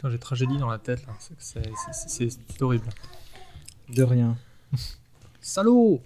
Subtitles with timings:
[0.00, 1.12] Putain, j'ai tragédie dans la tête là.
[1.36, 2.88] C'est- horrible.
[3.90, 4.34] De rien.
[5.42, 6.00] Salaud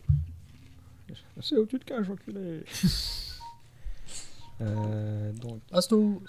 [1.41, 2.65] C'est où tu te caches, enculé
[4.62, 6.20] euh, Donc, Astos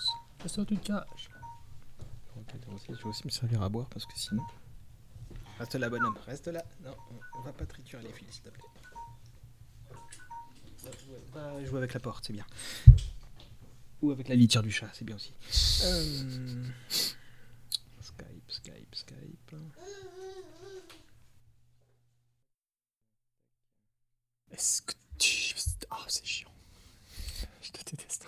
[0.44, 1.32] Astos, tu te caches.
[2.88, 4.44] je vais aussi me servir à boire parce que sinon.
[5.58, 6.64] Reste là, bonhomme, reste là.
[6.84, 6.96] Non,
[7.36, 8.64] on va pas triturer les fils, s'il te plaît.
[11.34, 12.46] Pas jouer avec la porte, c'est bien.
[14.04, 15.34] Ou avec la litière du chat, c'est bien aussi.
[15.86, 16.64] Euh,
[24.56, 25.54] Est-ce que tu.
[25.92, 26.50] Ah, c'est chiant.
[27.62, 28.26] Je te déteste.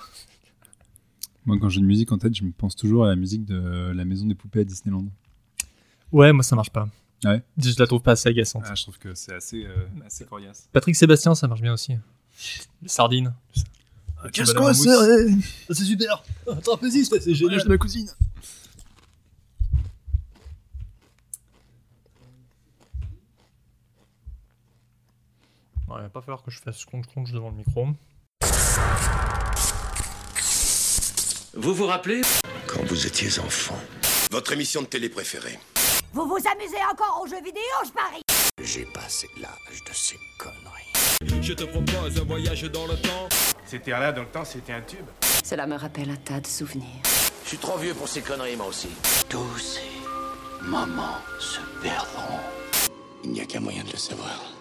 [1.46, 3.94] Moi, quand j'ai une musique en tête, je me pense toujours à la musique de
[3.96, 5.06] la maison des poupées à Disneyland.
[6.12, 6.90] Ouais, moi ça marche pas.
[7.24, 7.42] Ouais.
[7.58, 8.64] Je la trouve pas assez agaçante.
[8.68, 10.68] Ah, je trouve que c'est assez, euh, assez coriace.
[10.74, 11.94] Patrick Sébastien, ça marche bien aussi.
[12.82, 13.34] Les sardines.
[14.34, 16.24] Qu'est-ce qu'on C'est super
[16.64, 17.64] Trapéziste, c'est génial.
[17.64, 18.10] de ma cousine
[26.00, 27.88] il va pas falloir que je fasse crunch-crunch devant le micro.
[31.54, 32.22] Vous vous rappelez
[32.68, 33.78] Quand vous étiez enfant.
[34.32, 35.58] Votre émission de télé préférée.
[36.14, 38.22] Vous vous amusez encore aux jeux vidéo, je parie
[38.62, 41.42] J'ai passé l'âge de ces conneries.
[41.42, 43.30] Je te propose un voyage dans le temps.
[43.66, 45.06] Ces terres-là, dans le temps, c'était un tube.
[45.44, 47.02] Cela me rappelle un tas de souvenirs.
[47.44, 48.90] Je suis trop vieux pour ces conneries, moi aussi.
[49.30, 49.82] Tous ces
[50.66, 52.40] moments se perdront.
[53.24, 54.57] Il n'y a qu'un moyen de le savoir.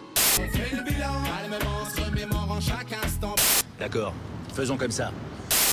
[3.79, 4.15] D'accord,
[4.55, 5.13] faisons comme ça.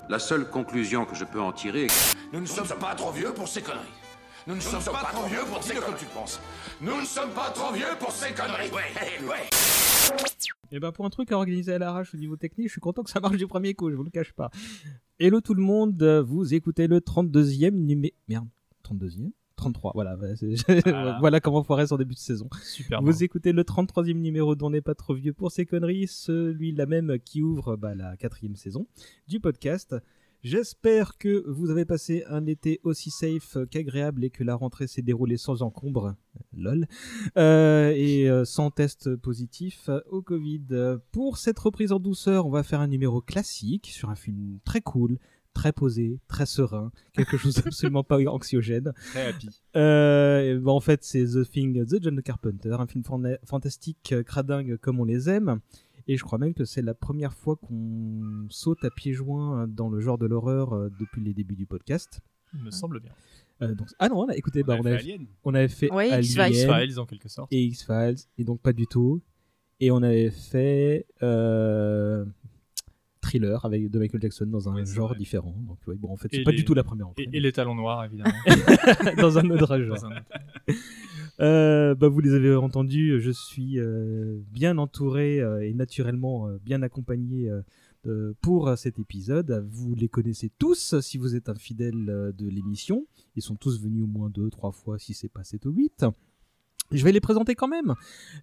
[0.10, 1.94] La seule conclusion que je peux en tirer est que
[2.34, 3.82] Nous ne sommes pas trop vieux pour ces conneries.
[4.46, 5.94] Nous ne sommes pas trop vieux pour ces conneries.
[5.98, 6.40] tu penses.
[6.82, 8.70] Nous ne sommes pas trop vieux pour ces conneries.
[8.72, 9.50] Ouais, ouais.
[10.72, 13.04] Et ben pour un truc à organiser à l'arrache au niveau technique, je suis content
[13.04, 14.50] que ça marche du premier coup, je vous le cache pas.
[15.20, 18.14] Hello tout le monde, vous écoutez le 32e numéro...
[18.28, 18.48] Merde,
[18.84, 19.32] 32e
[19.64, 20.18] 33, voilà,
[21.22, 22.50] voilà, comment foirer son début de saison.
[22.64, 23.02] Super.
[23.02, 27.18] Vous écoutez le 33e numéro d'On n'est pas trop vieux pour ces conneries, celui-là même
[27.24, 28.88] qui ouvre bah, la quatrième saison
[29.30, 29.96] du podcast.
[30.42, 35.02] J'espère que vous avez passé un été aussi safe qu'agréable et que la rentrée s'est
[35.02, 36.16] déroulée sans encombre,
[36.52, 36.86] lol,
[37.38, 40.98] euh, et euh, sans test positif au Covid.
[41.14, 44.82] Pour cette reprise en douceur, on va faire un numéro classique sur un film très
[44.82, 45.20] cool,
[45.54, 48.94] très posé, très serein, quelque chose d'absolument pas anxiogène.
[49.12, 49.50] Très happy.
[49.76, 54.24] Euh, ben, en fait, c'est The Thing, The John Carpenter, un film fan- fantastique, euh,
[54.24, 55.60] cradingue comme on les aime.
[56.08, 59.90] Et je crois même que c'est la première fois qu'on saute à pieds joints dans
[59.90, 62.20] le genre de l'horreur euh, depuis les débuts du podcast.
[62.54, 63.12] Il me semble bien.
[63.62, 65.28] Euh, donc, ah non, on a, écoutez, bah, on, avait avait, fait Alien.
[65.46, 66.56] on avait fait Ouais, Alien X-Files.
[66.56, 67.54] X-Files en quelque sorte.
[67.54, 69.22] et X-Files, et donc pas du tout.
[69.80, 72.26] Et on avait fait euh,
[73.40, 75.18] Thriller avec de Michael Jackson dans un Ouais, genre vrai.
[75.18, 75.56] différent.
[75.68, 77.40] Donc, ouais, bon, en fait, c'est Et pas les- du tout la première Et, et
[77.40, 78.32] les talons noirs, évidemment.
[79.18, 79.96] dans un autre genre.
[79.98, 80.78] Dans un autre-
[81.40, 86.82] Euh, bah, vous les avez entendus, je suis euh, bien entouré euh, et naturellement bien
[86.84, 87.50] accompagné
[88.42, 89.66] pour cet épisode.
[89.72, 93.08] Vous les connaissez tous si vous êtes un fidèle de l'émission.
[93.36, 96.06] Ils sont tous venus au moins deux, trois fois si c'est pas 7 ou 8.
[96.92, 97.96] Je vais les présenter quand même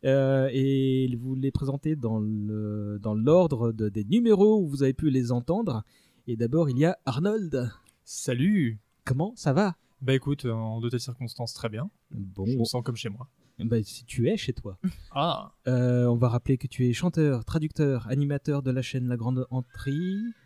[0.05, 4.93] euh, et vous les présenter dans le dans l'ordre de- des numéros où vous avez
[4.95, 5.85] pu les entendre.
[6.27, 7.71] Et d'abord il y a Arnold.
[8.05, 9.77] Salut Comment ça va?
[10.03, 11.91] Bah écoute, en de telles circonstances, très bien.
[12.11, 13.29] Bon, Je me sens comme chez moi.
[13.65, 14.79] Bah, si tu es chez toi.
[15.13, 19.17] Ah Euh, on va rappeler que tu es chanteur, traducteur, animateur de la chaîne La
[19.17, 19.93] Grande Entrée,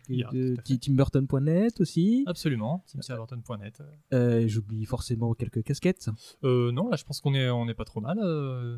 [0.07, 0.55] Yeah, de
[0.99, 2.23] timburton.net aussi.
[2.27, 3.81] Absolument, timothyalberton.net.
[4.13, 6.09] Euh, J'oublie forcément quelques casquettes.
[6.43, 8.17] Euh, non, là je pense qu'on est, on est pas trop mal.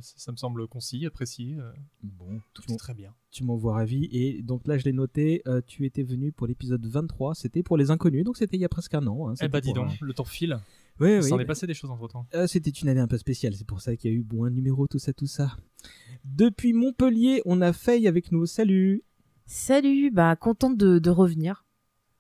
[0.01, 1.55] ça, ça me semble concis, précis.
[2.03, 3.13] Bon, tout est très bien.
[3.31, 4.07] tu m'envoies ravi.
[4.11, 7.91] Et donc là, je l'ai noté, tu étais venu pour l'épisode 23, c'était pour les
[7.91, 9.29] inconnus, donc c'était il y a presque un an.
[9.29, 10.59] hein, Eh bah dis donc, un- le temps file.
[10.99, 12.25] Oui, s'en est bah, passé des choses entre temps.
[12.33, 14.45] euh, c'était une année un peu spéciale, c'est pour ça qu'il y a eu bon
[14.45, 15.57] un numéro, tout ça, tout ça.
[16.25, 18.45] Depuis Montpellier, on a Faye avec nous.
[18.45, 19.03] Salut
[19.45, 21.65] Salut, bah contente de, de revenir.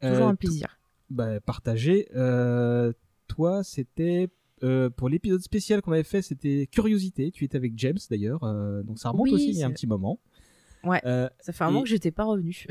[0.01, 0.79] Toujours Euh, un plaisir.
[1.09, 2.07] bah, partagé.
[2.15, 2.93] Euh,
[3.27, 4.29] toi, c'était
[4.63, 7.31] euh, pour l'épisode spécial qu'on avait fait, c'était Curiosité.
[7.31, 9.71] Tu étais avec James d'ailleurs, euh, donc ça remonte Oui, aussi il y a un
[9.71, 10.19] petit moment.
[10.83, 11.01] Ouais.
[11.05, 12.65] Euh, Ça fait un moment que j'étais pas revenue.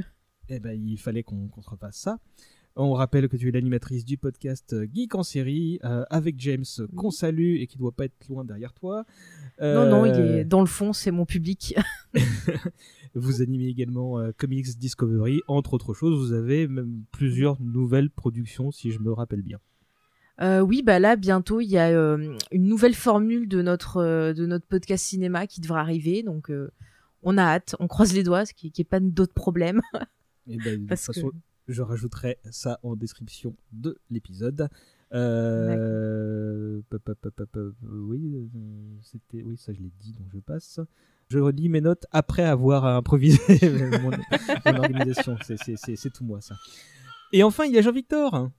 [0.48, 2.18] eh ben, il fallait qu'on qu'on se repasse ça.
[2.78, 6.64] On rappelle que tu es l'animatrice du podcast euh, Geek en série euh, avec James
[6.94, 9.04] qu'on salue et qui doit pas être loin derrière toi.
[9.60, 11.74] Non, non, il Euh, est dans le fond, c'est mon public.
[13.14, 16.18] Vous animez également euh, Comics Discovery, entre autres choses.
[16.18, 19.58] Vous avez même plusieurs nouvelles productions, si je me rappelle bien.
[20.42, 24.34] Euh, oui, bah là, bientôt, il y a euh, une nouvelle formule de notre, euh,
[24.34, 26.22] de notre podcast cinéma qui devra arriver.
[26.22, 26.68] Donc, euh,
[27.22, 29.80] on a hâte, on croise les doigts, qu'il n'y ait pas d'autres problèmes.
[30.46, 31.36] Et ben, de toute façon, que-
[31.68, 34.68] je rajouterai ça en description de l'épisode.
[35.14, 40.26] Euh, pop, pop, pop, pop, pop, oui, euh, c'était, oui, ça je l'ai dit, donc
[40.32, 40.80] je passe.
[41.28, 43.38] Je relis mes notes après avoir improvisé
[44.02, 45.36] mon, mon organisation.
[45.42, 46.54] C'est- tout moi ça.
[47.32, 48.50] Et enfin, il y a Jean-Victor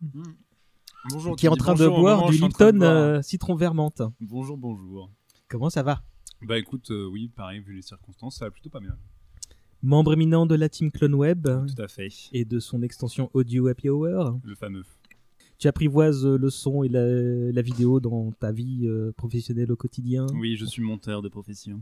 [1.09, 1.35] Bonjour.
[1.37, 2.91] qui est en train de boire du Lipton boire.
[2.91, 4.01] euh, citron vermente.
[4.19, 5.09] Bonjour, bonjour.
[5.47, 6.01] Comment ça va?
[6.41, 8.97] Bah écoute, euh, oui, pareil, vu les circonstances, ça va plutôt pas bien.
[9.83, 12.09] Membre éminent de la team Clone Web Tout à fait.
[12.33, 14.39] et de son extension Audio Happy Hour.
[14.43, 14.83] Le fameux.
[15.59, 17.03] Tu apprivoises euh, le son et la,
[17.51, 20.27] la vidéo dans ta vie euh, professionnelle au quotidien.
[20.35, 21.81] Oui, je suis monteur de profession.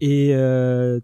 [0.00, 1.00] Et euh,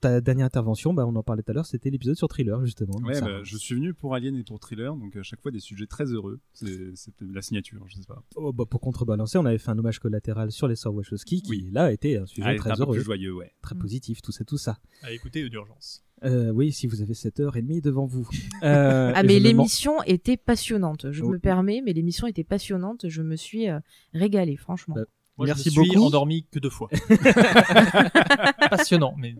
[0.00, 2.94] ta, dernière intervention, bah, on en parlait tout à l'heure, c'était l'épisode sur Thriller, justement.
[3.04, 5.60] Ouais, bah, je suis venu pour Alien et pour Thriller, donc à chaque fois des
[5.60, 6.40] sujets très heureux.
[6.52, 8.22] C'est- C'était la signature, je sais pas.
[8.36, 11.50] Oh, bah, pour contrebalancer, on avait fait un hommage collatéral sur les sœurs Wachowski, qui
[11.50, 11.68] Oui.
[11.72, 13.52] là a été un sujet Ah, très un peu heureux, plus joyeux, ouais.
[13.62, 14.78] très positif, tout ça, tout ça.
[15.02, 16.04] À écouter d'urgence.
[16.24, 18.28] Euh, oui, si vous avez 7h30 devant vous.
[18.62, 21.10] Euh, Ah mais l'émission était passionnante.
[21.10, 23.08] Je me permets, mais l'émission était passionnante.
[23.08, 23.80] Je me suis euh,
[24.14, 24.94] régalée, franchement.
[25.38, 26.06] Moi, Merci je me suis beaucoup.
[26.06, 26.90] endormi que deux fois.
[28.70, 29.34] Passionnant, mais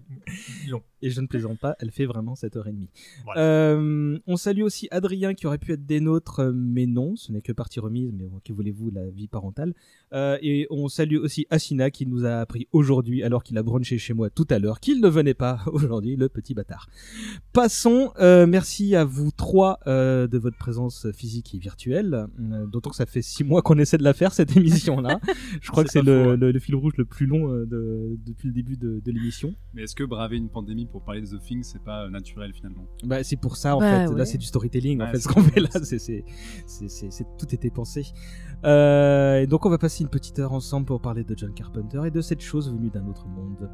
[0.69, 0.83] long.
[1.03, 2.87] Et je ne plaisante pas, elle fait vraiment 7h30.
[3.25, 3.41] Voilà.
[3.41, 7.33] Euh, on salue aussi Adrien qui aurait pu être des nôtres, euh, mais non, ce
[7.33, 9.75] n'est que partie remise, mais bon, que voulez-vous, la vie parentale.
[10.13, 13.99] Euh, et on salue aussi Asina qui nous a appris aujourd'hui, alors qu'il a brunché
[13.99, 16.89] chez moi tout à l'heure, qu'il ne venait pas aujourd'hui, le petit bâtard.
[17.53, 23.07] Passons, euh, merci à vous trois de votre présence physique et virtuelle, d'autant que ça
[23.07, 25.19] fait six mois qu'on essaie de la faire, cette émission-là.
[25.61, 28.49] Je crois C'est que c'est pas le, fil rouge le plus long euh, de- depuis
[28.49, 29.55] le début de, de l'émission.
[29.75, 32.53] Mais est-ce que braver une pandémie pour parler de The Thing, c'est pas euh, naturel
[32.55, 32.85] finalement?
[33.05, 34.13] Bah, c'est pour ça en Bah, fait.
[34.13, 34.19] ouais.
[34.19, 35.01] Là, c'est du storytelling.
[35.03, 36.25] en fait, ce qu'on fait là, c'est-
[37.39, 38.05] tout était pensé.
[38.65, 42.01] Euh, et donc, on va passer une petite heure ensemble pour parler de John Carpenter
[42.07, 43.69] et de cette chose venue d'un autre monde.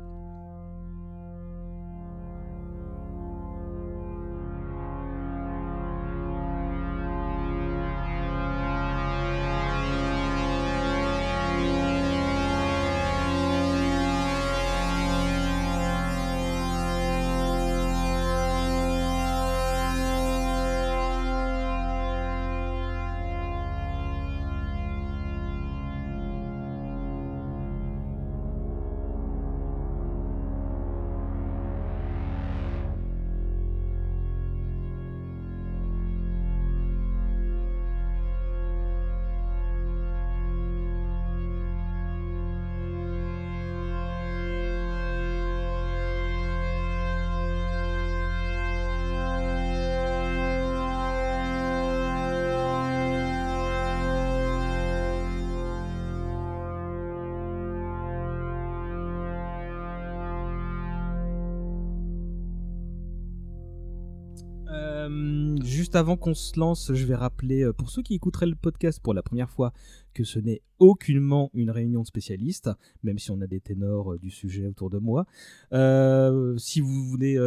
[65.88, 69.00] Juste avant qu'on se lance, je vais rappeler euh, pour ceux qui écouteraient le podcast
[69.02, 69.73] pour la première fois
[70.12, 72.69] que ce n'est aucunement une réunion de spécialistes,
[73.02, 75.25] même si on a des ténors euh, du sujet autour de moi.
[75.73, 77.38] Euh, si vous voulez,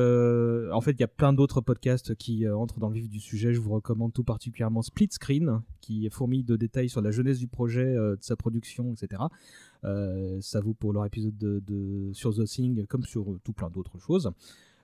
[0.73, 3.53] en fait, il y a plein d'autres podcasts qui entrent dans le vif du sujet.
[3.53, 7.47] Je vous recommande tout particulièrement Split Screen, qui fourmille de détails sur la jeunesse du
[7.47, 9.21] projet, de sa production, etc.
[10.39, 13.99] Ça vaut pour leur épisode de, de- sur The Thing comme sur tout plein d'autres
[13.99, 14.31] choses.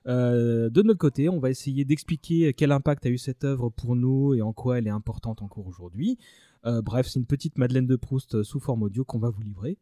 [0.06, 3.96] Euh, de notre côté, on va essayer d'expliquer quel impact a eu cette œuvre pour
[3.96, 6.18] nous et en quoi elle est importante encore aujourd'hui.
[6.66, 9.42] Euh, bref, c'est une petite Madeleine de Proust euh, sous forme audio qu'on va vous
[9.42, 9.78] livrer.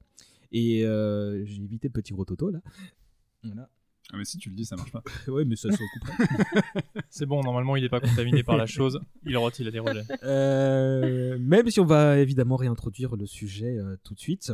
[0.52, 2.60] Et euh, j'ai évité le petit rototo là.
[3.42, 3.68] Voilà.
[4.12, 5.02] Ah, mais si tu le dis, ça marche pas.
[5.28, 6.62] ouais, mais ça se recouperait.
[7.10, 9.00] C'est bon, normalement, il n'est pas contaminé par la chose.
[9.26, 9.80] Il rote, il a des.
[10.22, 14.52] Euh, même si on va évidemment réintroduire le sujet euh, tout de suite.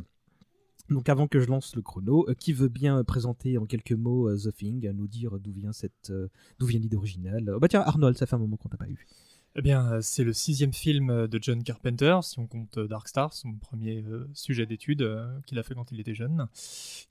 [0.93, 4.29] Donc avant que je lance le chrono, euh, qui veut bien présenter en quelques mots
[4.29, 7.51] euh, The Thing, nous dire d'où vient cette, euh, d'où vient l'idée originale?
[7.55, 9.07] Oh, Bah tiens, Arnold, ça fait un moment qu'on t'a pas eu.
[9.55, 12.89] Eh bien, euh, c'est le sixième film euh, de John Carpenter, si on compte euh,
[12.89, 16.47] Dark Star, son premier euh, sujet d'étude euh, qu'il a fait quand il était jeune,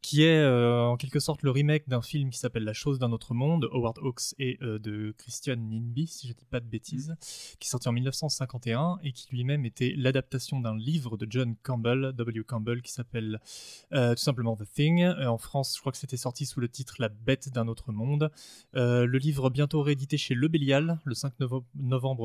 [0.02, 3.12] qui est euh, en quelque sorte le remake d'un film qui s'appelle La chose d'un
[3.12, 7.16] autre monde, Howard Hawks et de Christian Ninby, si je dis pas de bêtises,
[7.60, 12.12] qui est sorti en 1951 et qui lui-même était l'adaptation d'un livre de John Campbell,
[12.18, 12.44] W.
[12.44, 13.40] Campbell, qui s'appelle
[13.92, 15.06] tout simplement The Thing.
[15.06, 18.32] En France, je crois que c'était sorti sous le titre La bête d'un autre monde.
[18.74, 21.66] Le livre bientôt réédité chez Le Bélial le 5 novo-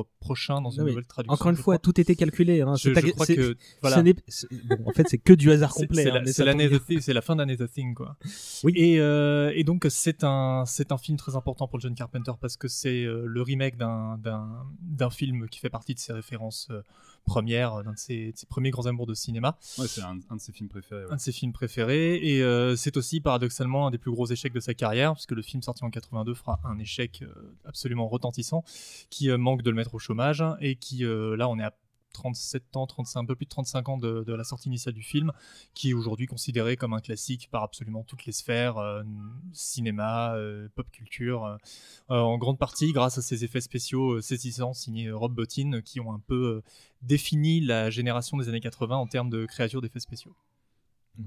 [0.06, 1.32] novembre prochain dans une nouvelle traduction.
[1.34, 2.60] Encore une fois, tout était calculé.
[2.60, 2.75] Hein.
[2.76, 4.02] Je- crois que, ce voilà.
[4.02, 6.02] bon, en fait, c'est que du hasard complet.
[6.04, 8.16] C'est hein, la- c'est Thing, c'est la fin d'année The Thing, quoi.
[8.64, 8.72] Oui.
[8.76, 12.56] Et, euh, et donc c'est un c'est un film très important pour John Carpenter parce
[12.56, 16.82] que c'est euh, le remake d'un film qui fait partie de ses références euh,
[17.26, 20.37] premières, d'un de ses, de ses premiers grands amours de cinéma, Ouais, c'est un, un
[20.37, 21.04] de ses films préférés.
[21.04, 21.12] ouais.
[21.12, 22.16] un de ses films préférés.
[22.16, 25.42] Et euh, c'est aussi paradoxalement un des plus gros échecs de sa carrière puisque le
[25.42, 27.28] film sorti en 82 fera un échec euh,
[27.66, 28.64] absolument retentissant
[29.11, 31.75] qui euh, manque de le mettre au chômage et qui euh, là on est à
[32.16, 35.02] 37 ans, 35, un peu plus de 35 ans de, de la sortie initiale du
[35.02, 35.32] film,
[35.75, 39.02] qui est aujourd'hui considéré comme un classique par absolument toutes les sphères, euh,
[39.52, 41.56] cinéma, euh, pop culture, euh,
[42.08, 46.12] en grande partie grâce à ses effets spéciaux euh, saisissants signés Rob Bottin, qui ont
[46.12, 46.62] un peu euh,
[47.02, 50.35] défini la génération des années 80 en termes de créatures d'effets spéciaux.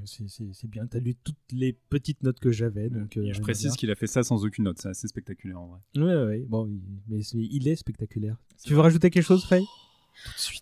[0.05, 2.89] C'est bien, t'as lu toutes les petites notes que j'avais.
[2.91, 5.67] donc euh, je précise qu'il a fait ça sans aucune note, c'est assez spectaculaire en
[5.67, 5.79] vrai.
[5.95, 6.45] Ouais, ouais.
[6.47, 6.69] Bon,
[7.07, 8.37] mais il est spectaculaire.
[8.63, 9.65] Tu veux rajouter quelque chose, Faye?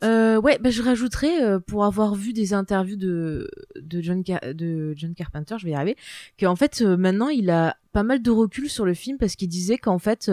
[0.04, 4.24] Euh, ouais, bah, je rajouterais, euh, pour avoir vu des interviews de, de, John,
[5.16, 5.96] Carpenter, je vais y arriver,
[6.40, 9.50] qu'en fait, euh, maintenant, il a pas mal de recul sur le film parce qu'il
[9.50, 10.32] disait qu'en fait,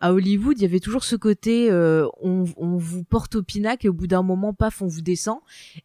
[0.00, 3.86] à Hollywood, il y avait toujours ce côté, euh, on, on vous porte au pinacle
[3.86, 5.38] et au bout d'un moment, paf, on vous descend.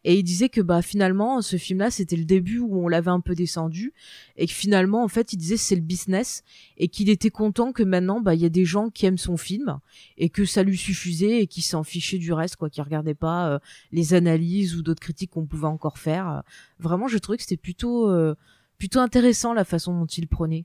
[0.04, 3.20] Et il disait que bah finalement, ce film-là, c'était le début où on l'avait un
[3.20, 3.94] peu descendu
[4.36, 6.42] et que finalement, en fait, il disait c'est le business
[6.76, 9.36] et qu'il était content que maintenant, bah il y a des gens qui aiment son
[9.36, 9.78] film
[10.18, 13.48] et que ça lui suffisait et qui s'en fichait du reste, quoi, qui regardait pas
[13.48, 13.58] euh,
[13.92, 16.42] les analyses ou d'autres critiques qu'on pouvait encore faire.
[16.78, 18.34] Vraiment, je trouvais que c'était plutôt euh,
[18.78, 20.64] plutôt intéressant la façon dont il prenait.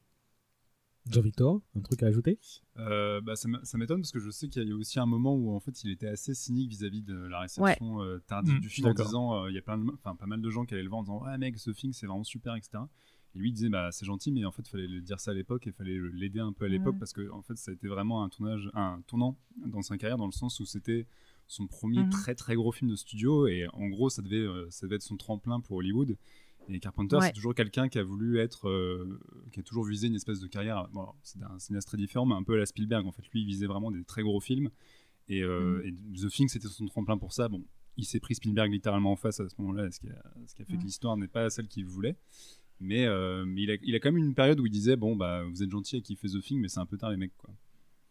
[1.09, 2.39] Jean-Victor, un truc à ajouter?
[2.77, 3.47] Euh, bah, ça
[3.77, 5.83] m'étonne parce que je sais qu'il y a eu aussi un moment où en fait
[5.83, 9.05] il était assez cynique vis-à-vis de la réception euh, tardive Mm, du film en d'accord.
[9.05, 10.89] disant euh, il y a plein de, enfin pas mal de gens qui allaient le
[10.89, 12.83] voir en disant ouais mec ce film c'est vraiment super etc.
[13.35, 15.31] Et lui il disait bah c'est gentil mais en fait il fallait le dire ça
[15.31, 16.99] à l'époque et il fallait l'aider un peu à l'époque Ouais.
[16.99, 20.17] parce que en fait ça a été vraiment un tournage, un tournant dans sa carrière
[20.17, 21.05] dans le sens où c'était
[21.47, 22.09] son premier Mhm.
[22.09, 25.03] très très gros film de studio et en gros ça devait euh, ça devait être
[25.03, 26.17] son tremplin pour Hollywood.
[26.69, 27.27] Et Carpenter, Ouais.
[27.27, 29.19] c'est toujours quelqu'un qui a voulu être, euh,
[29.51, 30.87] qui a toujours visé une espèce de carrière.
[30.93, 33.05] Bon, c'est un cinéaste très différent, mais un peu à la Spielberg.
[33.05, 34.69] En fait, lui, il visait vraiment des très gros films.
[35.27, 35.87] Et, euh, Mm.
[35.87, 37.47] et The Thing, c'était son tremplin pour ça.
[37.49, 37.63] Bon,
[37.97, 40.61] il s'est pris Spielberg littéralement en face à ce moment-là, ce qui a, ce qui
[40.61, 40.79] a fait Mm.
[40.79, 42.15] que l'histoire n'est pas celle qu'il voulait.
[42.79, 45.15] Mais, euh, mais il, a, il a quand même une période où il disait bon
[45.15, 47.35] bah vous êtes gentil à kiffer The Thing, mais c'est un peu tard les mecs
[47.37, 47.49] quoi.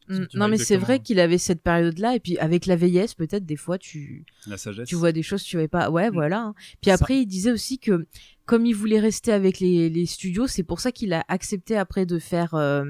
[0.08, 3.46] Non, vois mais c'est vrai qu'il avait cette période-là et puis avec la vieillesse, peut-être
[3.46, 4.88] des fois tu La sagesse.
[4.88, 5.90] tu vois des choses que tu voyais pas.
[5.90, 6.14] Ouais, Mm.
[6.14, 6.40] voilà.
[6.42, 6.54] hein.
[6.82, 8.06] Puis Ça- après, il disait aussi que
[8.44, 12.04] comme il voulait rester avec les, les studios, c'est pour ça qu'il a accepté après
[12.06, 12.84] de faire euh,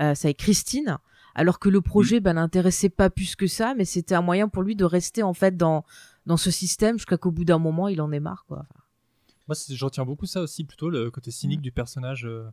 [0.00, 0.98] euh, ça avec Christine,
[1.34, 1.82] alors que le Mm.
[1.82, 5.22] projet ben l'intéressait pas plus que ça, mais c'était un moyen pour lui de rester
[5.22, 5.84] en fait dans
[6.26, 8.66] dans ce système jusqu'à qu'au bout d'un moment, il en ait marre quoi.
[9.48, 11.62] Moi, c'est- je retiens beaucoup ça aussi, plutôt le côté cynique Mm.
[11.62, 12.26] du personnage.
[12.26, 12.44] euh,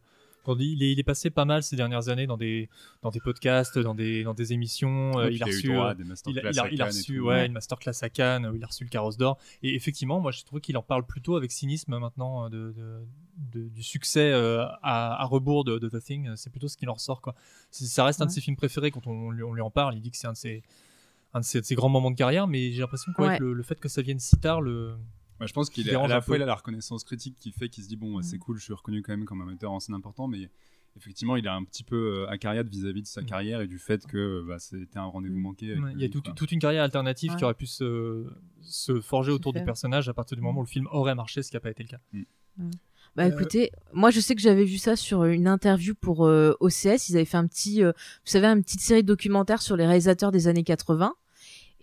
[0.54, 2.70] il, est, il est passé pas mal ces dernières années dans des,
[3.02, 5.14] dans des podcasts, dans des, dans des émissions.
[5.18, 6.84] euh, Ouais, puis il a reçu, droit euh, des il a, masterclass il a- il
[6.84, 7.46] reçu ouais, Ouais.
[7.48, 9.38] une masterclass à Cannes où il a reçu le carrosse d'or.
[9.64, 13.02] Et effectivement, moi, je trouve qu'il en parle plutôt avec cynisme maintenant euh, de, de-
[13.64, 16.30] de- du succès euh, à, à rebours de, de The Thing.
[16.36, 17.22] C'est plutôt ce qu'il en ressort.
[17.22, 17.36] Quoi.
[17.72, 19.96] Ça reste un de ses films préférés quand on, lui, on lui en parle.
[19.96, 20.64] Il dit que c'est un de ses,
[21.34, 23.40] un de ses, de ses grands moments de carrière, mais j'ai l'impression que Ouais.
[23.40, 24.96] le, le fait que ça vienne si tard le.
[25.40, 27.52] Ouais, je pense qu'il Il est à la fois il a la reconnaissance critique qui
[27.52, 28.40] fait qu'il se dit bon c'est Mm.
[28.40, 30.50] cool je suis reconnu quand même comme un metteur en scène important mais
[30.98, 33.26] effectivement il a un petit peu euh, acariade vis-à-vis de sa Mm.
[33.26, 35.42] carrière et du fait que bah, c'était un rendez-vous Mm.
[35.42, 36.34] manqué avec Ouais, Il y a tout- quoi.
[36.34, 37.38] toute une carrière alternative Ouais.
[37.38, 38.26] qui aurait pu se,
[38.62, 41.50] se forger autour du personnage à partir du moment où le film aurait marché, ce
[41.50, 42.00] qui n'a pas été le cas.
[43.18, 46.54] Bah Euh, écoutez, moi je sais que j'avais vu ça sur une interview pour euh,
[46.60, 47.10] OCS.
[47.10, 49.86] Ils avaient fait un petit, euh, vous savez, une petite série de documentaires sur les
[49.86, 51.14] réalisateurs des années 80.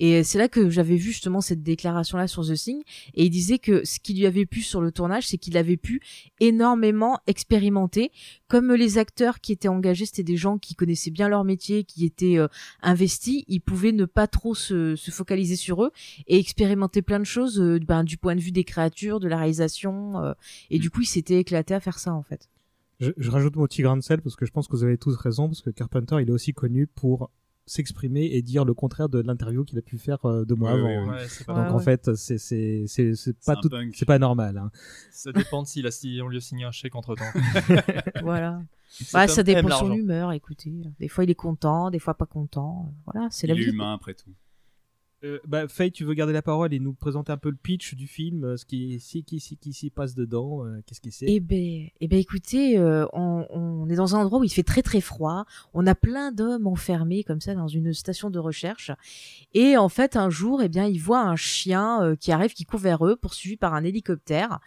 [0.05, 2.83] Et c'est là que j'avais vu justement cette déclaration-là sur The Thing.
[3.15, 5.77] Et il disait que ce qui lui avait plu sur le tournage, c'est qu'il avait
[5.77, 6.01] pu
[6.41, 8.11] énormément expérimenter.
[8.49, 12.05] Comme les acteurs qui étaient engagés, c'était des gens qui connaissaient bien leur métier, qui
[12.05, 12.49] étaient euh,
[12.83, 15.93] investis, ils pouvaient ne pas trop se, se focaliser sur eux
[16.27, 19.37] et expérimenter plein de choses euh, ben, du point de vue des créatures, de la
[19.37, 20.21] réalisation.
[20.21, 20.33] euh,
[20.71, 22.49] et du coup, il s'était éclaté à faire ça en fait.
[22.99, 24.99] je, je rajoute mon petit grain de sel parce que je pense que vous avez
[24.99, 27.31] tous raison parce que Carpenter il est aussi connu pour
[27.67, 30.89] s'exprimer et dire le contraire de l'interview qu'il a pu faire euh, deux mois avant.
[30.89, 31.09] hein.
[31.11, 31.27] ouais.
[31.47, 31.83] Donc Ouais, en ouais.
[31.83, 32.85] fait c'est c'est
[33.47, 34.59] pas tout c'est pas normal.
[34.59, 34.71] Hein.
[35.11, 37.25] Ça dépend de s'il a, si on lui a signé un chèque entre temps.
[38.23, 38.63] voilà.
[39.13, 40.73] Bah, ça dépend de son humeur, écoutez.
[41.01, 42.93] Des fois, il est content, des fois pas content.
[43.07, 43.71] Voilà, c'est il la est vie.
[43.71, 44.31] humain après tout
[45.25, 47.95] Euh, bah Faye, tu veux garder la parole et nous présenter un peu le pitch
[47.95, 51.27] du film, euh, ce qui qui qui, qui s'y passe dedans, euh, qu'est-ce qui c'est?
[51.29, 54.65] Eh ben, eh ben, écoutez, euh, on, on est dans un endroit où il fait
[54.65, 55.45] très très froid.
[55.75, 58.91] On a plein d'hommes enfermés comme ça dans une station de recherche.
[59.55, 62.81] Et en fait, un jour, eh bien, ils voient un chien qui arrive, qui court
[62.81, 64.59] vers eux, poursuivi par un hélicoptère.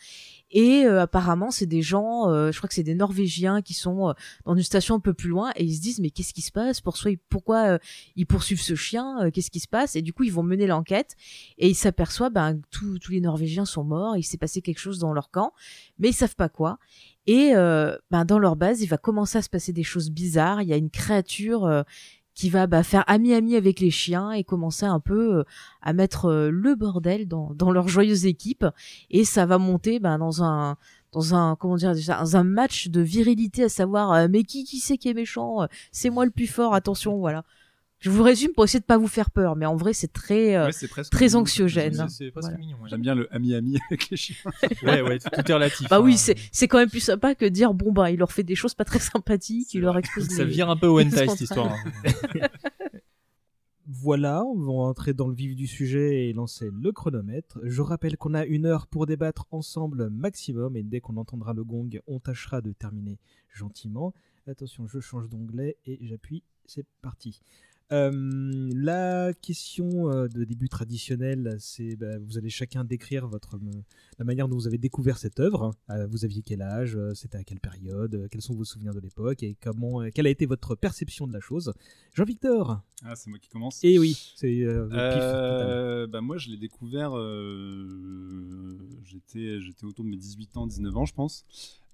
[0.57, 4.07] Et euh, apparemment, c'est des gens, euh, je crois que c'est des Norvégiens qui sont
[4.09, 4.13] euh,
[4.45, 6.51] dans une station un peu plus loin et ils se disent mais qu'est-ce qui se
[6.53, 6.79] passe?
[6.79, 7.77] Pourquoi, euh,
[8.15, 9.25] ils poursuivent ce chien?
[9.25, 9.97] Euh, Qu'est-ce qui se passe?
[9.97, 11.15] Et du coup, ils vont mener l'enquête
[11.57, 14.15] et ils s'aperçoivent ben, que tous- les Norvégiens sont morts.
[14.15, 15.51] Il s'est passé quelque chose dans leur camp,
[15.99, 16.79] mais ils savent pas quoi.
[17.27, 20.61] Et ben, dans leur base, il va commencer à se passer des choses bizarres.
[20.61, 21.83] Il y a une créature
[22.35, 25.43] qui va bah, faire ami-ami avec les chiens et commencer un peu euh,
[25.81, 28.65] à mettre euh, le bordel dans, dans leur joyeuse équipe.
[29.09, 30.77] Et ça va monter ben, dans un
[31.13, 34.79] dans un comment dire dans un match de virilité à savoir euh, mais qui qui
[34.79, 37.45] c'est qui est méchant c'est moi le plus fort attention voilà
[37.99, 40.55] Je vous résume pour essayer de pas vous faire peur, mais en vrai, c'est très,
[40.55, 41.93] euh, Ouais, très mignon, anxiogène.
[41.93, 42.57] c'est- C'est presque Voilà.
[42.57, 42.77] mignon.
[42.83, 42.89] ouais.
[42.89, 44.35] J'aime bien le ami-ami avec les chiens.
[44.83, 45.89] Ouais, ouais, tout est relatif.
[45.89, 46.01] Bah hein.
[46.01, 48.53] oui, c'est c'est quand même plus sympa que dire bon bah il leur fait des
[48.55, 51.41] choses pas très sympathiques, il leur expose Ça les- vire un peu au hentai cette
[51.41, 51.71] histoire.
[51.73, 51.83] hein.
[53.87, 57.59] Voilà, on va entrer dans le vif du sujet et lancer le chronomètre.
[57.63, 61.63] Je rappelle qu'on a une heure pour débattre ensemble maximum et dès qu'on entendra le
[61.63, 63.19] gong, on tâchera de terminer
[63.53, 64.13] gentiment.
[64.47, 67.39] Attention, je change d'onglet et j'appuie, c'est parti.
[67.91, 73.59] Euh, la question de début traditionnel, c'est bah, vous allez chacun décrire votre
[74.17, 75.75] la manière dont vous avez découvert cette œuvre.
[75.89, 79.43] Euh, vous aviez quel âge, c'était à quelle période, quels sont vos souvenirs de l'époque
[79.43, 81.73] et comment, quelle a été votre perception de la chose.
[82.13, 82.81] Jean-Victor.
[83.03, 83.83] Ah, c'est moi qui commence.
[83.83, 84.87] Et oui, c'est euh.
[84.91, 87.11] Euh, bah moi, je l'ai découvert.
[89.03, 91.45] j'étais, j'étais autour de mes 18 ans, 19 ans, je pense.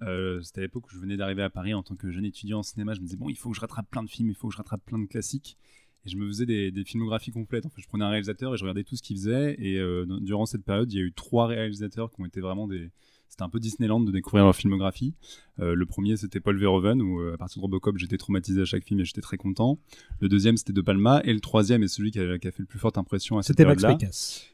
[0.04, 2.60] Euh, c'était à l'époque où je venais d'arriver à Paris en tant que jeune étudiant
[2.60, 2.94] en cinéma.
[2.94, 4.54] Je me disais, bon, il faut que je rattrape plein de films, il faut que
[4.54, 5.58] je rattrape plein de classiques.
[6.06, 7.66] Et je me faisais des, des filmographies complètes.
[7.66, 9.56] En fait, je prenais un réalisateur et je regardais tout ce qu'il faisait.
[9.60, 12.42] Et euh, dans- durant cette période, il y a eu trois réalisateurs qui ont été
[12.42, 12.90] vraiment des.
[13.30, 15.14] C'était un peu Disneyland de découvrir leur filmographie.
[15.60, 18.66] Euh, le premier, c'était Paul Verhoeven, où euh, à partir de Robocop, j'étais traumatisé à
[18.66, 19.80] chaque film et j'étais très content.
[20.20, 21.22] Le deuxième, c'était De Palma.
[21.24, 23.44] Et le troisième, et celui qui a, qui a fait le plus forte impression à
[23.44, 24.10] cette C'était Max période-là,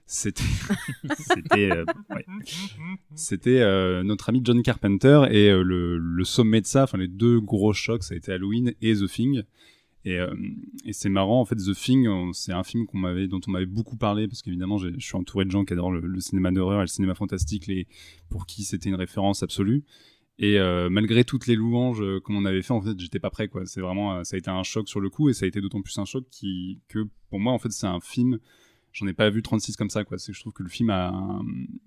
[0.05, 0.43] c'était
[1.17, 2.25] c'était euh, ouais.
[3.15, 7.07] c'était euh, notre ami John Carpenter et euh, le, le sommet de ça enfin les
[7.07, 9.43] deux gros chocs ça a été Halloween et The Thing
[10.05, 10.33] et, euh,
[10.85, 12.85] et c'est marrant en fait The Thing on- c'est un film
[13.29, 16.19] dont on m'avait beaucoup parlé parce qu'évidemment je suis entouré de gens qui adorent le,
[16.19, 17.87] cinéma d'horreur et le cinéma fantastique les
[18.29, 19.83] pour qui c'était une référence absolue
[20.39, 23.31] et euh, malgré toutes les louanges euh, qu'on en avait fait, en fait, j'étais pas
[23.31, 23.65] prêt, quoi.
[23.65, 25.61] C'est vraiment, euh, ça a été un choc sur le coup, et ça a été
[25.61, 26.25] d'autant plus un choc
[26.87, 28.39] que, pour moi, en fait, c'est un film.
[28.99, 30.17] J'en ai pas vu 36 comme ça, quoi.
[30.17, 31.13] C'est, je trouve que le film a,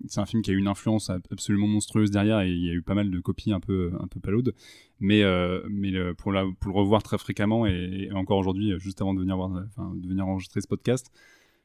[0.07, 2.69] c'est un film qui a eu une influence ab- absolument monstrueuse derrière, et il y
[2.69, 4.55] a eu pas mal de copies un peu, un peu palaudes.
[5.01, 9.01] Mais, euh, mais pour la, pour le revoir très fréquemment, et, encore aujourd'hui, euh, juste
[9.01, 11.11] avant de venir voir, euh, enfin, de venir enregistrer ce podcast,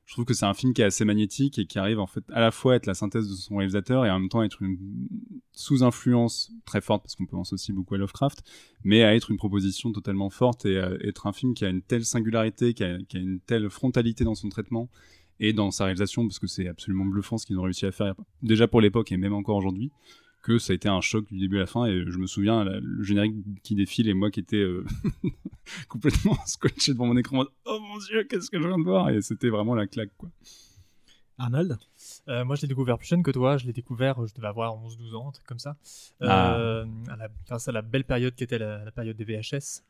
[0.04, 2.24] je trouve que c'est un film qui est assez magnétique et qui arrive en fait
[2.32, 4.62] à la fois à être la synthèse de son réalisateur et en même temps être
[4.62, 4.78] une
[5.50, 8.44] sous influence très forte parce qu'on pense aussi beaucoup à Lovecraft
[8.84, 11.82] mais à être une proposition totalement forte et à être un film qui a une
[11.82, 14.88] telle singularité qui a une telle frontalité dans son traitement
[15.40, 18.14] et dans sa réalisation parce que c'est absolument bluffant ce qu'ils ont réussi à faire
[18.42, 19.90] déjà pour l'époque et même encore aujourd'hui
[20.42, 22.62] que ça a été un choc du début à la fin et je me souviens
[22.64, 24.84] la- le générique qui défile et moi qui étais euh,
[25.88, 28.84] complètement scotché devant mon écran en mode, oh mon dieu qu'est-ce que je viens de
[28.84, 29.10] voir?
[29.10, 30.30] Et c'était vraiment la claque quoi
[31.38, 31.76] Arnold?
[32.28, 33.58] Euh, moi, je l'ai découvert plus jeune que toi.
[33.58, 35.76] Je l'ai découvert, je devais avoir 11-12 ans, un truc comme ça.
[36.20, 36.56] Ah.
[36.58, 39.82] Euh, à la- grâce à la belle période qui était la, la période des VHS.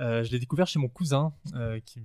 [0.00, 2.00] Euh, je l'ai découvert chez mon cousin euh, qui,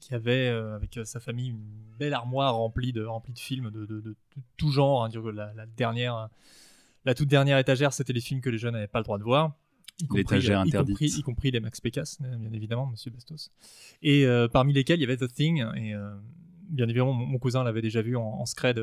[0.00, 1.62] qui avait euh, avec sa famille une
[1.98, 4.14] belle armoire remplie de, remplie de films de, de-
[4.56, 5.04] tout genre.
[5.04, 5.10] hein.
[5.34, 6.28] La, la dernière,
[7.04, 9.22] la toute dernière étagère, c'était les films que les jeunes n'avaient pas le droit de
[9.24, 9.54] voir.
[10.00, 10.96] Y compris, L'étagère y interdite.
[10.96, 13.50] compris- y compris les Max Pécasse, bien évidemment, Monsieur Bastos.
[14.02, 15.64] Et parmi lesquels il y avait The Thing.
[15.76, 15.94] Et
[16.68, 18.78] bien évidemment, mon, mon cousin l'avait déjà vu en, en scred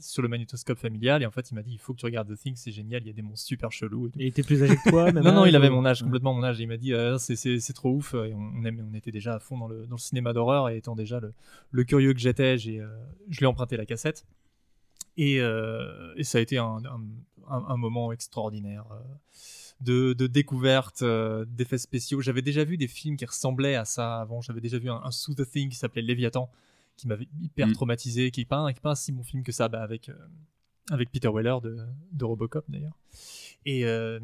[0.00, 1.22] sur le magnétoscope familial.
[1.22, 3.02] Et en fait, il m'a dit il faut que tu regardes The Thing, c'est génial,
[3.02, 4.08] il y a des monstres super chelous.
[4.08, 4.10] et.
[4.16, 6.42] Il était plus âgé que toi même Non, non, il avait mon âge, complètement mon
[6.44, 6.60] âge.
[6.60, 8.14] Et il m'a dit euh, c'est- c'est c'est trop ouf.
[8.14, 10.68] Et on, aime- on était déjà à fond dans le, dans le cinéma d'horreur.
[10.68, 11.32] Et étant déjà le,
[11.70, 12.88] le curieux que j'étais, j'ai, euh,
[13.28, 14.24] je lui ai emprunté la cassette.
[15.16, 17.00] Et, euh, et ça a été un, un-
[17.50, 18.96] un- un moment extraordinaire euh,
[19.80, 22.20] de, de découverte, euh, d'effets spéciaux.
[22.20, 24.40] J'avais déjà vu des films qui ressemblaient à ça avant.
[24.42, 26.50] J'avais déjà vu un, un Sous the Thing qui s'appelait Léviathan,
[26.98, 27.72] qui m'avait hyper Mm.
[27.72, 30.14] traumatisé, qui n'est pas, un- pas si bon film que ça, bah, avec, euh,
[30.90, 31.78] avec Peter Weller de,
[32.12, 32.92] de Robocop d'ailleurs.
[33.66, 34.18] Et, euh,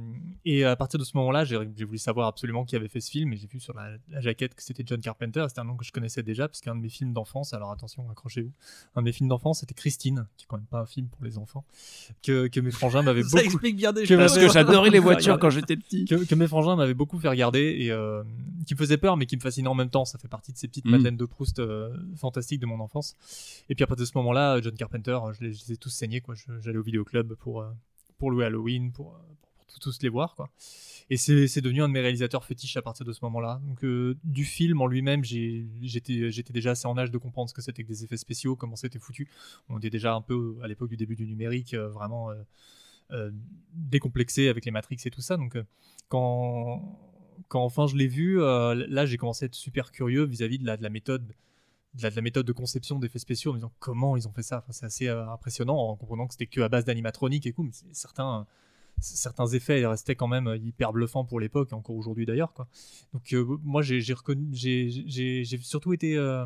[0.45, 3.11] et à partir de ce moment-là, j'ai j'ai voulu savoir absolument qui avait fait ce
[3.11, 5.45] film, et j'ai vu sur la, la jaquette que c'était John Carpenter.
[5.49, 8.09] C'était un nom que je connaissais déjà, parce qu'un de mes films d'enfance, alors attention,
[8.11, 8.53] accrochez-vous,
[8.95, 11.25] un de mes films d'enfance, c'était Christine, qui est quand même pas un film pour
[11.25, 11.65] les enfants,
[12.23, 13.45] que, que mes frangins m'avaient Ça beaucoup.
[13.45, 14.17] explique bien des que choses.
[14.17, 16.05] m'avaient- Parce que j'adorais les voitures quand j'étais petit.
[16.07, 18.23] que, que mes frangins m'avaient beaucoup fait regarder et euh,
[18.67, 20.05] qui me faisait peur mais qui me fascinait en même temps.
[20.07, 23.17] Ça fait partie de ces petites madeleines de Proust euh, fantastiques de mon enfance.
[23.69, 25.91] Et puis à partir de ce moment-là, John Carpenter, je les, je les ai tous
[25.91, 26.21] saignés.
[26.21, 26.35] quoi.
[26.35, 27.71] Je- J'allais au vidéoclub pour, euh,
[28.19, 29.19] pour louer Halloween, pour, euh,
[29.81, 30.35] tous les voir.
[30.35, 30.51] quoi.
[31.11, 33.61] Et c'est devenu un de mes réalisateurs fétiches à partir de ce moment-là.
[33.65, 37.61] Donc euh, du film en lui-même, j'étais déjà assez en âge de comprendre ce que
[37.61, 39.29] c'était que des effets spéciaux, comment c'était foutu.
[39.69, 42.35] On était déjà un peu à l'époque du début du numérique, euh, vraiment euh,
[43.11, 43.31] euh,
[43.75, 45.37] décomplexé avec les Matrix et tout ça.
[45.37, 45.65] Donc euh,
[46.09, 46.99] quand,
[47.49, 50.65] quand enfin je l'ai vu, euh, là j'ai commencé à être super curieux vis-à-vis de
[50.67, 51.35] la méthode.
[51.95, 54.65] De la, la méthode de conception d'effets spéciaux en disant comment ils ont fait ça.
[54.71, 57.71] C'est assez euh, impressionnant en comprenant que c'était que à base d'animatronique et tout, mais
[57.93, 58.47] certains,
[59.53, 62.53] effets restaient quand même hyper bluffants pour l'époque, et encore aujourd'hui d'ailleurs.
[63.13, 66.45] Donc euh, moi j'ai j'ai surtout été, euh,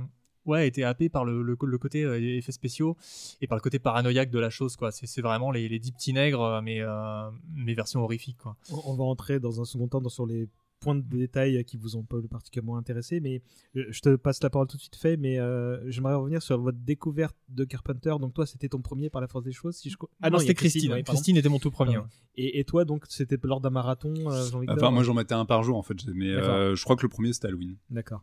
[0.49, 2.97] ouais, été happé par le, côté euh, effets spéciaux
[3.41, 4.77] et par le côté paranoïaque de la chose.
[4.91, 8.39] C'est vraiment les, les dix petits nègres, euh, mais, euh, mais version horrifique.
[8.39, 8.57] Quoi.
[8.85, 10.49] On va entrer dans un second temps sur les
[10.81, 13.43] points de détail qui vous ont pas particulièrement intéressé, mais
[13.77, 16.59] euh, je te passe la parole tout de suite fait, mais euh, j'aimerais revenir sur
[16.61, 18.15] votre découverte de Carpenter.
[18.21, 20.55] Donc toi, c'était ton premier par la force des choses, si je ah non, c'était
[20.55, 20.93] Christine.
[20.93, 21.03] ouais.
[21.03, 21.99] Christine était mon tout premier.
[22.37, 25.45] Et, et toi, donc, c'était lors d'un marathon, euh, Jean-Victor Enfin, moi j'en mettais un
[25.45, 27.77] par jour en fait, mais euh, je crois que le premier c'était Halloween.
[27.91, 28.23] D'accord.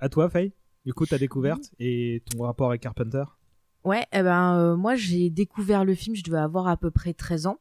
[0.00, 0.52] À toi, Faye
[0.84, 3.24] Du coup, ta découverte et ton rapport avec Carpenter?
[3.84, 7.14] Ouais, eh ben euh, moi j'ai découvert le film, je devais avoir à peu près
[7.14, 7.58] 13 ans.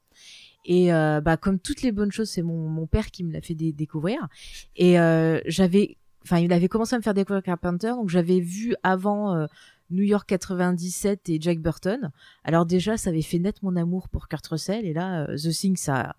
[0.68, 3.56] Et euh, bah comme toutes les bonnes choses, c'est mon, père qui me l'a fait
[3.56, 4.28] dé- découvrir.
[4.76, 8.76] Et euh, j'avais, enfin il avait commencé à me faire découvrir Carpenter, donc j'avais vu
[8.84, 9.48] avant euh,
[9.90, 12.12] New York 97 et Jack Burton.
[12.44, 14.86] Alors déjà, ça avait fait naître mon amour pour Kurt Russell.
[14.86, 16.18] Et là, The Thing, ça,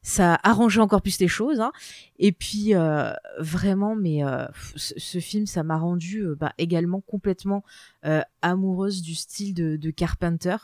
[0.00, 1.60] ça a arrangé encore plus les choses.
[1.60, 1.72] Hein.
[2.18, 2.72] Et puis
[3.38, 4.22] vraiment, mais
[4.76, 7.64] ce, film, ça m'a rendu euh, bah, également complètement
[8.40, 10.56] amoureuse du style de Carpenter.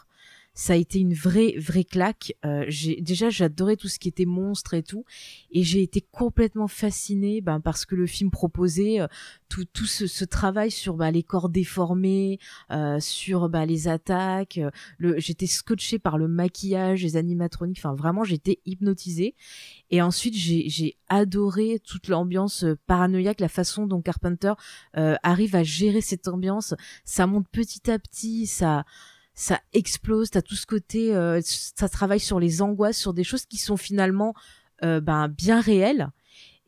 [0.52, 2.34] Ça a été une vraie vraie claque.
[2.44, 5.04] Euh, j'ai déjà j'adorais tout ce qui était monstre et tout,
[5.52, 9.06] et j'ai été complètement fascinée ben, parce que le film proposait euh,
[9.48, 12.38] tout tout ce, ce travail sur bah, les corps déformés,
[12.72, 14.58] euh, sur bah, les attaques.
[14.58, 17.78] euh, le j'étais scotchée par le maquillage, les animatroniques.
[17.78, 19.36] Enfin vraiment j'étais hypnotisée.
[19.90, 24.52] Et ensuite j'ai j'ai adoré toute l'ambiance euh, paranoïaque, la façon dont Carpenter
[24.96, 26.74] euh, arrive à gérer cette ambiance.
[27.04, 28.84] Ça monte petit à petit, ça
[29.40, 33.46] ça explose, t'as tout ce côté, euh, ça travaille sur les angoisses, sur des choses
[33.46, 34.34] qui sont finalement
[34.84, 36.10] euh, ben, bien réelles.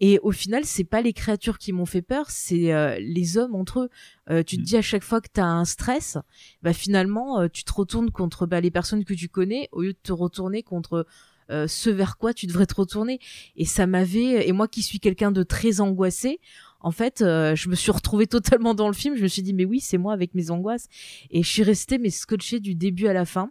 [0.00, 3.54] Et au final, c'est pas les créatures qui m'ont fait peur, c'est euh, les hommes
[3.54, 3.88] entre eux.
[4.30, 6.16] Euh, tu te dis à chaque fois que t'as un stress,
[6.62, 9.92] bah finalement, euh, tu te retournes contre bah, les personnes que tu connais au lieu
[9.92, 11.06] de te retourner contre
[11.50, 13.20] ce vers quoi tu devrais te retourner.
[13.56, 16.40] Et ça m'avait, et moi qui suis quelqu'un de très angoissé,
[16.82, 19.16] en fait, euh, je me suis retrouvée totalement dans le film.
[19.16, 20.88] Je me suis dit, mais oui, c'est moi avec mes angoisses.
[21.30, 23.50] Et je suis restée, mais scotchée du début à la fin.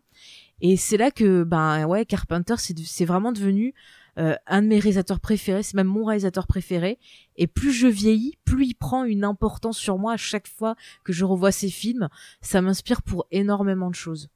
[0.62, 3.74] Et c'est là que, ben ouais, Carpenter, c'est vraiment devenu
[4.20, 5.64] euh, un de mes réalisateurs préférés.
[5.64, 7.00] C'est même mon réalisateur préféré.
[7.38, 11.14] Et plus je vieillis, plus il prend une importance sur moi à chaque fois que
[11.14, 12.10] je revois ses films.
[12.42, 14.30] Ça m'inspire pour énormément de choses.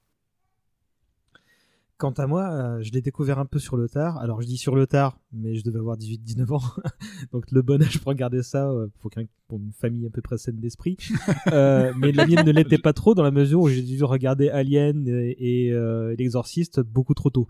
[1.97, 4.17] Quant à moi, euh, je l'ai découvert un peu sur le tard.
[4.17, 6.61] Alors je dis sur le tard, mais je devais avoir 18-19 ans.
[7.31, 10.21] Donc le bon âge pour regarder ça euh, pour, quelqu'un- pour une famille à peu
[10.21, 10.97] près saine d'esprit.
[11.53, 14.49] Euh, mais la mienne ne l'était pas trop dans la mesure où j'ai dû regarder
[14.49, 17.47] Alien et, et, euh, L'Exorciste beaucoup trop tôt.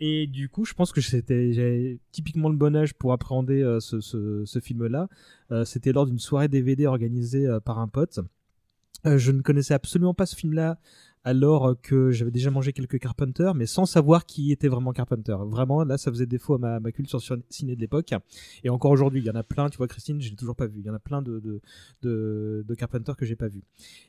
[0.00, 4.00] Et du coup, je pense que c'était j'avais typiquement le bon âge pour appréhender ce,
[4.00, 5.08] ce, ce film-là.
[5.64, 8.18] C'était lors d'une soirée DVD organisée par un pote.
[9.04, 10.78] Je ne connaissais absolument pas ce film-là
[11.24, 15.36] alors que j'avais déjà mangé quelques Carpenter, mais sans savoir qui était vraiment Carpenter.
[15.46, 18.12] Vraiment, là, ça faisait défaut à ma, culture sur- ciné de l'époque.
[18.64, 20.66] Et encore aujourd'hui, il y en a plein, tu vois, Christine, je l'ai toujours pas
[20.66, 20.80] vu.
[20.80, 21.40] Il y en a plein de,
[22.02, 23.62] de, de, Carpenter que j'ai pas vu.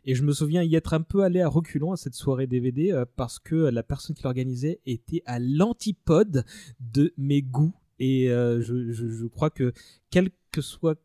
[0.06, 2.92] Et je me souviens y être un peu allé à reculons à cette soirée DVD
[2.92, 6.46] euh, parce que la personne qui l'organisait était à l'antipode
[6.80, 7.74] de mes goûts.
[8.00, 9.72] Et euh, je, je, je crois que
[10.10, 11.00] quelle que soit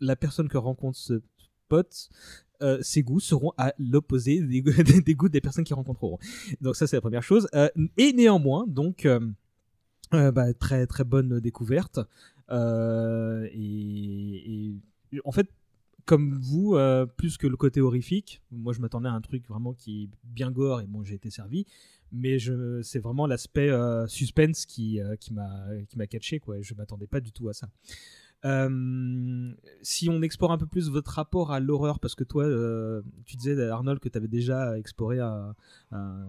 [0.00, 1.20] la personne que rencontre ce
[1.68, 2.08] pote,
[2.62, 6.18] euh, ses goûts seront à l'opposé des, goûts- des personnes qui rencontreront.
[6.60, 7.48] Donc ça c'est la première chose.
[7.54, 9.20] Euh, et néanmoins, donc euh,
[10.14, 12.00] euh, bah, très très bonne découverte.
[12.50, 14.74] Et,
[15.24, 15.48] en fait,
[16.04, 16.76] comme vous,
[17.16, 20.50] plus que le côté horrifique, moi je m'attendais à un truc vraiment qui est bien
[20.50, 21.66] gore et bon j'ai été servi.
[22.10, 22.38] Mais
[22.82, 23.70] c'est vraiment l'aspect
[24.06, 26.60] suspense qui, qui m'a qui m'a catché quoi.
[26.62, 27.68] Je m'attendais pas du tout à ça.
[28.44, 33.02] Euh, si on explore un peu plus votre rapport à l'horreur, parce que toi, euh,
[33.24, 35.54] tu disais Arnold que tu avais déjà exploré un,
[35.90, 36.26] un-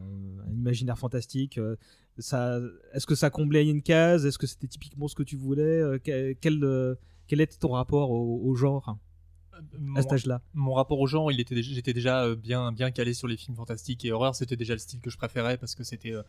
[0.47, 1.57] un imaginaire fantastique.
[1.59, 1.75] euh,
[2.17, 2.59] ça,
[2.93, 4.25] est-ce que ça comblait une case?
[4.25, 5.61] Est-ce que c'était typiquement ce que tu voulais?
[5.81, 6.95] Euh, quel, quel, euh,
[7.27, 8.97] quel était ton rapport au, au genre
[9.95, 10.41] à cet âge-là?
[10.53, 13.37] Mon rapport au genre, il était, déjà- j'étais déjà euh, bien, bien calé sur les
[13.37, 14.33] films fantastiques et horreur.
[14.35, 16.23] C'était déjà le style que je préférais parce que c'était euh,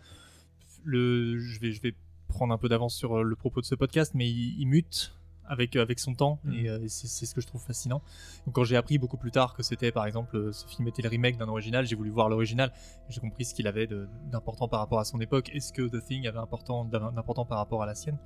[0.84, 1.38] le.
[1.38, 1.94] Je vais, je vais
[2.28, 5.12] prendre un peu d'avance sur euh, le propos de ce podcast, mais il, il mute
[5.50, 6.54] avec avec son temps Mhm.
[6.54, 8.00] et, euh, c'est ce que je trouve fascinant.
[8.46, 11.02] Donc quand j'ai appris beaucoup plus tard que c'était par exemple euh, ce film était
[11.02, 12.72] le remake d'un original, j'ai voulu voir l'original.
[13.08, 13.88] J'ai compris ce qu'il avait
[14.32, 15.50] d'important par rapport à son époque.
[15.54, 18.16] Est-ce que The Thing avait important d'important par rapport à la sienne?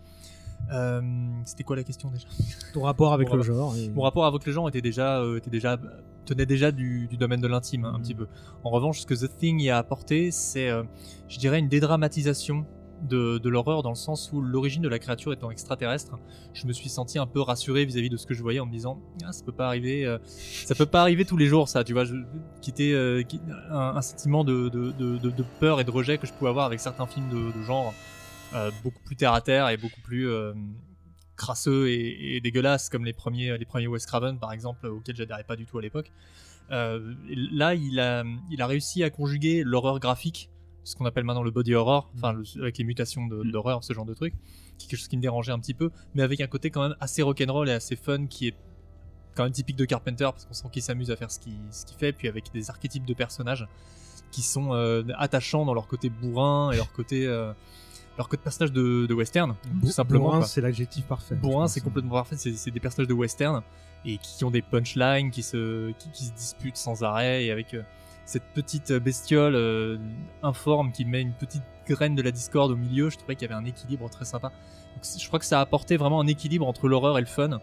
[0.72, 1.02] Euh,
[1.44, 2.26] C'était quoi la question déjà?
[2.72, 5.18] Ton rapport avec Mon le rapport- genre et- Mon rapport avec le genre était déjà,
[5.20, 5.78] euh, était déjà,
[6.24, 8.28] tenait déjà du, du domaine de l'intime hein, un petit peu.
[8.62, 10.82] En revanche, ce que The Thing y a apporté, c'est, euh,
[11.28, 12.64] je dirais, une dédramatisation
[13.04, 16.18] de, l'horreur dans le sens où l'origine de la créature étant extraterrestre,
[16.52, 18.72] je me suis senti un peu rassuré vis-à-vis de ce que je voyais en me
[18.72, 21.84] disant, ah, ça peut pas arriver, euh, ça peut pas arriver tous les jours, ça,
[21.84, 22.04] tu vois,
[22.60, 23.22] quitter euh,
[23.70, 24.70] un, un sentiment de,
[25.60, 27.94] peur et de rejet que je pouvais avoir avec certains films de, genre
[28.54, 30.28] euh, beaucoup plus terre à terre et beaucoup plus
[31.36, 35.56] crasseux et, dégueulasses comme les premiers les premiers Wes Craven par exemple auxquels j'adhérais pas
[35.56, 36.12] du tout à l'époque.
[36.70, 40.50] Là il a il a réussi à conjuguer l'horreur graphique
[40.85, 43.92] ce qu'on appelle maintenant le body horror, enfin le- avec les mutations de- d'horreur, ce
[43.92, 44.35] genre de truc,
[44.79, 46.83] qui est quelque chose qui me dérangeait un petit peu, mais avec un côté quand
[46.83, 48.55] même assez rock'n'roll et assez fun qui est
[49.35, 51.55] quand même typique de Carpenter parce qu'on sent qu'il s'amuse à faire ce qu'il
[51.87, 53.66] qu'il fait, puis avec des archétypes de personnages
[54.31, 57.53] qui sont euh, attachants dans leur côté bourrin et leur côté euh,
[58.16, 60.25] leur côté personnage de, de western, tout simplement.
[60.27, 61.35] Bourrin, c'est l'adjectif parfait.
[61.35, 62.37] Bourrin, c'est complètement parfait.
[62.37, 63.62] C'est c'est des personnages de western
[64.05, 67.75] et qui ont des punchlines, qui se, qui, qui se disputent sans arrêt et avec
[67.75, 67.83] euh,
[68.24, 69.98] cette petite bestiole euh,
[70.42, 73.10] informe qui met une petite graine de la discorde au milieu.
[73.10, 74.52] Je trouvais qu'il y avait un équilibre très sympa.
[75.02, 77.60] Je crois que ça a apporté vraiment un équilibre entre l'horreur et le fun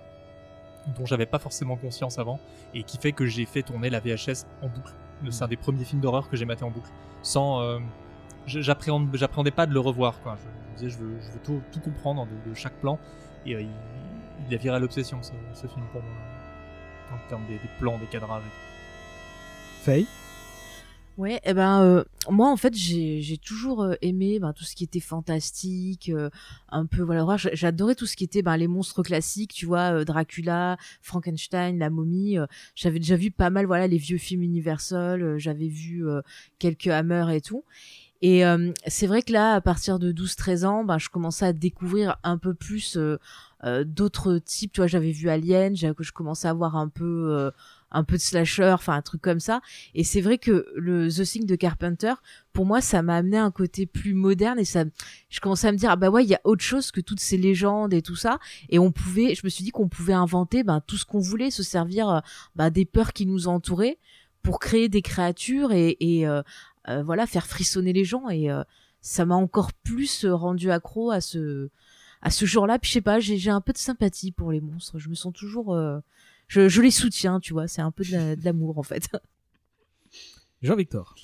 [0.98, 2.40] dont j'avais pas forcément conscience avant
[2.74, 4.94] et qui fait que j'ai fait tourner la VHS en boucle.
[5.30, 6.90] C'est un des premiers films d'horreur que j'ai maté en boucle
[7.22, 7.80] sans euh,
[8.48, 10.38] j'appréhendais pas de le revoir quoi.
[10.38, 12.98] Je, je disais je veux, tout, comprendre de, de chaque plan
[13.46, 13.70] et euh, il,
[14.50, 16.12] il a viré à l'obsession ce, ce film pour moi
[17.14, 18.42] en termes des, des plans, des cadrages.
[18.42, 19.84] et tout.
[19.84, 20.08] Faye?
[21.18, 24.86] Ouais, et ben euh, moi en fait j'ai toujours euh, aimé ben, tout ce qui
[24.86, 26.30] était fantastique, euh,
[26.70, 30.06] un peu voilà, j'adorais tout ce qui était ben, les monstres classiques, tu vois, euh,
[30.06, 32.40] Dracula, Frankenstein, la momie.
[32.40, 32.46] euh,
[32.76, 36.06] j'avais déjà vu pas mal voilà les vieux films Universal, j'avais vu
[36.60, 37.66] quelques Hammer et tout.
[38.24, 38.44] Et
[38.86, 42.38] c'est vrai que là, à partir de 12-13 ans, ben, je commençais à découvrir un
[42.38, 42.98] peu plus
[43.86, 44.74] d'autres types.
[44.74, 47.52] Tu vois, j'avais vu Alien, je commençais à voir un peu,
[47.92, 49.62] un peu de slasher, enfin un truc comme ça.
[49.94, 52.14] Et c'est vrai que le The Thing de Carpenter,
[52.54, 54.84] pour moi, ça m'a amené à un côté plus moderne et ça,
[55.30, 57.20] je commençais à me dire, ah bah ouais, il y a autre chose que toutes
[57.20, 58.40] ces légendes et tout ça.
[58.70, 61.52] Et on pouvait, je me suis dit qu'on pouvait inventer ben, tout ce qu'on voulait,
[61.52, 62.20] se servir euh,
[62.56, 63.98] ben, des peurs qui nous entouraient
[64.42, 66.42] pour créer des créatures et, euh,
[66.88, 68.30] euh, voilà, faire frissonner les gens.
[68.30, 68.48] Et
[69.02, 71.70] ça m'a encore plus rendu accro à ce,
[72.22, 72.80] à ce genre-là.
[72.80, 74.98] Puis je sais pas, j'ai un peu de sympathie pour les monstres.
[74.98, 75.78] Je me sens toujours,
[76.52, 77.68] je, je les soutiens, tu vois.
[77.68, 79.08] C'est un peu de la- de l'amour en fait.
[80.62, 81.16] Jean-Victor.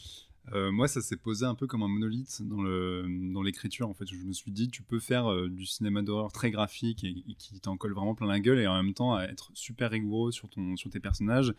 [0.54, 3.90] Euh, moi, ça s'est posé un peu comme un monolithe dans le dans l'écriture.
[3.90, 7.04] En fait, je me suis dit, tu peux faire euh, du cinéma d'horreur très graphique
[7.04, 9.92] et, et qui t'en colle vraiment plein la gueule, et en même temps être super
[9.92, 11.54] rigoureux sur ton sur tes personnages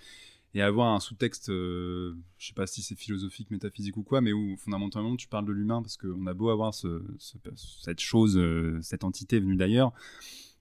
[0.54, 4.32] et avoir un sous-texte, euh, je sais pas si c'est philosophique, métaphysique ou quoi, mais
[4.32, 7.36] où fondamentalement tu parles de l'humain parce qu'on a beau avoir ce, ce-
[7.82, 9.92] cette chose, euh, cette entité venue d'ailleurs.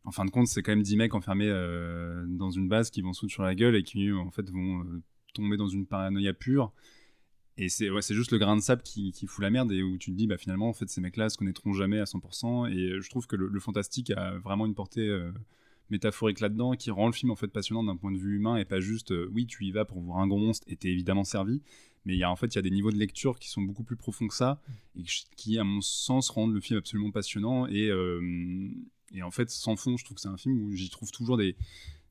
[0.08, 3.02] En fin de compte, c'est quand même 10 mecs enfermés euh, dans une base qui
[3.02, 5.86] vont se foutre sur la gueule et qui en fait vont euh, tomber dans une
[5.86, 6.72] paranoïa pure.
[7.58, 10.12] Et c'est ouais, juste le grain de sable qui, fout la merde et où tu
[10.12, 12.72] te dis, bah finalement, en fait, ces mecs-là se connaîtront jamais à 100%.
[12.72, 15.14] Et euh, je trouve que le, fantastique a vraiment une portée
[15.90, 18.64] métaphorique là-dedans qui rend le film en fait passionnant d'un point de vue humain et
[18.64, 21.62] pas juste, oui, tu y vas pour voir un gros monstre et t'es évidemment servi.
[22.06, 23.62] Mais il y a en fait, il y a des niveaux de lecture qui sont
[23.62, 24.62] beaucoup plus profonds que ça
[24.98, 25.04] et
[25.36, 27.68] qui, à mon sens, rendent le film absolument passionnant.
[27.68, 27.92] Et,
[29.18, 31.38] et en fait, sans fond, je trouve que c'est un film où j'y trouve toujours
[31.38, 31.56] des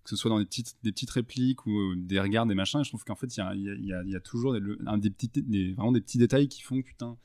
[0.05, 2.79] que ce soit dans des petites, des petites répliques ou euh, des regards, des machins.
[2.81, 4.15] Et je trouve qu'en fait, il y a, il y a- y a- il y
[4.17, 7.17] a toujours des, un des petits, des, vraiment des petits détails qui font que putain,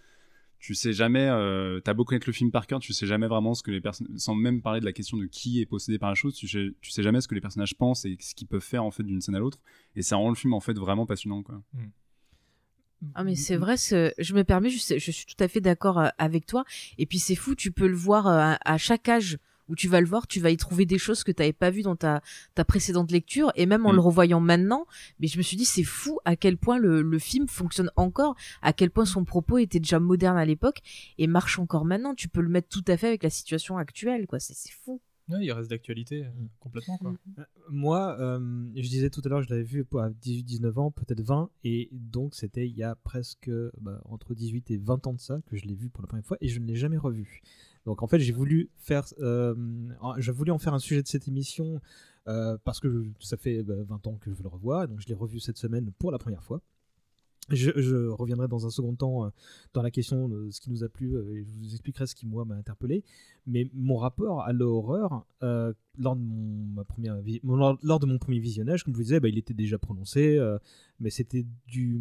[0.57, 3.53] tu sais jamais, euh, t'as beau connaître le film par cœur, tu sais jamais vraiment
[3.53, 6.09] ce que les personnes, sans même parler de la question de qui est possédé par
[6.09, 8.47] la chose, tu sais, tu sais jamais ce que les personnages pensent et ce qu'ils
[8.47, 9.59] peuvent faire en fait d'une scène à l'autre.
[9.95, 11.61] Et ça rend le film en fait vraiment passionnant, quoi.
[13.15, 16.09] Ah mais c'est vrai, je me permets, je, je suis tout à fait d'accord euh,
[16.19, 16.63] avec toi.
[16.99, 19.37] Et puis c'est fou, tu peux le voir euh, à, à chaque âge
[19.71, 21.69] où tu vas le voir, tu vas y trouver des choses que tu n'avais pas
[21.71, 22.21] vues dans ta,
[22.53, 23.51] ta précédente lecture.
[23.55, 23.95] Et même en Mm.
[23.95, 24.85] le revoyant maintenant,
[25.19, 28.35] mais je me suis dit c'est fou à quel point le, le film fonctionne encore,
[28.61, 30.81] à quel point son propos était déjà moderne à l'époque
[31.17, 32.13] et marche encore maintenant.
[32.13, 34.39] Tu peux le mettre tout à fait avec la situation actuelle, quoi.
[34.39, 34.99] C'est c'est fou.
[35.29, 36.29] Ouais, il reste d'actualité euh,
[36.59, 37.13] complètement quoi.
[37.69, 41.49] Moi, euh, je disais tout à l'heure, je l'avais vu à 18-19 ans, peut-être 20,
[41.63, 45.39] et donc c'était il y a presque bah, entre 18 et 20 ans de ça
[45.45, 47.41] que je l'ai vu pour la première fois, et je ne l'ai jamais revu.
[47.85, 49.55] Donc en fait, j'ai voulu faire, euh,
[50.17, 51.81] j'ai voulu en faire un sujet de cette émission
[52.27, 55.15] euh, parce que ça fait bah, 20 ans que je le revoir, donc je l'ai
[55.15, 56.61] revu cette semaine pour la première fois.
[57.49, 59.29] Je, reviendrai dans un second temps euh,
[59.73, 62.27] dans la question de ce qui nous a plu et je vous expliquerai ce qui
[62.27, 63.03] moi m'a interpellé.
[63.47, 66.83] Mais mon rapport à l'horreur lors, de mon,
[68.19, 70.39] premier visionnage, comme je vous disais, bah, il était déjà prononcé,
[70.99, 71.99] mais c'était du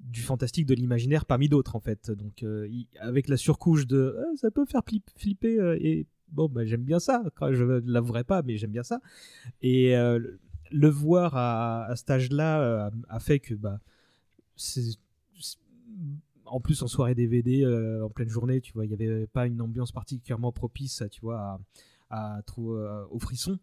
[0.00, 2.10] du fantastique, de l'imaginaire parmi d'autres en fait.
[2.10, 6.48] Donc euh, avec la surcouche de euh, ça peut faire flip- flipper euh, et bon
[6.48, 7.22] bah, j'aime bien ça.
[7.52, 9.00] Je l'avouerai pas, mais j'aime bien ça.
[9.62, 10.18] Et euh,
[10.70, 13.80] le- voir à, à cet âge-là a fait que bah
[16.46, 17.64] en plus en soirée DVD
[18.02, 21.60] en pleine journée tu vois il n'y avait pas une ambiance particulièrement propice tu vois
[22.10, 22.42] à, à
[23.10, 23.58] au frisson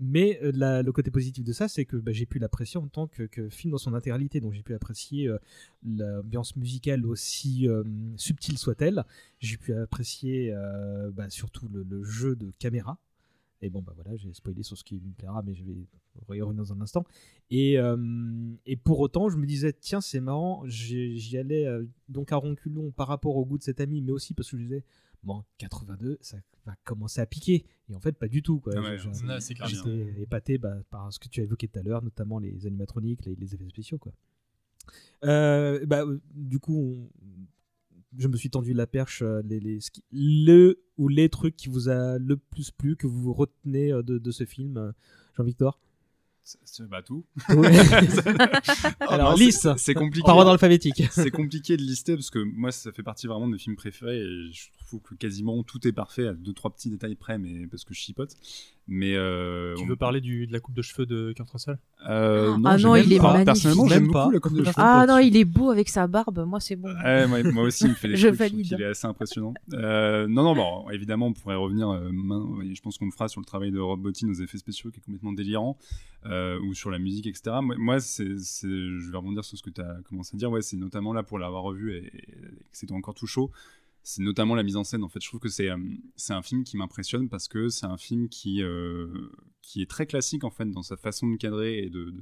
[0.00, 3.08] mais euh, le côté positif de ça c'est que bah, j'ai pu l'apprécier en tant
[3.08, 4.40] que, film dans son intégralité.
[4.40, 5.38] Donc j'ai pu apprécier euh,
[5.84, 7.82] l'ambiance musicale aussi euh,
[8.16, 9.04] subtile soit-elle.
[9.40, 10.54] J'ai pu apprécier
[11.12, 12.98] bah, surtout le, jeu de caméra.
[13.60, 16.42] Et bon, bah voilà, j'ai spoilé sur ce qui me plaira, mais je vais y
[16.42, 17.04] revenir dans un instant.
[17.50, 17.76] Et,
[18.66, 21.66] et pour autant, je me disais, tiens, c'est marrant, j'y allais
[22.08, 24.62] donc à ronculon par rapport au goût de cet ami, mais aussi parce que je
[24.62, 24.84] disais,
[25.22, 27.64] bon, 82, ça va commencer à piquer.
[27.88, 28.60] Et en fait, pas du tout.
[28.60, 28.72] Quoi.
[28.76, 28.98] Ah ouais.
[29.84, 33.24] J'étais épaté bah, par ce que tu as évoqué tout à l'heure, notamment les animatroniques,
[33.26, 33.98] les, les effets spéciaux.
[33.98, 34.12] Quoi.
[35.24, 37.10] Euh, bah, euh, du coup, on-
[38.16, 39.22] je me suis tendu la perche.
[39.22, 39.78] euh, Les,
[40.12, 44.30] le ou les trucs qui vous a le plus plu, que vous retenez de, de
[44.30, 44.92] ce film,
[45.36, 45.78] Jean-Victor?
[46.88, 47.24] Bah tout.
[47.50, 47.76] Ouais.
[49.00, 50.24] Ah Alors, liste, c'est compliqué.
[50.26, 51.02] par ordre alphabétique.
[51.10, 54.18] c'est compliqué de lister parce que moi ça fait partie vraiment de mes films préférés
[54.18, 57.66] et je trouve que quasiment tout est parfait à deux trois petits détails près mais
[57.66, 58.34] parce que je chipote
[58.90, 61.78] mais euh, Tu on- veux parler du, de la coupe de cheveux de Kurt Russell
[62.08, 63.24] euh, Ah non, j'aime il est pas.
[63.34, 63.44] magnifique.
[63.46, 64.22] personnellement j'aime pas.
[64.24, 66.44] beaucoup la coupe de cheveux Ah non, il est beau avec sa barbe.
[66.46, 66.88] Moi, c'est bon.
[67.28, 69.52] Moi, moi aussi, il me fait des Je trucs, qu'il est assez impressionnant.
[69.74, 72.10] Euh, non, non, bon, évidemment, on pourrait revenir, euh,
[72.74, 74.98] je pense qu'on le fera sur le travail de Rob Bottin aux effets spéciaux qui
[75.00, 75.76] est complètement délirant,
[76.26, 77.56] euh, ou sur la musique, etc.
[77.62, 80.50] Moi, moi, c'est, c'est- je vais rebondir sur ce que tu as commencé à dire,
[80.50, 83.50] ouais, c'est notamment là pour l'avoir revu et, et que c'était encore tout chaud.
[84.10, 85.04] C'est notamment la mise en scène.
[85.04, 85.76] En fait, je trouve que c'est euh,
[86.30, 89.06] un film qui m'impressionne parce que c'est un film qui euh,
[89.60, 92.14] qui est très classique en fait dans sa façon de cadrer et de-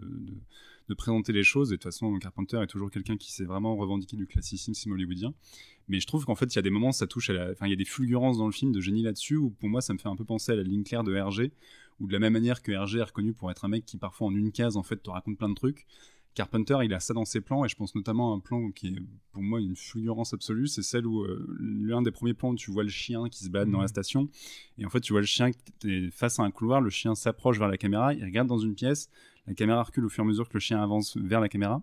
[0.89, 1.71] de présenter les choses.
[1.71, 5.33] Et de toute façon, Carpenter est toujours quelqu'un qui s'est vraiment revendiqué du classicisme hollywoodien.
[5.87, 7.53] Mais je trouve qu'en fait, il y a des moments, ça touche à la.
[7.53, 9.81] Enfin, il y a des fulgurances dans le film de génie là-dessus, où pour moi,
[9.81, 11.53] ça me fait un peu penser à la ligne claire de Hergé,
[12.01, 14.27] où de la même manière que Hergé est reconnu pour être un mec qui, parfois,
[14.27, 15.87] en une case, en fait, te raconte plein de trucs.
[16.37, 18.89] Carpenter, il a ça dans ses plans, et je pense notamment à un plan qui
[18.89, 18.95] est
[19.33, 22.71] pour moi une fulgurance absolue, c'est celle où euh, l'un des premiers plans où tu
[22.71, 24.29] vois le chien qui se balade dans la station,
[24.79, 27.15] et en fait tu vois le chien qui est face à un couloir, le chien
[27.15, 29.09] s'approche vers la caméra, il regarde dans une pièce,
[29.47, 31.83] la caméra recule au fur et à mesure que le chien avance vers la caméra,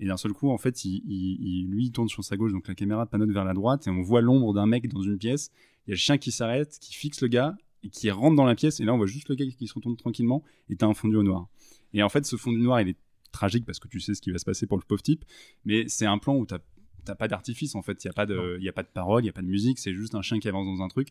[0.00, 2.50] et d'un seul coup en fait il, il- il- lui il tourne sur sa gauche,
[2.52, 5.16] donc la caméra panote vers la droite, et on voit l'ombre d'un mec dans une
[5.16, 5.52] pièce,
[5.86, 8.44] il y a le chien qui s'arrête, qui fixe le gars, et qui rentre dans
[8.46, 10.86] la pièce, et là on voit juste le gars qui se retourne tranquillement, et t'as
[10.88, 11.46] un fondu au noir.
[11.94, 12.96] Et en fait ce fondu noir il est
[13.32, 15.24] tragique parce que tu sais ce qui va se passer pour le pauvre type,
[15.64, 16.58] mais c'est un plan où t'as
[17.04, 18.88] t'as pas d'artifice en fait, il y a pas de il y a pas de
[18.88, 20.88] parole, il y a pas de musique, c'est juste un chien qui avance dans un
[20.88, 21.08] truc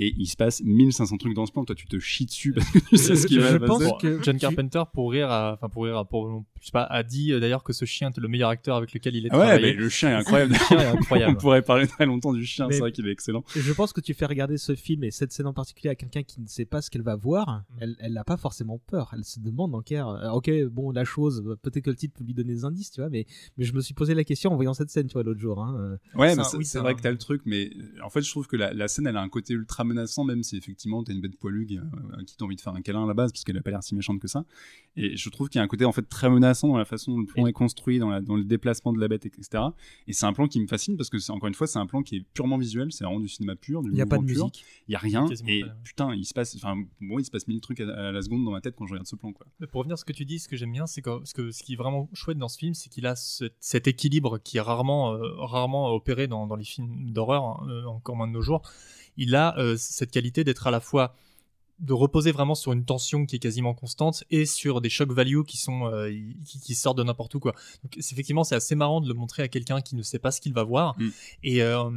[0.00, 2.68] et il se passe 1500 trucs dans ce plan, toi tu te chies dessus parce
[2.70, 3.92] que tu sais ce qui Je va se pense passer.
[4.00, 7.32] que John Carpenter, pour rire, enfin pour rire, à- pour, je sais pas, a dit
[7.32, 9.44] euh, d'ailleurs que ce chien était le meilleur acteur avec lequel il est Ah ouais,
[9.44, 9.66] travaillé.
[9.66, 10.52] mais le chien est incroyable.
[10.52, 11.32] Le chien est incroyable.
[11.38, 13.44] On pourrait parler très longtemps du chien, c'est vrai qu'il est excellent.
[13.54, 16.22] Je pense que tu fais regarder ce film et cette scène en particulier à quelqu'un
[16.22, 17.62] qui ne sait pas ce qu'elle va voir.
[17.78, 19.10] Elle, elle n'a pas forcément peur.
[19.14, 20.08] Elle se demande en clair.
[20.08, 23.00] euh, ok, bon, la chose, peut-être que le titre peut lui donner des indices, tu
[23.00, 23.26] vois, mais,
[23.58, 25.62] mais je me suis posé la question en voyant cette scène, tu vois, l'autre jour.
[25.62, 25.76] Hein.
[25.78, 26.18] euh.
[26.18, 27.70] Ouais, C'est oui, vrai un- que t'as le truc, mais
[28.02, 30.42] en fait, je trouve que la, la scène, elle a un côté ultra menaçant, même
[30.42, 31.82] si effectivement t'as une bête poilue qui, euh,
[32.18, 33.70] à qui t'as envie de faire un câlin à la base, parce qu'elle a pas
[33.70, 34.44] l'air si méchante que ça.
[34.96, 37.12] Et je trouve qu'il y a un côté en fait très menaçant dans la façon
[37.12, 39.64] dont le plan est construit, dans, la, dans le déplacement de la bête, etc.
[40.06, 41.86] Et c'est un plan qui me fascine parce que c'est encore une fois, c'est un
[41.86, 44.18] plan qui est purement visuel, c'est vraiment du cinéma pur, du Il n'y a pas
[44.18, 44.44] de pur.
[44.46, 44.64] musique.
[44.88, 45.72] Il y a rien, et pas, ouais.
[45.84, 48.44] putain, il se passe, enfin, bon, il se passe mille trucs à, à la seconde
[48.44, 49.46] dans ma tête quand je regarde ce plan, quoi.
[49.60, 51.34] Mais pour revenir à ce que tu dis, ce que j'aime bien, c'est que, ce
[51.34, 54.38] que ce qui est vraiment chouette dans ce film, c'est qu'il a ce- cet équilibre
[54.38, 58.26] qui est rarement, euh, rarement opéré dans, dans les films d'horreur, hein, euh, encore moins
[58.28, 58.62] de nos jours.
[59.20, 61.14] Il a euh, cette qualité d'être à la fois
[61.78, 65.44] de reposer vraiment sur une tension qui est quasiment constante et sur des shock value
[65.46, 66.10] qui sont euh,
[66.44, 67.54] qui, qui sortent de n'importe où quoi.
[67.82, 70.42] Donc effectivement c'est assez marrant de le montrer à quelqu'un qui ne sait pas ce
[70.42, 71.08] qu'il va voir Mm.
[71.44, 71.90] et euh,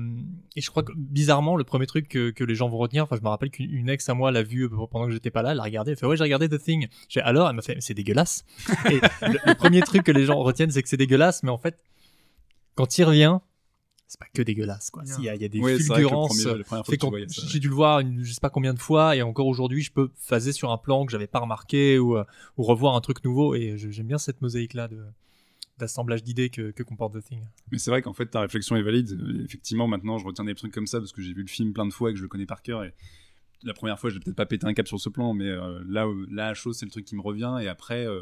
[0.55, 3.17] et je crois que bizarrement le premier truc que, que les gens vont retenir, enfin
[3.17, 5.51] je me rappelle qu'une une ex à moi l'a vu pendant que j'étais pas là,
[5.51, 6.88] elle l'a regardé, elle fait ouais j'ai regardé The Thing.
[7.09, 8.45] J'ai alors elle m'a fait c'est dégueulasse.
[8.89, 11.57] et le, le premier truc que les gens retiennent c'est que c'est dégueulasse, mais en
[11.57, 11.77] fait
[12.75, 13.39] quand il revient
[14.13, 15.04] c'est pas que dégueulasse quoi.
[15.17, 16.38] Il y a, il y a des le fulgurances.
[17.52, 19.91] j'ai dû le voir une, je sais pas combien de fois et encore aujourd'hui je
[19.91, 22.23] peux phaser sur un plan que j'avais pas remarqué ou, euh,
[22.58, 25.04] ou revoir un truc nouveau et je- j'aime bien cette mosaïque là de
[25.80, 27.41] d'assemblage d'idées que, que comporte The Thing.
[27.71, 29.19] Mais c'est vrai qu'en fait, ta réflexion est valide.
[29.43, 31.88] Effectivement, maintenant, je retiens des trucs comme ça parce que j'ai vu le film plein
[31.88, 32.84] de fois et que je le connais par cœur.
[32.84, 32.93] Et
[33.63, 36.06] la première fois, j'ai peut-être pas pété un cap sur ce plan, mais euh, là,
[36.30, 37.58] là, chaud, c'est le truc qui me revient.
[37.60, 38.21] Et après, euh,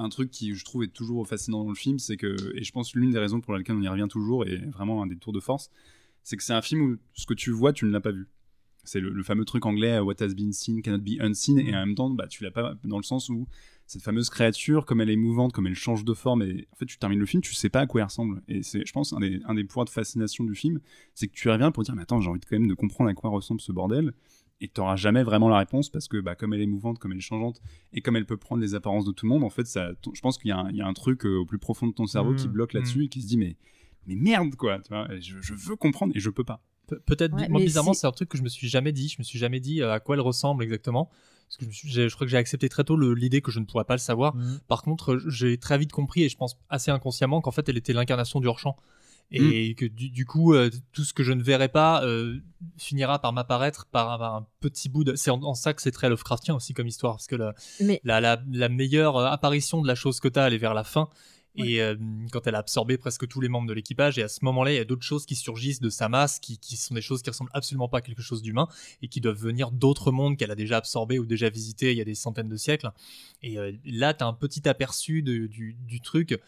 [0.00, 2.72] un truc qui, je trouve, est toujours fascinant dans le film, c'est que, et je
[2.72, 5.32] pense l'une des raisons pour lesquelles on y revient toujours, et vraiment un des tours
[5.32, 5.70] de force,
[6.22, 8.28] c'est que c'est un film où ce que tu vois, tu ne l'as pas vu.
[8.82, 11.86] C'est le, fameux truc anglais, euh, What has been seen cannot be unseen, et en
[11.86, 13.46] même temps, bah, tu l'as pas dans le sens où
[13.86, 16.86] cette fameuse créature, comme elle est mouvante, comme elle change de forme, et en fait,
[16.86, 18.42] tu termines le film, tu sais pas à quoi elle ressemble.
[18.48, 19.20] Et c'est, je pense, un
[19.54, 20.80] des, points de fascination du film,
[21.14, 23.14] c'est que tu reviens pour dire, mais attends, j'ai envie quand même de comprendre à
[23.14, 24.12] quoi ressemble ce bordel,
[24.60, 27.12] et tu n'auras jamais vraiment la réponse parce que, bah, comme elle est mouvante, comme
[27.12, 27.60] elle est changeante,
[27.92, 30.12] et comme elle peut prendre les apparences de tout le monde, en fait, ça, ton-
[30.14, 31.86] je pense qu'il y a un, il y a un truc euh, au plus profond
[31.86, 33.56] de ton cerveau Mmh, qui bloque là-dessus et qui se dit, mais,
[34.06, 36.62] mais merde, quoi, tu vois, je, je veux comprendre et je peux pas.
[36.86, 39.08] Pe- Peut-être, Ouais, moi bizarrement, c'est- un truc que je me suis jamais dit.
[39.08, 41.08] Je me suis jamais dit euh, à quoi elle ressemble exactement.
[41.46, 43.40] Parce que je, me suis- j'ai- je crois que j'ai accepté très tôt le- l'idée
[43.42, 44.34] que je ne pourrais pas le savoir.
[44.36, 44.60] Mhm.
[44.68, 47.76] Par contre, euh, j'ai très vite compris, et je pense assez inconsciemment, qu'en fait, elle
[47.76, 48.76] était l'incarnation du hors-champ.
[49.32, 52.38] Et que du, du coup euh, tout ce que je ne verrai pas euh,
[52.76, 55.82] finira par m'apparaître par, un- par un petit bout de c'est en, en ça que
[55.82, 59.26] c'est très Lovecraftien aussi comme histoire parce que la, Mais- la, la, la meilleure euh,
[59.26, 61.08] apparition de la chose que t'as elle est vers la fin.
[61.56, 61.96] Et euh,
[62.30, 64.76] quand elle a absorbé presque tous les membres de l'équipage et à ce moment-là il
[64.76, 67.28] y a d'autres choses qui surgissent de sa masse qui, qui sont des choses qui
[67.30, 68.68] ressemblent absolument pas à quelque chose d'humain
[69.02, 72.00] et qui doivent venir d'autres mondes qu'elle a déjà absorbés ou déjà visités il y
[72.00, 72.90] a des centaines de siècles.
[73.42, 76.38] Et euh, là t'as un petit aperçu de- du, du truc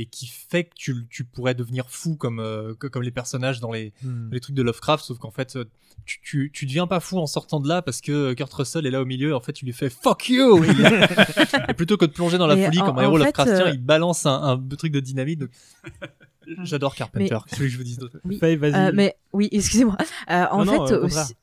[0.00, 3.58] et qui fait que tu, tu pourrais devenir fou comme, euh, que- comme les personnages
[3.60, 4.30] dans les, Hmm.
[4.32, 5.64] les trucs de Lovecraft, sauf qu'en fait, euh,
[6.06, 8.90] tu, tu, tu deviens pas fou en sortant de là parce que Kurt Russell est
[8.92, 10.62] là au milieu, en fait, tu lui fais fuck you!
[10.64, 10.68] Et,
[11.70, 13.70] et plutôt que de plonger dans la Et folie en- comme un héros Lovecraftien, euh,
[13.70, 15.40] il balance un, un truc de dynamite.
[15.40, 15.50] donc-
[16.62, 18.18] J'adore Carpenter, Mais- qu'est-ce que je vous dise d'autre?
[18.24, 18.38] Oui.
[18.38, 18.74] Faye, vas-y.
[18.74, 19.96] Euh, mais oui, excusez-moi.
[20.30, 21.34] Euh, en Non, fait, non, aussi-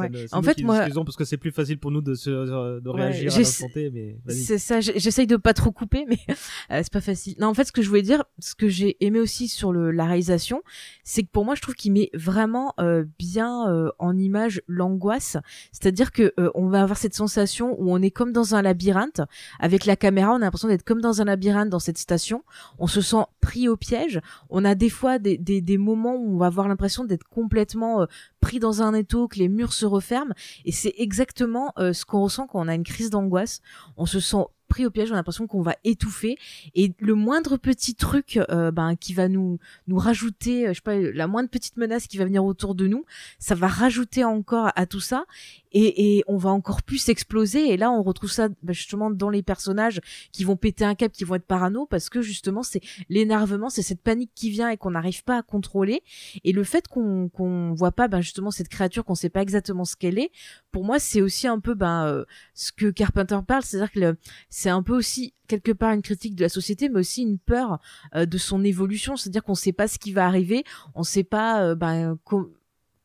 [0.00, 0.08] ouais.
[0.08, 2.30] le- c'est En fait, qui moi, parce que c'est plus facile pour nous de, se,
[2.30, 4.16] de Ouais, réagir à j'essa- l'instant mais.
[4.28, 6.18] C'est ça, j'essaye de pas trop couper, mais
[6.70, 7.34] euh, c'est pas facile.
[7.38, 9.90] Non, en fait, ce que je voulais dire, ce que j'ai aimé aussi sur le,
[9.90, 10.62] la réalisation,
[11.04, 15.36] c'est que pour moi, je trouve qu'il met vraiment euh, bien euh, en image l'angoisse.
[15.72, 19.20] C'est-à-dire que euh, on va avoir cette sensation où on est comme dans un labyrinthe.
[19.60, 22.44] Avec la caméra, on a l'impression d'être comme dans un labyrinthe dans cette station.
[22.78, 24.20] On se sent pris au piège.
[24.50, 28.02] On a des fois des, des, des moments où on va avoir l'impression d'être complètement
[28.02, 28.06] euh,
[28.40, 30.34] pris dans un étau, que les murs se referment.
[30.64, 33.60] Et c'est exactement euh, ce qu'on ressent quand on a une crise d'angoisse.
[33.96, 36.38] On se sent pris au piège, on a l'impression qu'on va étouffer.
[36.74, 40.80] Et le moindre petit truc euh, ben, qui va nous, nous rajouter, euh, je sais
[40.80, 43.04] pas, la moindre petite menace qui va venir autour de nous,
[43.38, 45.26] ça va rajouter encore à tout ça.
[45.74, 47.70] Et, et on va encore plus exploser.
[47.70, 50.00] Et là, on retrouve ça ben, justement dans les personnages
[50.32, 53.82] qui vont péter un câble, qui vont être parano, parce que justement, c'est l'énervement, c'est
[53.82, 56.02] cette panique qui vient et qu'on n'arrive pas à contrôler.
[56.44, 59.84] Et le fait qu'on qu'on voit pas ben, justement cette créature, qu'on sait pas exactement
[59.84, 60.30] ce qu'elle est,
[60.70, 64.16] pour moi, c'est aussi un peu ben, euh, ce que Carpenter parle, c'est-à-dire que
[64.62, 67.80] c'est un peu aussi quelque part une critique de la société, mais aussi une peur
[68.14, 70.62] euh, de son évolution, c'est-à-dire qu'on sait pas ce qui va arriver,
[70.94, 72.48] on sait pas euh, ben, com-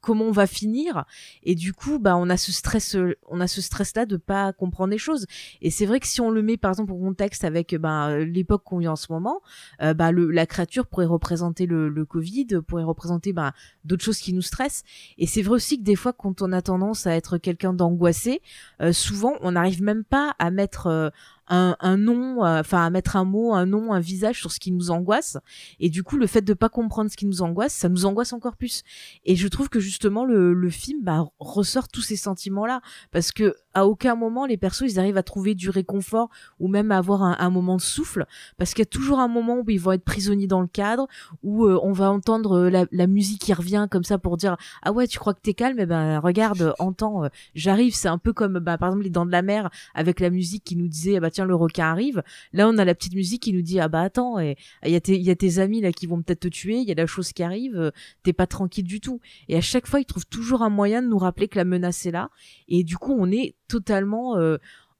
[0.07, 1.03] comment on va finir.
[1.43, 2.95] Et du coup bah on a ce stress
[3.27, 5.25] on a ce stress là de pas comprendre les choses.
[5.61, 8.63] Et c'est vrai que si on le met par exemple en contexte avec ben l'époque
[8.63, 9.41] qu'on vit en ce moment
[9.81, 9.93] euh,
[10.31, 13.33] la créature pourrait représenter le, Covid pourrait représenter
[13.83, 14.83] d'autres choses qui nous stressent.
[15.17, 18.41] Et c'est vrai aussi que des fois quand on a tendance à être quelqu'un d'angoissé
[18.81, 21.09] euh, souvent on n'arrive même pas à mettre euh,
[21.47, 24.71] un, un nom, enfin à mettre un mot, un nom, un visage sur ce qui
[24.71, 25.37] nous angoisse.
[25.79, 28.33] Et du coup, le fait de pas comprendre ce qui nous angoisse, ça nous angoisse
[28.33, 28.83] encore plus.
[29.25, 32.81] Et je trouve que justement le, le film bah, ressort tous ces sentiments-là,
[33.11, 36.91] parce que à aucun moment les persos ils arrivent à trouver du réconfort ou même
[36.91, 38.25] à avoir un, un moment de souffle,
[38.57, 41.07] parce qu'il y a toujours un moment où ils vont être prisonniers dans le cadre,
[41.43, 44.57] où euh, on va entendre euh, la, la musique qui revient comme ça pour dire
[44.81, 47.93] ah ouais tu crois que t'es calme, et ben regarde, euh, entends, euh, j'arrive.
[47.93, 50.63] C'est un peu comme bah, par exemple les Dents de la Mer avec la musique
[50.63, 52.23] qui nous disait ah bah tiens le requin arrive.
[52.53, 54.95] Là on a la petite musique qui nous dit ah bah attends, et il y
[54.95, 56.91] a tes il y a tes amis là qui vont peut-être te tuer, il y
[56.91, 57.91] a la chose qui arrive,
[58.23, 59.19] t'es pas tranquille du tout.
[59.49, 62.05] Et à chaque fois ils trouvent toujours un moyen de nous rappeler que la menace
[62.07, 62.29] est là.
[62.67, 64.57] Et du coup on est totalement euh,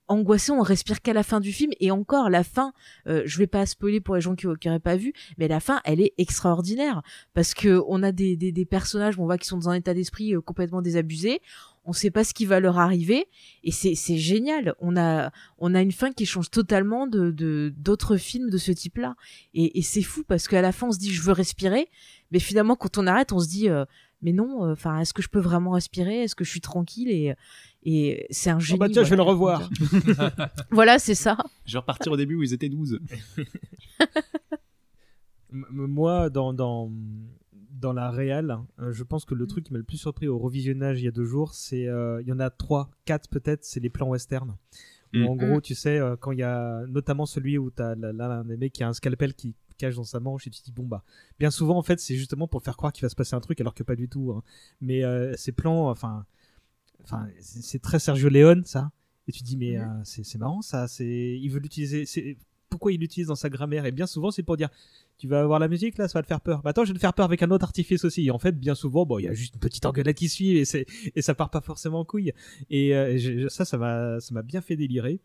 [0.07, 1.71] angoissé, on respire qu'à la fin du film.
[1.79, 2.73] Et encore la fin,
[3.07, 5.59] euh, je vais pas spoiler pour les gens qui, qui auraient pas vu, mais la
[5.59, 7.01] fin elle est extraordinaire.
[7.33, 9.93] Parce que on a des, des, des personnages, on voit qui sont dans un état
[9.93, 11.41] d'esprit euh, complètement désabusé,
[11.85, 13.27] on sait pas ce qui va leur arriver.
[13.63, 14.75] Et c'est génial.
[14.79, 18.71] On a on a une fin qui change totalement de de d'autres films de ce
[18.71, 19.15] type-là.
[19.53, 21.89] Et, et c'est fou parce qu'à la fin on se dit je veux respirer,
[22.31, 23.85] mais finalement quand on arrête on se dit euh,
[24.21, 26.23] mais non, enfin, est-ce que je peux vraiment respirer?
[26.23, 27.09] Est-ce que je suis tranquille?
[27.11, 27.35] Et,
[27.83, 28.79] et c'est un génie.
[28.79, 29.69] bah tiens, je vais le revoir.
[30.71, 31.37] voilà, c'est ça.
[31.65, 32.99] Je vais repartir au début où ils étaient 12.
[35.53, 36.91] M- Moi, dans, dans,
[37.71, 40.37] dans la réal, euh, je pense que le truc qui m'a le plus surpris au
[40.37, 41.87] revisionnage il y a deux jours, c'est.
[41.87, 44.55] euh, Il y en a trois, quatre peut-être, c'est les plans western.
[45.13, 45.27] Où Mm.
[45.27, 48.39] en gros, tu sais, euh, quand il y a notamment celui où tu as là,
[48.39, 50.65] un des mecs qui a un scalpel qui cache dans sa manche et tu te
[50.65, 51.03] dis bon bah
[51.37, 53.61] bien souvent en fait c'est justement pour faire croire qu'il va se passer un truc
[53.61, 54.41] alors que pas du tout hein.
[54.81, 56.25] mais euh, ces plans enfin
[57.03, 58.91] enfin c'est très Sergio Leone ça.
[59.27, 62.37] Et tu te dis mais euh, c'est c'est marrant ça c'est il veut l'utiliser c'est
[62.69, 63.85] pourquoi il l'utilise dans sa grammaire?
[63.85, 64.69] Et bien souvent c'est pour dire
[65.17, 66.61] tu vas avoir la musique là ça va te faire peur.
[66.61, 68.25] Bah attends je vais te faire peur avec un autre artifice aussi.
[68.25, 70.57] Et en fait bien souvent bon il y a juste une petite engueulade qui suit
[70.57, 70.85] et c'est
[71.15, 72.33] et ça part pas forcément en couille.
[72.69, 75.21] Et euh, ça ça m'a ça m'a bien fait délirer.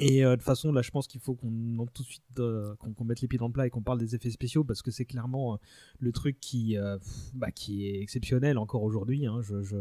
[0.00, 2.74] Et euh, de toute façon, là, je pense qu'il faut qu'on tout de suite euh,
[2.76, 4.82] qu'on qu'on mette les pieds dans le plat et qu'on parle des effets spéciaux parce
[4.82, 5.56] que c'est clairement euh,
[6.00, 6.98] le truc qui, euh,
[7.34, 9.26] bah, qui est exceptionnel encore aujourd'hui.
[9.26, 9.40] Hein.
[9.42, 9.76] Je, je,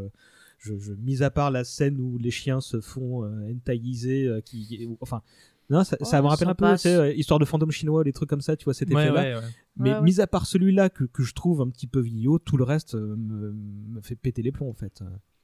[0.57, 4.41] je, je- mis à part la scène où les chiens se font euh, entailliser, euh,
[4.41, 5.21] qui, enfin,
[5.69, 6.83] non, ça, ça me rappelle un peu, passe.
[6.83, 9.13] tu sais, euh, histoire de fantôme chinois, des trucs comme ça, tu vois cet effet-là.
[9.13, 9.41] ouais, ouais.
[9.75, 10.01] Mais Ouais, ouais.
[10.03, 12.95] mis à part celui-là que, que je trouve un petit peu vieillot, tout le reste
[12.95, 15.01] euh, me, me fait péter les plombs en fait.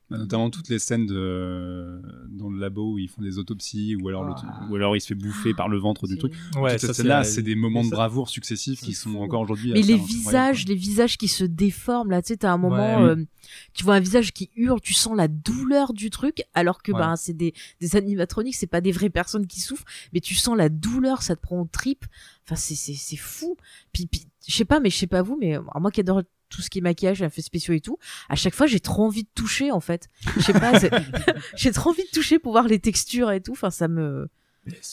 [0.10, 2.02] Bah, Notamment toutes les scènes de...
[2.30, 4.68] dans le labo où ils font des autopsies ou alors, le- Ah.
[4.70, 6.34] ou alors il se fait bouffer par le ventre du truc.
[6.58, 9.22] Ouais, Toutes ça, ces la- c'est des moments de bravoure successifs qui sont fou.
[9.24, 9.72] encore aujourd'hui.
[9.72, 13.02] Mais assez les visages, les visages qui se déforment là, tu sais, t'as un moment,
[13.02, 13.10] Ouais.
[13.12, 13.26] euh,
[13.74, 17.00] tu vois un visage qui hurle, tu sens la douleur du truc, alors que Ouais.
[17.00, 20.58] ben c'est des, des animatroniques, c'est pas des vraies personnes qui souffrent, mais tu sens
[20.58, 22.06] la douleur, ça te prend au trip.
[22.46, 23.56] Enfin, c'est c'est c'est fou.
[23.94, 26.24] Puis, puis je sais pas, mais je sais pas vous, mais moi qui adore
[26.54, 27.98] tout ce qui est maquillage, effets spéciaux et tout,
[28.30, 30.08] à chaque fois j'ai trop envie de toucher en fait.
[30.38, 30.74] Je sais pas,
[31.56, 33.54] j'ai trop envie de toucher pour voir les textures et tout.
[33.54, 34.28] Enfin, ça me.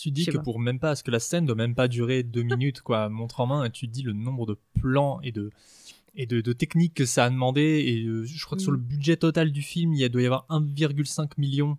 [0.01, 0.43] Tu dis que pas.
[0.43, 3.39] pour même pas, parce que la scène doit même pas durer deux minutes, quoi, montre
[3.41, 5.51] en main, et tu dis le nombre de plans et de
[6.17, 8.77] et de, de techniques que ça a demandé, et euh, je crois que sur Mm.
[8.77, 11.79] le budget total du film, il y a- doit y avoir 1,5 million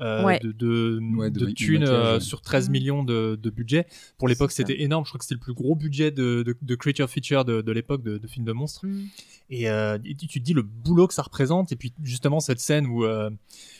[0.00, 0.38] euh, Ouais.
[0.40, 2.72] de, de, Ouais, de de ma- de thunes euh, sur 13 Mm.
[2.72, 3.86] millions de, de budget.
[4.18, 5.04] Pour l'époque, c'était énorme.
[5.04, 7.72] Je crois que c'était le plus gros budget de, de, de creature feature de, de
[7.72, 8.86] l'époque de, de films de monstres.
[8.86, 9.04] Mm.
[9.50, 11.70] Et, euh, et tu te dis le boulot que ça représente.
[11.72, 13.30] Et puis justement cette scène où euh,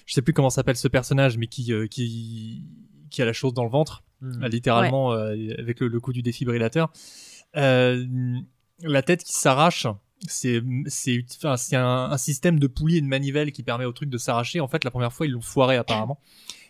[0.06, 2.64] je sais plus comment s'appelle ce personnage, mais qui euh, qui
[3.10, 6.22] qui a la chose dans le ventre, euh, littéralement euh, avec le, le coup du
[6.22, 6.92] défibrillateur.
[7.56, 8.04] Euh,
[8.82, 9.86] la tête qui s'arrache.
[10.26, 13.92] C'est c'est enfin, c'est un, un système de poulie et de manivelle qui permet au
[13.92, 14.60] truc de s'arracher.
[14.60, 16.18] En fait, la première fois ils l'ont foiré apparemment,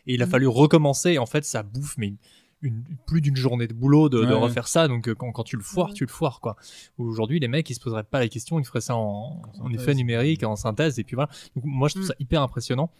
[0.07, 0.31] et il a Mhm.
[0.33, 1.13] fallu recommencer.
[1.13, 2.15] Et en fait, ça bouffe mais
[2.63, 4.33] une, plus d'une journée de boulot de, de ouais.
[4.35, 4.89] refaire ça.
[4.89, 5.95] Donc euh, quand, quand tu le foires, Ouais.
[5.95, 6.57] tu le foires quoi.
[6.99, 9.81] Aujourd'hui, les mecs, ils se poseraient pas la question, ils feraient ça en, en synthèse.
[9.83, 11.31] effet numérique, en synthèse, et puis voilà.
[11.55, 12.09] Donc moi, je trouve Mm.
[12.09, 12.91] ça hyper impressionnant.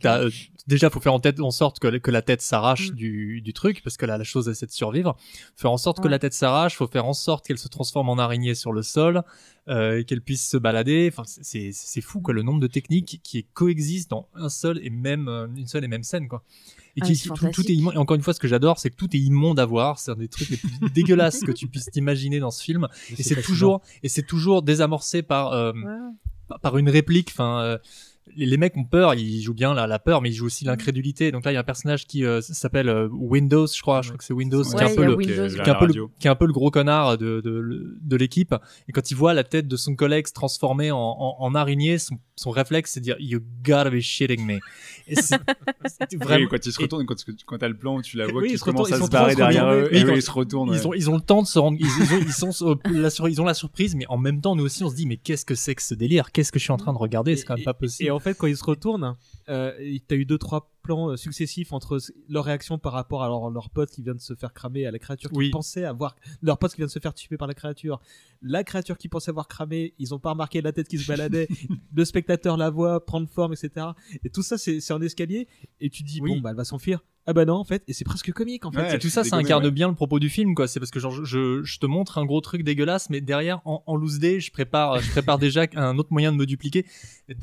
[0.00, 0.12] Clair.
[0.14, 0.30] euh,
[0.66, 2.94] déjà, faut faire en, tête, en sorte que, que la tête s'arrache Mm.
[2.94, 5.16] du, du truc, parce que là, la chose essaie de survivre.
[5.56, 8.18] Faire en sorte que la tête s'arrache, faut faire en sorte qu'elle se transforme en
[8.18, 9.22] araignée sur le sol,
[9.68, 11.08] euh, qu'elle puisse se balader.
[11.12, 15.28] Enfin, c'est- fou, quoi, le nombre de techniques qui coexistent dans un seul et même,
[15.28, 16.42] euh, une seule et même scène, quoi.
[16.96, 17.94] Et Ah, qui, c'est tout, tout est immonde.
[17.94, 20.00] Et encore une fois, ce que j'adore, c'est que tout est immonde à voir.
[20.00, 22.88] C'est un des trucs les plus dégueulasses que tu puisses t'imaginer dans ce film.
[23.16, 25.82] Et c'est toujours, et c'est toujours désamorcé par, euh, Ouais.
[26.48, 27.28] par- par une réplique.
[27.30, 27.78] Enfin, euh,
[28.36, 30.64] les, les mecs ont peur, ils jouent bien la, la peur, mais ils jouent aussi
[30.64, 31.32] l'incrédulité.
[31.32, 34.02] Donc là, il y a un personnage qui euh, s'appelle euh, Windows, je crois.
[34.02, 35.48] Je crois que c'est Windows, qui est un peu le, Windows.
[35.48, 36.10] qui est qui est un peu le, radio.
[36.20, 38.54] qui est un peu le gros connard de, de, de l'équipe.
[38.88, 41.98] Et quand il voit la tête de son collègue se transformer en, en, en araignée,
[41.98, 44.58] son, son réflexe, c'est de dire You gotta be shitting me.
[45.08, 45.36] Et c'est
[45.86, 46.46] c'est Oui, vraiment.
[46.48, 47.16] quand ils se et- retournent, quand,
[47.46, 49.04] quand t'as le plan où tu la vois Oui, qui ils se commence retournent, à
[49.04, 50.72] ils se barrer derrière eux, et quand- ils se retournent.
[50.72, 53.10] Ils ont, ils ont le temps de se rendre, ils, ils ont, ils, sont, la
[53.10, 55.16] sur- ils ont la surprise, mais en même temps, nous aussi, on se dit, mais
[55.16, 56.30] qu'est-ce que c'est que ce délire?
[56.32, 57.34] Qu'est-ce que je suis en train de regarder?
[57.36, 58.10] C'est quand même pas possible.
[58.20, 59.16] En fait, quand ils se retournent,
[59.48, 59.72] euh,
[60.06, 63.70] t'as eu deux trois plans euh, successifs entre leur réaction par rapport à leur, leur
[63.70, 65.50] pote qui vient de se faire cramer, à la créature qui Oui.
[65.50, 68.00] pensait avoir leur pote qui vient de se faire tuer par la créature,
[68.42, 71.48] la créature qui pensait avoir cramé, ils ont pas remarqué la tête qui se baladait,
[71.94, 73.86] le spectateur la voit prendre forme, etc.
[74.24, 75.46] Et tout ça, c'est c'est en escalier,
[75.80, 76.30] et tu dis Oui.
[76.34, 77.04] bon bah elle va s'enfuir.
[77.26, 78.80] Ah bah non en fait, et c'est presque comique en fait.
[78.80, 79.70] Ouais, Et tout ça, ça incarne ouais.
[79.70, 80.66] bien le propos du film, quoi.
[80.66, 83.84] C'est parce que genre, je, je te montre un gros truc dégueulasse, mais derrière, en,
[83.86, 86.86] en loose day, je prépare, je prépare déjà un autre moyen de me dupliquer.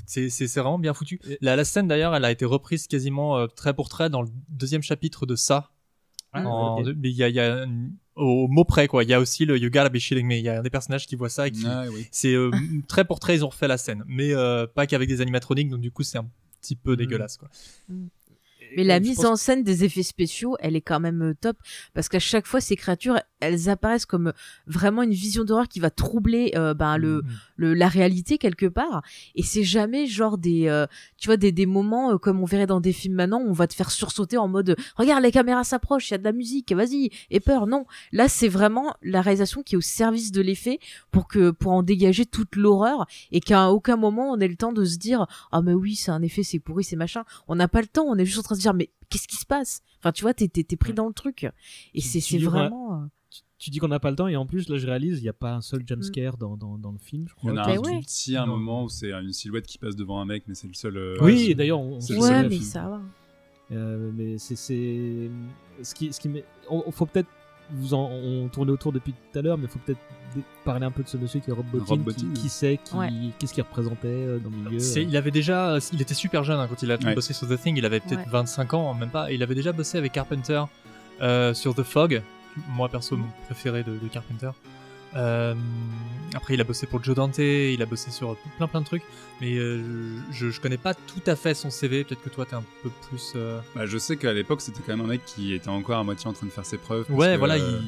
[0.07, 1.21] C'est, c'est, c'est vraiment bien foutu.
[1.41, 4.29] La, la scène d'ailleurs, elle a été reprise quasiment euh, trait pour trait dans le
[4.49, 5.71] deuxième chapitre de ça.
[6.33, 9.03] Ah, En- il y a, il y a un- au mot près, quoi.
[9.03, 10.35] Il y a aussi le You gotta be shitting me.
[10.35, 12.07] Il y a un des personnages qui voit ça et qui, Ah, oui.
[12.11, 12.51] c'est euh,
[12.87, 15.81] trait pour trait, ils ont refait la scène, mais euh, pas qu'avec des animatroniques, donc
[15.81, 16.27] du coup, c'est un
[16.61, 16.95] petit peu Mm.
[16.97, 17.49] dégueulasse, quoi.
[18.75, 21.57] Mais la mise pense- en scène des effets spéciaux, elle est quand même euh, top
[21.93, 24.33] parce qu'à chaque fois ces créatures, elles apparaissent comme
[24.65, 27.27] vraiment une vision d'horreur qui va troubler euh, ben le, Mm.
[27.57, 29.01] le la réalité quelque part
[29.35, 30.85] et c'est jamais genre des euh,
[31.17, 33.53] tu vois des, des moments euh, comme on verrait dans des films maintenant où on
[33.53, 36.31] va te faire sursauter en mode regarde les caméras s'approchent, il y a de la
[36.31, 37.67] musique, vas-y, et peur.
[37.67, 40.79] Non, là c'est vraiment la réalisation qui est au service de l'effet
[41.11, 44.73] pour que pour en dégager toute l'horreur et qu'à aucun moment on ait le temps
[44.73, 47.23] de se dire ah mais oui, c'est un effet, c'est pourri, c'est machin.
[47.47, 49.27] On n'a pas le temps, on est juste en train de se dire mais qu'est-ce
[49.27, 49.81] qui se passe?
[49.99, 50.95] Enfin, tu vois, t'es t'es t'es pris Ouais.
[50.95, 51.47] dans le truc.
[51.93, 53.01] Et c'est vraiment.
[53.03, 55.19] euh, tu, tu dis qu'on n'a pas le temps et en plus là je réalise
[55.19, 55.87] il n'y a pas un seul Mm.
[55.87, 57.51] jumpscare dans, dans, dans le film je Il y crois.
[57.53, 57.99] en a Mais un ouais.
[58.01, 58.57] petit à un Non.
[58.57, 60.95] moment où c'est une silhouette qui passe devant un mec, mais c'est le seul.
[60.97, 62.61] euh, Oui, d'ailleurs on, on seul Ouais, mais film.
[62.63, 63.01] ça va.
[63.71, 65.29] Euh, mais c'est c'est
[65.83, 67.27] ce qui ce qui met- on, on- faut peut-être
[67.71, 69.99] vous en on tournait autour depuis tout à l'heure mais faut peut-être
[70.63, 72.33] parler un peu de ce monsieur qui est Rob Bottin, Rob qui, Bottin.
[72.41, 73.09] qui c'est qui Ouais.
[73.39, 76.43] qu'est-ce qu'il représentait euh, dans le milieu C'est- il avait déjà, euh, il était super
[76.43, 77.15] jeune hein, quand il a Ouais.
[77.15, 77.75] bossé sur The Thing.
[77.77, 78.31] Il avait peut-être Ouais.
[78.31, 79.31] 25 ans, même pas.
[79.31, 80.63] Et il avait déjà bossé avec Carpenter
[81.21, 82.21] euh, sur The Fog.
[82.69, 84.51] Moi perso, mon préféré de, de Carpenter.
[85.15, 85.55] Euh,
[86.35, 87.37] après, il a bossé pour Joe Dante.
[87.39, 89.03] Il a bossé sur plein plein de trucs.
[89.41, 92.03] Mais euh, je, je connais pas tout à fait son CV.
[92.03, 93.33] Peut-être que toi, t'es un peu plus.
[93.35, 96.03] euh, Bah, je sais qu'à l'époque, c'était quand même un mec qui était encore à
[96.03, 97.05] moitié en train de faire ses preuves.
[97.09, 97.57] Ouais, voilà.
[97.57, 97.81] il-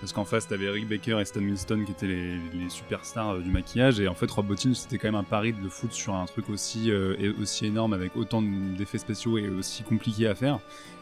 [0.00, 3.40] Parce qu'en face, t'avais Rick Baker et Stan Winston qui étaient les, les superstars euh,
[3.40, 4.00] du maquillage.
[4.00, 6.24] Et en fait, Rob Bottin, c'était quand même un pari de le foutre sur un
[6.24, 10.58] truc aussi, euh, aussi énorme avec autant d'effets spéciaux et aussi compliqué à faire.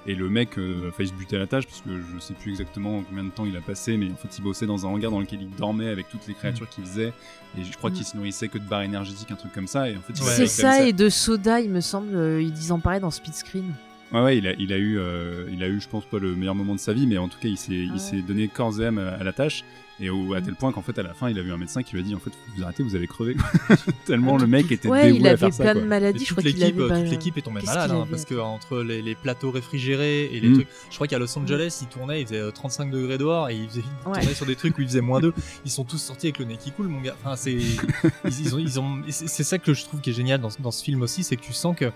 [0.07, 2.35] Et le mec euh, a failli se buter à la tâche parce que je sais
[2.35, 4.89] plus exactement combien de temps il a passé, mais en fait, il bossait dans un
[4.89, 7.13] hangar dans lequel il dormait avec toutes les créatures qu'il faisait.
[7.57, 7.93] Et je crois Mm.
[7.93, 9.89] qu'il se nourrissait que de barres énergétiques, un truc comme ça.
[9.89, 12.81] Et en fait, C'est ça, et de soda, il me semble, euh, ils disent en
[12.81, 13.73] pareil dans Speed Screen.
[14.13, 16.35] Ouais, ouais, il a, il a eu, euh, il a eu, je pense pas le
[16.35, 18.49] meilleur moment de sa vie, mais en tout cas, il s'est, Ah il s'est donné
[18.49, 19.65] corps et âme à, à la tâche,
[20.01, 21.83] et au, à tel point qu'en fait, à la fin, il a vu un médecin
[21.83, 23.37] qui lui a dit, en fait, vous arrêtez, vous allez crever.
[24.07, 25.63] Tellement le mec était Ouais, dévoué il à avait faire ça.
[25.65, 26.73] plein de maladies, je crois toute qu'il avait.
[26.73, 29.51] l'équipe, bah, toute l'équipe est tombée qu'est-ce malade hein, parce que entre les, les plateaux
[29.51, 30.55] réfrigérés et les Mm.
[30.55, 33.57] trucs, je crois qu'à Los Angeles ils tournaient, il faisait euh, 35 degrés dehors et
[33.57, 34.13] ils, faisaient, Ouais.
[34.21, 35.35] tournaient sur des trucs où il faisait moins 2
[35.67, 37.17] Ils sont tous sortis avec le nez qui coule, mon gars.
[37.23, 37.77] Enfin, c'est ils,
[38.25, 40.63] ils ont, ils ont, c'est c'est ça que je trouve qui est génial dans, ce-
[40.63, 41.91] dans ce film aussi, c'est que tu sens que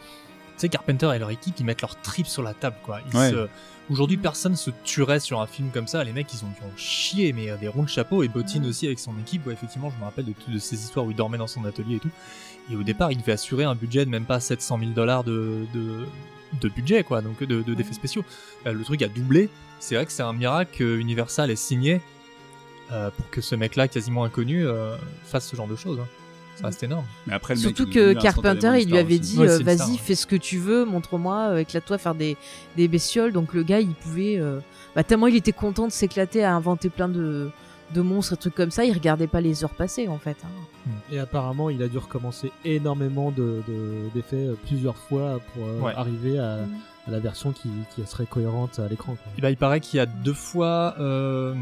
[0.56, 3.00] sais Carpenter et leur équipe ils mettent leur trip sur la table quoi.
[3.12, 3.30] Ils Ouais.
[3.30, 3.48] se-
[3.90, 6.02] Aujourd'hui, personne se tuerait sur un film comme ça.
[6.04, 8.22] Les mecs, ils ont dû en chier, mais euh, des ronds de chapeau.
[8.22, 9.44] Et Bottine aussi avec son équipe.
[9.44, 11.96] Ouais, effectivement, je me rappelle de toutes ces histoires où il dormait dans son atelier
[11.96, 12.08] et tout.
[12.70, 15.66] Et au départ, il devait assurer un budget de même pas 700 000 dollars de,
[15.74, 16.06] de,
[16.60, 18.24] de budget, quoi, donc de, de- d'effets spéciaux.
[18.66, 19.50] Euh, le truc a doublé.
[19.80, 22.00] C'est vrai que c'est un miracle que Universal ait signé
[22.92, 24.64] euh, pour que ce mec-là, quasiment inconnu,
[25.24, 25.98] fasse ce genre de choses.
[26.00, 26.06] hein.
[26.56, 27.04] Ça reste énorme.
[27.26, 29.32] Mais après, le Surtout que Carpenter, il lui avait aussi.
[29.32, 29.98] dit Ouais, euh, star, vas-y, ouais.
[29.98, 32.36] fais ce que tu veux, montre-moi, euh, éclate-toi à faire des,
[32.76, 33.32] des bestioles.
[33.32, 34.38] Donc le gars, il pouvait.
[34.38, 34.60] euh,
[34.94, 37.50] Bah, tellement il était content de s'éclater à inventer plein de,
[37.94, 40.36] de monstres et trucs comme ça, il regardait pas les heures passer en fait.
[40.44, 40.90] hein.
[41.10, 45.92] Et apparemment, il a dû recommencer énormément de- de- d'effets plusieurs fois pour euh, Ouais.
[45.96, 46.70] arriver à, Mm.
[47.08, 49.14] à la version qui, qui serait cohérente à l'écran.
[49.14, 49.32] quoi.
[49.38, 51.54] Et bah, il paraît qu'il y a deux fois, euh,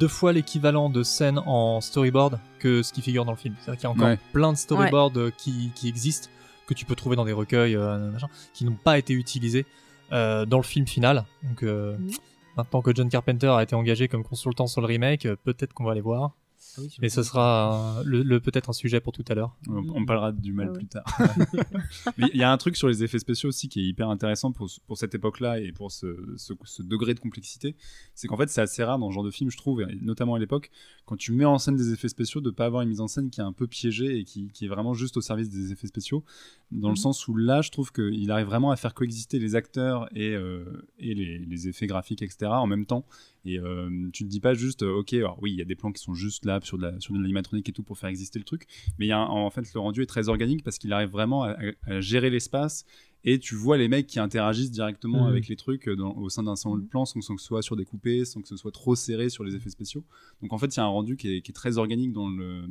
[0.00, 3.54] deux fois l'équivalent de scènes en storyboard que ce qui figure dans le film.
[3.60, 4.18] C'est-à-dire qu'il y a encore Ouais.
[4.32, 6.28] plein de storyboards qui, qui existent,
[6.66, 9.66] que tu peux trouver dans des recueils, euh, machin, qui n'ont pas été utilisés
[10.12, 11.24] euh, dans le film final.
[11.42, 12.10] Donc euh, Mhm.
[12.56, 15.84] maintenant que John Carpenter a été engagé comme consultant sur le remake, euh, peut-être qu'on
[15.84, 16.32] va les voir.
[16.76, 19.56] Ah oui, Mais me ce sera le, le- peut-être un sujet pour tout à l'heure.
[19.68, 20.78] On, on parlera du mal Ah ouais.
[20.78, 21.04] plus tard.
[22.18, 24.68] Il y a un truc sur les effets spéciaux aussi qui est hyper intéressant pour,
[24.68, 26.06] ce- pour cette époque-là et pour ce,
[26.36, 27.76] ce- ce degré de complexité.
[28.14, 30.34] C'est qu'en fait, c'est assez rare dans ce genre de film, je trouve, et notamment
[30.34, 30.70] à l'époque,
[31.04, 33.30] quand tu mets en scène des effets spéciaux, de pas avoir une mise en scène
[33.30, 35.86] qui est un peu piégée et qui, qui est vraiment juste au service des effets
[35.86, 36.24] spéciaux.
[36.72, 36.96] Dans le Mhm.
[36.96, 40.64] sens où là, je trouve qu'il arrive vraiment à faire coexister les acteurs et, euh,
[40.98, 42.46] et les, les effets graphiques, etc.
[42.46, 43.04] en même temps.
[43.46, 45.76] Et euh, tu te dis pas juste, euh, ok, alors oui, il y a des
[45.76, 48.08] plans qui sont juste là sur de la- sur de l'animatronique et tout pour faire
[48.10, 48.66] exister le truc,
[48.98, 51.44] mais y a un- en fait le rendu est très organique parce qu'il arrive vraiment
[51.44, 51.56] à,
[52.00, 52.84] gérer l'espace
[53.22, 55.28] et tu vois les mecs qui interagissent directement Mhm.
[55.30, 57.76] avec les trucs dans- au sein d'un salon de plan sans que ce soit sur
[57.76, 60.04] des coupés, sans que ce soit trop serré sur les effets spéciaux.
[60.42, 62.28] Donc en fait, il y a un rendu qui est, qui est très organique dans
[62.28, 62.64] le,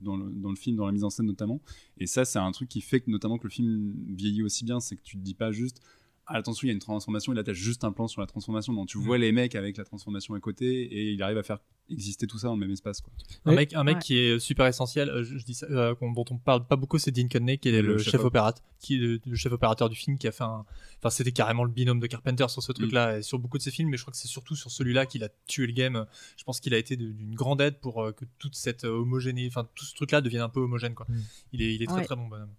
[0.00, 1.60] dans, le, dans le film, dans la mise en scène notamment.
[1.98, 4.80] Et ça, c'est un truc qui fait que notamment que le film vieillit aussi bien,
[4.80, 5.80] c'est que tu te dis pas juste
[6.26, 8.72] attention, il y a une transformation, et là t'as juste un plan sur la transformation.
[8.72, 9.04] Non, tu Mhm.
[9.04, 11.58] vois les mecs avec la transformation à côté et il arrive à faire
[11.88, 13.00] exister tout ça dans le même espace.
[13.00, 13.12] Quoi.
[13.44, 14.02] Un mec, un mec Ouais.
[14.02, 16.98] qui est super essentiel, euh, je, je dis ça, euh, dont on parle pas beaucoup,
[16.98, 18.26] c'est Dean Cudney, qui est le, Le chef, chef op.
[18.26, 20.64] opérateur, qui est le, le chef opérateur du film, qui a fait un,
[20.98, 23.70] enfin c'était carrément le binôme de Carpenter sur ce truc-là, et sur beaucoup de ses
[23.70, 26.06] films, mais je crois que c'est surtout sur celui-là qu'il a tué le game.
[26.36, 29.68] Je pense qu'il a été d'une grande aide pour euh, que toute cette homogénéité, enfin
[29.76, 31.06] tout ce truc-là devienne un peu homogène, quoi.
[31.08, 31.14] Mm.
[31.52, 32.04] Il est, il est très Ouais.
[32.04, 32.50] très bon bonhomme.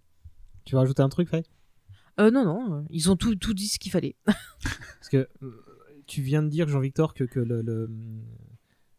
[0.64, 1.44] Tu veux rajouter un truc, Faye?
[2.20, 4.16] Euh, non, non, euh, ils ont tout, tout dit ce qu'il fallait.
[4.26, 5.64] Parce que euh,
[6.08, 7.90] tu viens de dire, Jean-Victor, que, que le, le-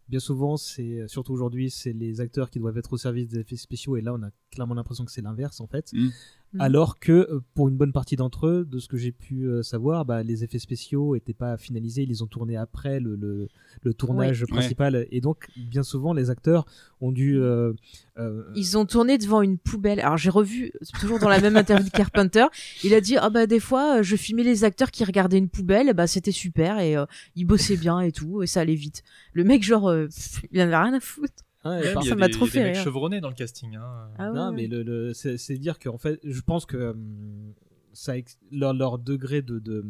[0.08, 3.56] bien souvent, c'est surtout aujourd'hui, c'est les acteurs qui doivent être au service des effets
[3.56, 5.92] spéciaux, et là, on a clairement l'impression que c'est l'inverse en fait.
[5.92, 6.08] Mm.
[6.54, 6.60] Mm.
[6.62, 9.62] Alors que euh, pour une bonne partie d'entre eux, de ce que j'ai pu euh,
[9.62, 13.48] savoir, bah, les effets spéciaux étaient pas finalisés, ils les ont tournés après le, le,
[13.82, 16.64] le tournage principal, et donc bien souvent les acteurs
[17.02, 17.74] ont dû euh,
[18.18, 20.00] euh, Ils ont tourné devant une poubelle.
[20.00, 22.46] Alors j'ai revu, toujours dans la même interview de Carpenter,
[22.82, 25.50] il a dit ah bah des fois euh, je filmais les acteurs qui regardaient une
[25.50, 27.04] poubelle, bah c'était super et euh,
[27.36, 29.02] ils bossaient bien et tout et ça allait vite.
[29.34, 31.44] Le mec genre euh, pff, il en a rien à foutre.
[31.64, 32.64] Ouais, Même, par- il y a ça m'a des- trop il y a des fait
[32.64, 32.84] mecs rire.
[32.84, 33.76] chevronnés dans le casting.
[33.76, 34.10] Hein.
[34.18, 34.54] Ah ouais, non, ouais.
[34.56, 37.52] mais le, le- c'est dire qu'en fait, je pense que hum,
[37.92, 38.14] ça,
[38.52, 39.84] leur, leur degré de de-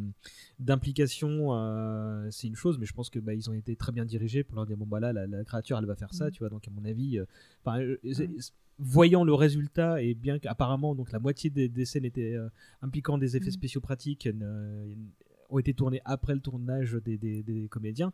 [0.58, 4.04] d'implication, euh, c'est une chose, mais je pense que bah, ils ont été très bien
[4.04, 6.30] dirigés pour leur dire bon bah là, la, la créature, elle va faire ça, Mhm.
[6.32, 6.48] tu vois.
[6.48, 7.24] Donc à mon avis, euh,
[7.64, 12.04] enfin, euh, c'est- voyant le résultat et bien qu'apparemment donc la moitié des, des scènes
[12.04, 12.48] étaient euh,
[12.80, 13.52] impliquant des effets Mhm.
[13.52, 14.94] spéciaux pratiques euh,
[15.50, 18.12] ont été tournées après le tournage des, des- des comédiens.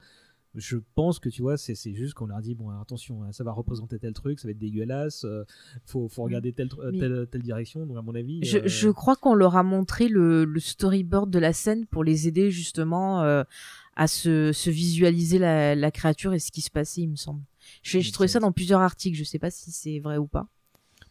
[0.54, 3.50] Je pense que tu vois, c'est juste qu'on leur dit bon, attention, hein, ça va
[3.52, 5.44] représenter tel truc, ça va être dégueulasse, euh,
[5.84, 7.86] faut, faut regarder telle, tr- Mais- telle, telle direction.
[7.86, 8.44] Donc, à mon avis.
[8.44, 12.04] Je, euh, je crois qu'on leur a montré le, le storyboard de la scène pour
[12.04, 13.42] les aider justement euh,
[13.96, 17.42] à se, se visualiser la, la créature et ce qui se passait, il me semble.
[17.82, 20.46] J'ai j'ai trouvé ça dans plusieurs articles, je sais pas si c'est vrai ou pas.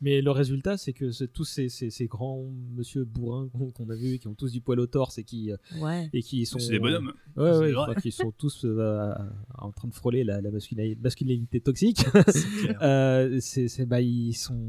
[0.04, 2.44] Mais le résultat, c'est que c'est- tous ces, ces, ces grands
[2.76, 5.58] monsieur bourrins qu'on a vus, qui ont tous du poil au torse et qui, euh,
[5.80, 6.10] Ouais.
[6.12, 6.60] et qui sont.
[6.60, 7.14] C'est des bonhommes.
[7.38, 9.14] Ouais, C'est ouais, je crois qu'ils sont tous euh,
[9.58, 12.04] en train de frôler la, la masculinité toxique.
[12.82, 14.60] Euh, c'est, c'est- bah, ils sont.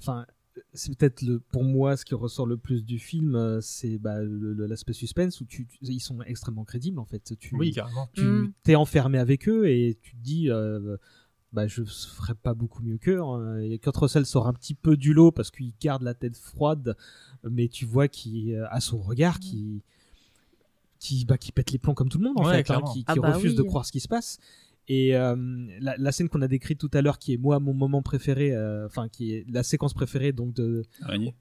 [0.00, 0.26] Enfin,
[0.74, 4.52] c'est peut-être le, pour moi ce qui ressort le plus du film, c'est bah, le-
[4.52, 7.32] le- l'aspect suspense où tu, tu- ils sont extrêmement crédibles en fait.
[7.38, 8.08] Tu, Oui, carrément.
[8.12, 8.52] tu Mm.
[8.62, 10.96] t'es enfermé avec eux et tu te dis euh,
[11.52, 13.60] bah je ferais pas beaucoup mieux qu'eux hein.
[13.82, 16.96] Kurt Russell sort un petit peu du lot parce qu'il garde la tête froide
[17.48, 19.82] mais tu vois qu'il euh, a son regard qui
[20.98, 23.00] qui bah, qui pète les plombs comme tout le monde en Ouais, fait hein, qui,
[23.00, 23.56] qui Ah bah refuse oui.
[23.58, 24.38] de croire ce qui se passe
[24.88, 25.36] et euh,
[25.80, 28.54] la, la scène qu'on a décrite tout à l'heure qui est moi mon moment préféré
[28.54, 31.34] euh, enfin qui est la séquence préférée donc de Araignée.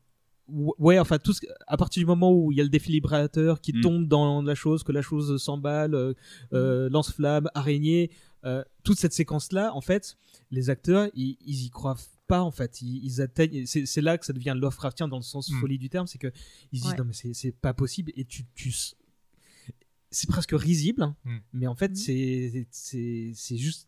[0.50, 3.72] Ouais, enfin, tout ce- à partir du moment où il y a le défibrillateur qui
[3.72, 3.82] Mm.
[3.82, 6.14] tombe dans la chose, que la chose s'emballe, euh,
[6.52, 8.10] euh, lance-flamme, araignée,
[8.46, 10.18] euh, toute cette séquence-là, en fait,
[10.52, 12.82] les acteurs, ils, ils y croient pas, en fait.
[12.82, 13.66] Ils, ils atteignent.
[13.66, 15.60] C'est c'est là que ça devient Lovecraftien dans le sens Mm.
[15.60, 16.32] folie du terme, c'est que
[16.72, 16.98] ils se disent Ouais.
[16.98, 18.72] non mais c'est c'est pas possible et tu tu
[20.10, 21.38] c'est presque risible, hein, Mm.
[21.54, 21.96] mais en fait Mm.
[21.96, 23.88] c'est c'est c'est juste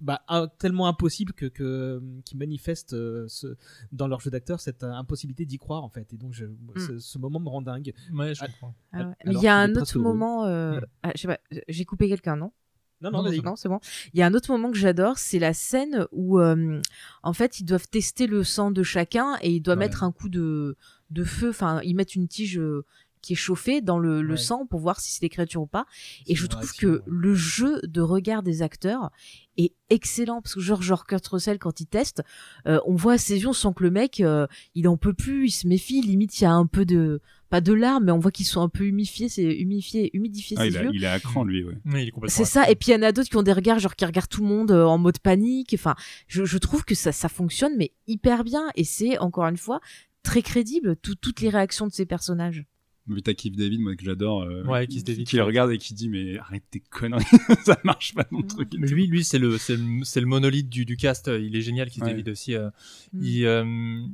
[0.00, 3.56] bah, un- tellement impossible que, que qu'ils manifestent euh, ce-
[3.92, 6.44] dans leur jeu d'acteur cette euh, impossibilité d'y croire en fait et donc je,
[6.76, 8.74] ce, ce moment me rend dingue Ouais, je Ah, comprends.
[8.92, 9.14] Ah ouais.
[9.24, 10.44] Mais il y a un autre moment.
[10.46, 11.38] euh, ah, je sais pas,
[11.68, 12.52] j'ai coupé quelqu'un, non?
[13.00, 13.80] Non non, Non, c'est bon.
[14.14, 16.80] Il y a un autre moment que j'adore, c'est la scène où, euh,
[17.22, 19.84] en fait, ils doivent tester le sang de chacun et ils doivent Ouais.
[19.86, 20.76] mettre un coup de,
[21.10, 21.50] de feu.
[21.50, 22.84] Enfin, ils mettent une tige euh,
[23.20, 24.36] qui est chauffée dans le, le Ouais.
[24.38, 25.86] sang pour voir si c'est des créatures ou pas.
[26.26, 27.02] Et je trouve que ouais.
[27.06, 29.10] le jeu de regard des acteurs
[29.56, 32.22] est excellent parce que genre, genre Kurt Russell quand il teste,
[32.66, 35.14] euh, on voit à ses yeux, on sent que le mec, euh, il en peut
[35.14, 36.00] plus, il se méfie.
[36.02, 37.20] Limite, il y a un peu de,
[37.54, 40.62] pas de larmes, mais on voit qu'ils sont un peu humifiés, c'est humifié, humidifié Ah,
[40.64, 40.90] ses il, a- yeux.
[40.92, 41.76] il est à cran, lui, ouais.
[41.86, 42.28] Oui, il.
[42.30, 44.04] C'est ça, et puis il y en a d'autres qui ont des regards, genre qui
[44.04, 45.72] regardent tout le monde euh, en mode panique.
[45.78, 45.94] Enfin,
[46.26, 49.78] je, je trouve que ça, ça fonctionne, mais hyper bien, et c'est encore une fois
[50.24, 52.64] très crédible, tout- toutes les réactions de ces personnages.
[53.06, 54.42] Vu t'as Keith David, moi, que j'adore.
[54.44, 57.22] euh, Ouais, Keith David, Qui le regarde et qui dit, mais arrête tes conneries,
[57.66, 58.70] ça marche pas ton truc.
[58.78, 61.28] Mais lui, lui, c'est le, c'est le, c'est le monolithe du, du cast.
[61.38, 62.10] Il est génial, Keith Ouais.
[62.10, 62.54] David aussi.
[62.54, 62.70] euh.
[63.12, 63.22] Mm.
[63.22, 63.64] Il, euh,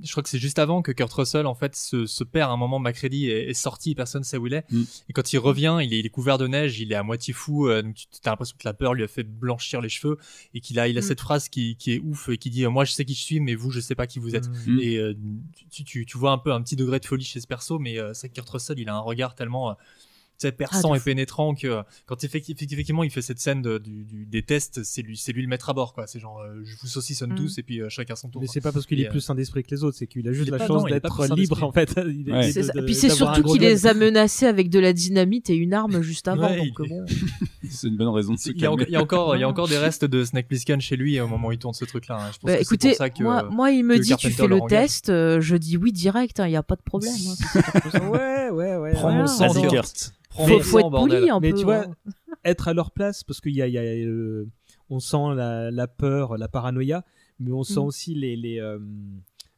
[0.03, 2.51] je crois que c'est juste avant que Kurt Russell, en fait, se, se perd.
[2.51, 4.64] À un moment, Macready est, est sorti, personne sait où il est.
[4.72, 4.82] Mm.
[5.09, 7.32] Et quand il revient, il est, il est couvert de neige, il est à moitié
[7.32, 7.68] fou.
[7.68, 10.16] euh, donc tu as l'impression que la peur lui a fait blanchir les cheveux
[10.53, 11.05] et qu'il a, il a Mm.
[11.05, 13.20] cette phrase qui, qui est ouf et qui dit, euh, moi, je sais qui je
[13.22, 14.49] suis, mais vous, je sais pas qui vous êtes.
[14.66, 14.78] Mm.
[14.80, 15.14] Et euh,
[15.70, 17.99] tu, tu, tu vois un peu un petit degré de folie chez ce perso, mais
[18.01, 19.74] euh, c'est que Kurt Russell, il a un regard tellement euh,
[20.47, 23.62] sais, perçant Ah, de et pénétrant que euh, quand effecti- effectivement il fait cette scène
[23.62, 26.07] de- du, du- des tests, c'est lui, c'est lui le maître à bord, quoi.
[26.07, 27.36] C'est genre, euh, je vous saucissonne Mm.
[27.36, 28.41] tous et puis euh, chacun son tour.
[28.43, 30.32] mais c'est pas parce qu'il est plus saint d'esprit que les autres c'est qu'il a
[30.32, 32.53] juste la pas- chance d'être libre en fait Il Ouais.
[32.53, 33.68] de- de- Puis c'est surtout qu'il gun.
[33.68, 36.49] les a menacés avec de la dynamite et une arme juste avant.
[37.72, 38.84] C'est une bonne raison de se Il y, a, calmer.
[38.88, 41.20] il y a encore, il y a encore des restes de Snake Plissken chez lui
[41.20, 42.18] au moment où il tourne ce truc-là.
[42.20, 42.30] hein.
[42.43, 44.59] Bah, écoutez, c'est pour ça que, moi, moi, il me que dit tu fais le
[44.68, 47.12] test, je dis oui direct, il n'y a pas de problème.
[47.14, 50.12] hein, ouais ouais ouais Prends mon sang, Kurt.
[50.31, 51.18] Faut, être bordel.
[51.20, 51.59] poli un Mais peu.
[51.59, 51.95] tu vois, hein.
[52.45, 54.47] être à leur place parce qu'il y a, il y a, euh,
[54.89, 57.05] on sent la, la peur, la paranoïa,
[57.39, 57.85] mais on sent Mm.
[57.85, 58.78] aussi les les, euh,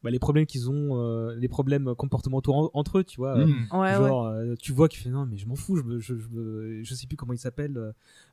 [0.03, 3.37] bah, les problèmes qu'ils ont, euh, les problèmes comportementaux en- entre eux, tu vois.
[3.37, 3.67] euh, Mm.
[3.71, 3.93] Ouais, ouais.
[3.95, 6.27] Genre, euh, tu vois qu'il fait non, mais je m'en fous, je, me- je, je,
[6.29, 7.77] me- je sais plus comment il s'appelle,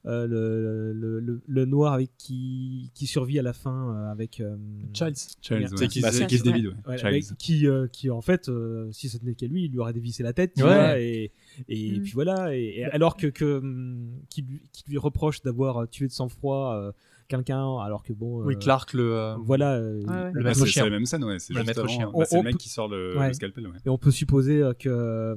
[0.07, 4.41] euh, le, le, le, le noir avec qui, qui survit à la fin euh, avec.
[4.41, 4.57] euh,
[4.93, 5.15] Childs.
[5.41, 5.89] Childs, C'est ouais.
[5.89, 7.21] Keith Bah, c'est David, Keith ouais.
[7.39, 10.23] Qui, euh, qui en fait, euh, si ce n'était qu'à lui, il lui aurait dévissé
[10.23, 10.69] la tête, tu Ouais.
[10.69, 11.31] vois, et,
[11.69, 12.03] et Mm.
[12.03, 12.57] puis voilà.
[12.57, 16.75] Et, et alors que, que hum, qui, lui, qui lui reproche d'avoir tué de sang-froid
[16.75, 16.93] euh,
[17.31, 19.15] quelqu'un, alors que bon, Oui, euh, Clark, le.
[19.15, 19.75] euh, voilà.
[19.77, 20.31] euh, Ouais, ouais.
[20.35, 20.83] Le Bah, maître c'est chien.
[20.85, 21.39] c'est la même scène, ouais.
[21.39, 22.11] C'est Le maître chien.
[22.15, 23.29] Bah, c'est le mec qui sort le, Ouais.
[23.29, 23.79] le scalpel, ouais.
[23.87, 25.37] Et on peut supposer euh, que euh,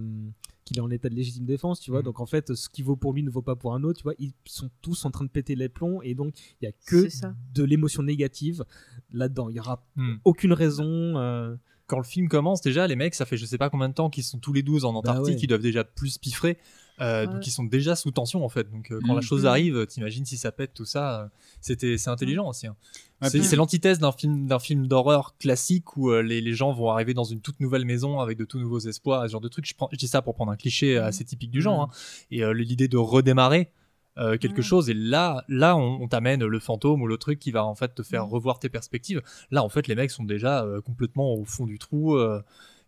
[0.66, 2.00] qu'il est en état de légitime défense, tu vois.
[2.02, 2.04] Mm.
[2.04, 4.04] Donc en fait, ce qui vaut pour lui ne vaut pas pour un autre, tu
[4.04, 4.14] vois.
[4.20, 7.08] Ils sont tous en train de péter les plombs et donc il y a que
[7.54, 8.64] de l'émotion négative
[9.12, 9.50] là-dedans.
[9.50, 10.16] Il y aura hmm.
[10.26, 10.86] aucune raison.
[11.18, 11.56] euh,
[11.88, 14.10] quand le film commence, déjà, les mecs, ça fait je sais pas combien de temps
[14.10, 15.40] qu'ils sont tous les 12 en Antarctique, ouais.
[15.44, 16.58] ils doivent déjà plus piffrer.
[17.02, 17.34] Euh, Ouais.
[17.34, 18.70] Donc ils sont déjà sous tension en fait.
[18.72, 19.16] Donc euh, quand Mm.
[19.16, 19.48] la chose Mm.
[19.48, 21.28] arrive, t'imagines si ça pète tout ça, euh,
[21.60, 22.68] c'était c'est intelligent aussi.
[22.68, 22.76] hein.
[23.22, 26.90] Ouais, c'est l'antithèse d'un film d'un film d'horreur classique où euh, les, les gens vont
[26.92, 29.66] arriver dans une toute nouvelle maison avec de tout nouveaux espoirs, ce genre de trucs.
[29.68, 31.04] Je, prends, je dis ça pour prendre un cliché Mm.
[31.04, 31.82] assez typique du genre.
[31.82, 31.90] hein.
[32.30, 33.72] Et euh, l'idée de redémarrer.
[34.18, 34.64] Euh, quelque Ouais.
[34.64, 37.76] chose et là là on, on t'amène le fantôme ou le truc qui va en
[37.76, 38.30] fait te faire Mm.
[38.30, 41.80] revoir tes perspectives là en fait les mecs sont déjà euh, complètement au fond du
[41.80, 42.42] trou euh,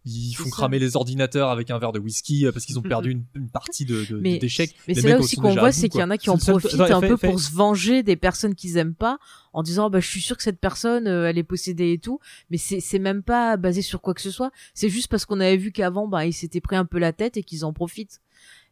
[0.07, 3.09] ils font cramer les ordinateurs avec un verre de whisky euh, parce qu'ils ont perdu
[3.09, 4.75] une, une partie de, Mais, d'échecs.
[4.87, 7.01] mais c'est là aussi qu'on voit, c'est qu'il y en a qui en profitent un
[7.01, 9.17] fait- peu fait- pour se venger des personnes qu'ils aiment pas,
[9.51, 12.19] en disant bah je suis sûr que cette personne euh, elle est possédée et tout,
[12.51, 14.51] mais c'est c'est même pas basé sur quoi que ce soit.
[14.75, 17.35] C'est juste parce qu'on avait vu qu'avant bah ils s'étaient pris un peu la tête
[17.37, 18.21] et qu'ils en profitent.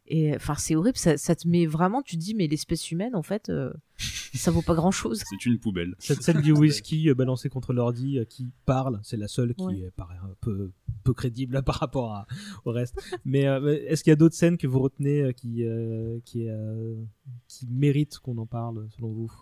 [0.06, 0.98] Et enfin, c'est horrible.
[0.98, 2.02] Ça, ça te met vraiment.
[2.02, 3.72] Tu te dis, mais l'espèce humaine, en fait, euh,
[4.34, 5.22] ça vaut pas grand chose.
[5.30, 5.94] C'est une poubelle.
[5.98, 6.52] Cette scène du
[6.92, 9.90] whisky euh, balancé contre l'ordi euh, qui parle, c'est la seule qui Ouais.
[9.96, 10.72] paraît un peu,
[11.04, 12.26] peu crédible par rapport à-
[12.66, 13.00] au reste.
[13.24, 16.48] Mais euh, est-ce qu'il y a d'autres scènes que vous retenez euh, qui, euh, qui,
[16.48, 16.96] euh,
[17.48, 19.32] qui méritent qu'on en parle selon vous?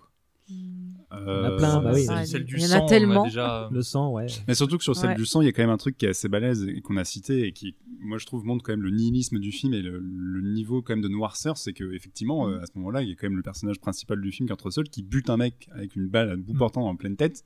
[0.48, 2.04] Il y en a plein, bah oui.
[2.04, 3.24] Celle, celle du Il y en a sang, on a tellement.
[3.24, 3.68] déjà.
[3.72, 4.26] Le sang, ouais.
[4.48, 5.16] Mais surtout que sur celle Ouais.
[5.16, 6.96] du sang, il y a quand même un truc qui est assez balèze et qu'on
[6.96, 9.82] a cité et qui, moi, je trouve, montre quand même le nihilisme du film et
[9.82, 11.56] le, le niveau quand même de noirceur.
[11.58, 14.20] C'est que effectivement, euh, à ce moment-là, il y a quand même le personnage principal
[14.20, 16.88] du film qui entre seul, qui bute un mec avec une balle à bout portant
[16.88, 17.44] en pleine tête.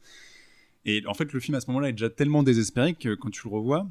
[0.85, 3.49] Et en fait, le film à ce moment-là est déjà tellement désespéré que quand tu
[3.49, 3.89] le revois,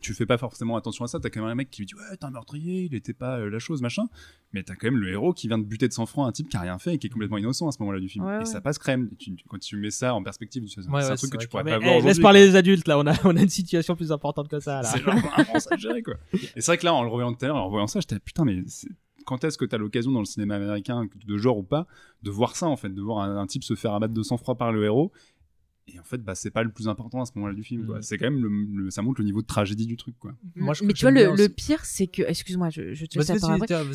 [0.00, 1.20] tu fais pas forcément attention à ça.
[1.20, 3.38] T'as quand même un mec qui lui dit ouais, t'es un meurtrier, il était pas
[3.38, 4.04] euh, la chose, machin.
[4.52, 6.56] Mais t'as quand même le héros qui vient de buter de sang-froid un type qui
[6.56, 8.24] a rien fait et qui est complètement innocent à ce moment-là du film.
[8.24, 8.44] Ouais, et ouais.
[8.44, 9.08] ça passe crème.
[9.18, 11.48] Tu- quand tu mets ça en perspective, c'est Ouais, un ouais, truc que vrai tu
[11.48, 12.46] pourrais Mais, pas eh, voir laisse aujourd'hui, parler quoi.
[12.48, 14.88] les adultes là, on a, on a une situation plus importante que ça là.
[14.92, 16.14] C'est ça à gérer, quoi.
[16.34, 18.18] Et c'est vrai que là, en le revoyant tout à l'heure, en revoyant ça, j'étais
[18.18, 18.88] putain, mais c'est-
[19.24, 21.86] quand est-ce que t'as l'occasion dans le cinéma américain, de genre ou pas,
[22.24, 24.56] de voir ça en fait, de voir un, un type se faire abattre de sang-froid
[24.56, 25.12] par le héros
[25.94, 27.86] et en fait, bah, c'est pas le plus important à ce moment-là du film.
[27.86, 27.98] quoi.
[27.98, 28.02] Mm.
[28.02, 30.14] C'est quand même le, le- ça montre le niveau de tragédie du truc.
[30.18, 30.32] Quoi.
[30.56, 32.22] Moi, je- mais tu vois, le, le pire, c'est que.
[32.22, 33.34] Excuse-moi, je, je te laisse la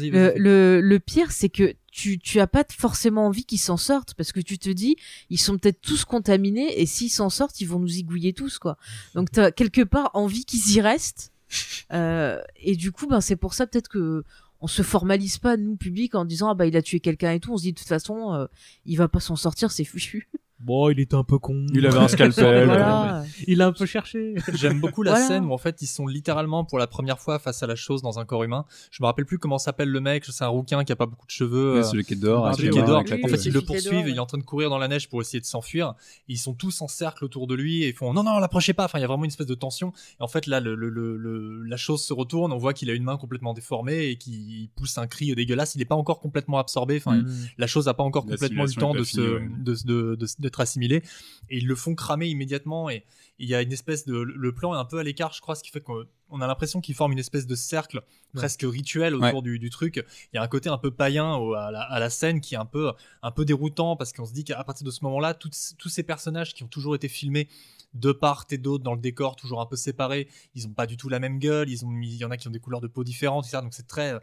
[0.10, 0.40] Le, vas-y.
[0.40, 4.32] le, le pire, c'est que tu, tu as pas forcément envie qu'ils s'en sortent parce
[4.32, 4.96] que tu te dis,
[5.30, 8.78] ils sont peut-être tous contaminés et s'ils s'en sortent, ils vont nous zigouiller tous, quoi.
[9.16, 11.32] Donc, t'as quelque part envie qu'ils y restent.
[11.94, 14.26] Euh, et du coup, ben, c'est pour ça peut-être que
[14.60, 17.40] on se formalise pas, nous, public, en disant, ah bah, il a tué quelqu'un et
[17.40, 17.54] tout.
[17.54, 18.48] On se dit, de toute façon, euh,
[18.86, 20.28] il va pas s'en sortir, c'est fichu.
[20.60, 21.68] Bon, il était un peu con.
[21.74, 22.66] Il avait un scalpel.
[22.66, 23.24] Voilà.
[23.48, 24.34] Il a un peu cherché.
[24.54, 25.28] J'aime beaucoup la Voilà.
[25.28, 28.02] scène où en fait ils sont littéralement pour la première fois face à la chose
[28.02, 28.66] dans un corps humain.
[28.90, 31.28] Je me rappelle plus comment s'appelle le mec, c'est un rouquin qui a pas beaucoup
[31.28, 31.74] de cheveux.
[31.74, 33.02] Ouais, euh, celui qui est dehors, Ah, avec celui qui est dehors.
[33.02, 34.88] En fait, ils le qui poursuivent, et il est en train de courir dans la
[34.88, 35.94] neige pour essayer de s'enfuir.
[36.28, 38.86] Ils sont tous en cercle autour de lui et ils font non non l'approchez pas.
[38.86, 39.94] Enfin, il y a vraiment une espèce de tension.
[40.20, 42.52] Et en fait là, le, le- le- le- la chose se retourne.
[42.52, 45.76] On voit qu'il a une main complètement déformée et qu'il pousse un cri dégueulasse.
[45.76, 46.98] Il n'est pas encore complètement absorbé.
[46.98, 47.28] Enfin, Mm.
[47.60, 51.04] la chose n'a pas encore complètement eu le temps de se d'être assimilé
[51.50, 53.04] et ils le font cramer immédiatement et
[53.40, 55.56] il y a une espèce de le plan est un peu à l'écart je crois
[55.56, 58.02] ce qui fait qu'on on a l'impression qu'ils forment une espèce de cercle
[58.34, 60.04] presque rituel autour du, du truc.
[60.34, 62.56] Il y a un côté un peu païen au- à la, à la scène qui
[62.56, 62.92] est un peu
[63.22, 66.54] un peu déroutant parce qu'on se dit qu'à partir de ce moment-là tous ces personnages
[66.54, 67.48] qui ont toujours été filmés
[67.94, 70.98] de part et d'autre dans le décor toujours un peu séparés ils ont pas du
[70.98, 72.82] tout la même gueule ils ont mis- il y en a qui ont des couleurs
[72.82, 73.62] de peau différentes etc.
[73.62, 74.20] donc c'est très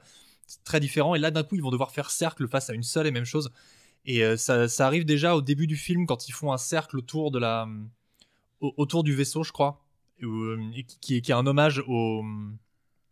[0.65, 1.15] très différent.
[1.15, 3.25] Et là d'un coup ils vont devoir faire cercle face à une seule et même
[3.25, 3.51] chose
[4.07, 6.99] et euh, ça, ça arrive déjà au début du film quand ils font un cercle
[6.99, 7.69] autour de la
[8.61, 9.81] au- autour du vaisseau je crois
[10.21, 12.23] et, euh, et qui, qui est, qui est un hommage au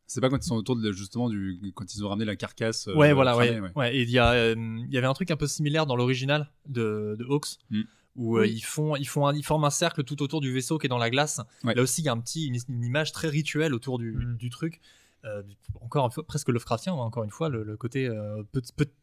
[0.07, 2.89] C'est pas quand ils sont autour de justement du quand ils ont ramené la carcasse.
[2.89, 3.97] euh, ouais voilà cramée, ouais, ouais.
[3.97, 6.51] et il y a euh, il y avait un truc un peu similaire dans l'original
[6.69, 7.83] de, de Hawks Mm.
[8.17, 8.53] où euh, Oui.
[8.53, 10.91] ils font ils font un- ils forment un cercle tout autour du vaisseau qui est
[10.91, 11.75] dans la glace Ouais.
[11.75, 14.37] là aussi il y a un petit une, une image très rituelle autour du, Mm.
[14.37, 14.81] du truc
[15.25, 15.43] Euh,
[15.81, 18.43] encore une fois presque Lovecraftien hein, encore une fois le, côté euh,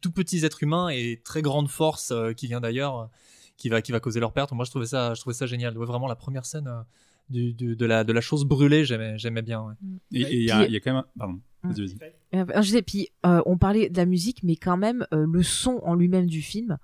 [0.02, 3.08] tout petits êtres humains et très grande force euh, qui vient d'ailleurs
[3.56, 4.52] qui va qui va causer leur perte.
[4.52, 5.78] Moi je trouvais ça je trouvais ça génial.
[5.78, 6.84] Ouais, vraiment la première scène
[7.30, 9.74] du, du- de la de la chose brûlée j'aimais j'aimais bien ouais.
[10.12, 11.02] Et il y, a- y quand même.
[11.04, 11.40] un- Pardon.
[11.62, 12.12] Vas-y, vas-y.
[12.34, 15.42] Euh, je disais, puis euh, on parlait de la musique, mais quand même euh, le
[15.42, 16.78] son en lui-même du film,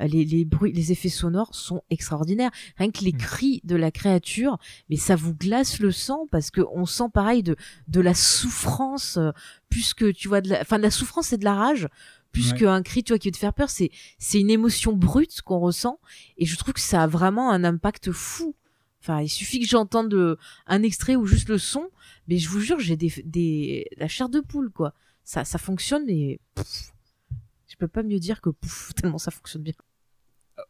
[0.00, 2.52] euh, les, les bruits, les effets sonores sont extraordinaires.
[2.76, 6.60] Rien que les cris de la créature, mais ça vous glace le sang parce que
[6.72, 7.56] on sent pareil de
[7.88, 9.32] de la souffrance, euh,
[9.68, 11.88] plus que tu vois de la, enfin de la souffrance et de la rage.
[12.32, 12.58] Plus Ouais.
[12.60, 15.58] qu'un cri, tu vois, qui veut te faire peur, c'est c'est une émotion brute qu'on
[15.58, 15.98] ressent,
[16.38, 18.54] et je trouve que ça a vraiment un impact fou.
[19.02, 20.36] Enfin, il suffit que j'entende euh,
[20.66, 21.88] un extrait ou juste le son,
[22.28, 24.92] mais je vous jure, j'ai des, des la chair de poule quoi.
[25.24, 26.92] Ça ça fonctionne et pff,
[27.68, 29.74] je peux pas mieux dire que pouf tellement ça fonctionne bien.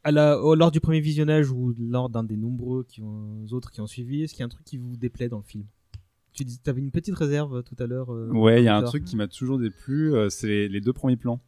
[0.04, 3.72] À la- au- lors du premier visionnage ou lors d'un des nombreux qui ont, autres
[3.72, 5.64] qui ont suivi, est-ce qu'il y a un truc qui vous déplaît dans le film?
[6.32, 8.12] Tu dis, avais une petite réserve tout à l'heure.
[8.14, 10.80] euh, Ouais, il y a un truc qui m'a toujours déplu, euh, c'est les, les
[10.80, 11.40] deux premiers plans.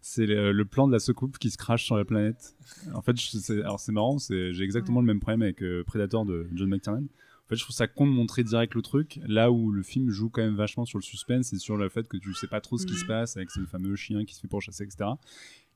[0.00, 2.54] C'est le, le plan de la soucoupe qui se crache sur la planète.
[2.94, 6.24] En fait, je- c'est, alors c'est marrant, j'ai exactement le même problème avec euh, Predator
[6.24, 7.04] de John McTiernan.
[7.04, 10.10] En fait, je trouve ça con de montrer direct le truc, là où le film
[10.10, 12.60] joue quand même vachement sur le suspense et sur le fait que tu sais pas
[12.60, 15.10] trop ce qui se passe avec ce fameux chien qui se fait pourchasser, etc.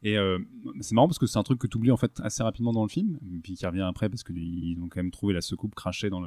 [0.02, 0.38] Et euh,
[0.80, 2.82] c'est marrant parce que c'est un truc que tu oublies en fait assez rapidement dans
[2.82, 6.08] le film, puis qui revient après parce qu'ils ont quand même trouvé la soucoupe crachée
[6.08, 6.22] dans,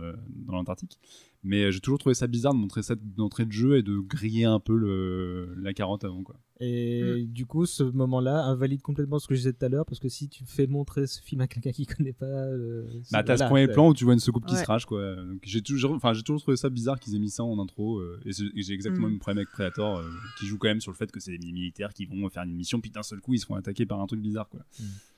[0.48, 1.00] l'Antarctique.
[1.44, 3.98] Mais euh, j'ai toujours trouvé ça bizarre de montrer ça d'entrée de jeu et de
[3.98, 6.24] griller un peu le, la carotte avant.
[6.24, 6.40] Quoi.
[6.60, 10.00] Et du coup, ce moment-là invalide complètement ce que je disais tout à l'heure, parce
[10.00, 12.26] que si tu fais montrer ce film à quelqu'un qui connaît pas.
[12.26, 14.86] euh, Bah, t'as ce premier plan où tu vois une soucoupe qui se crache.
[14.86, 15.16] Quoi.
[15.16, 18.00] Donc, j'ai, toujours, enfin, j'ai toujours trouvé ça bizarre qu'ils aient mis ça en intro.
[18.00, 19.10] euh, et, j'ai exactement Mm.
[19.10, 20.10] le même problème avec Predator, euh,
[20.40, 22.56] qui joue quand même sur le fait que c'est des militaires qui vont faire une
[22.56, 24.50] mission, puis d'un seul coup ils se font attaquer par un truc bizarre.
[24.50, 24.62] Quoi.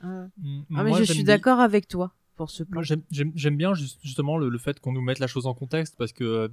[0.02, 0.06] Ah,
[0.38, 2.82] Mm, Ah, mais moi, je suis bien- d'accord avec toi pour ce plan.
[2.82, 5.96] Moi, j'aime- bien juste- justement le, le fait qu'on nous mette la chose en contexte
[5.98, 6.48] parce que euh,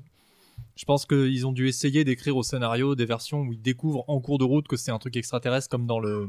[0.77, 4.21] Je pense qu'ils ont dû essayer d'écrire au scénario des versions où ils découvrent en
[4.21, 6.29] cours de route que c'est un truc extraterrestre comme dans le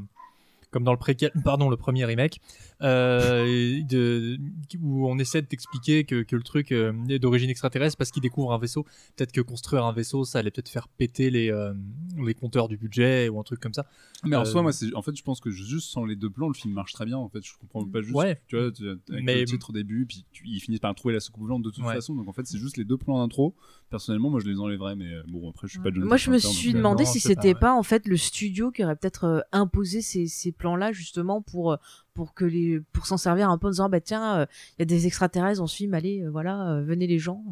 [0.74, 2.41] comme dans le préquel, pardon, le premier remake,
[2.82, 4.38] euh, de,
[4.82, 8.21] où on essaie de t'expliquer que, que le truc euh, est d'origine extraterrestre parce qu'il
[8.21, 8.84] découvre un vaisseau.
[9.15, 11.74] Peut-être que construire un vaisseau, ça allait peut-être faire péter les, euh,
[12.17, 13.86] les compteurs du budget ou un truc comme ça.
[14.26, 16.53] Mais en soi, moi, en fait, je pense que juste sans les deux plans, le
[16.53, 17.17] film marche très bien.
[17.17, 18.15] En fait, je comprends pas juste.
[18.15, 18.41] Ouais.
[18.47, 21.13] Tu vois, tu- avec Mais- le titre au début, puis tu- ils finissent par trouver
[21.13, 21.93] la soucoupe de toute Ouais.
[21.95, 22.15] façon.
[22.15, 23.53] Donc en fait, c'est juste les deux plans d'intro.
[23.94, 26.32] Personnellement, moi, je les enlèverais, mais euh, bon, après, je suis pas John Moi, je
[26.32, 27.60] me suis donc, euh, demandé non, si pas, c'était ouais.
[27.60, 31.78] pas, en fait le studio qui aurait peut-être euh, imposé ces, ces plans-là justement pour
[32.16, 34.46] pour que les pour s'en servir un peu en disant bah tiens euh,
[34.78, 37.44] il y a des extraterrestres dans ce film allez euh, voilà euh, venez les gens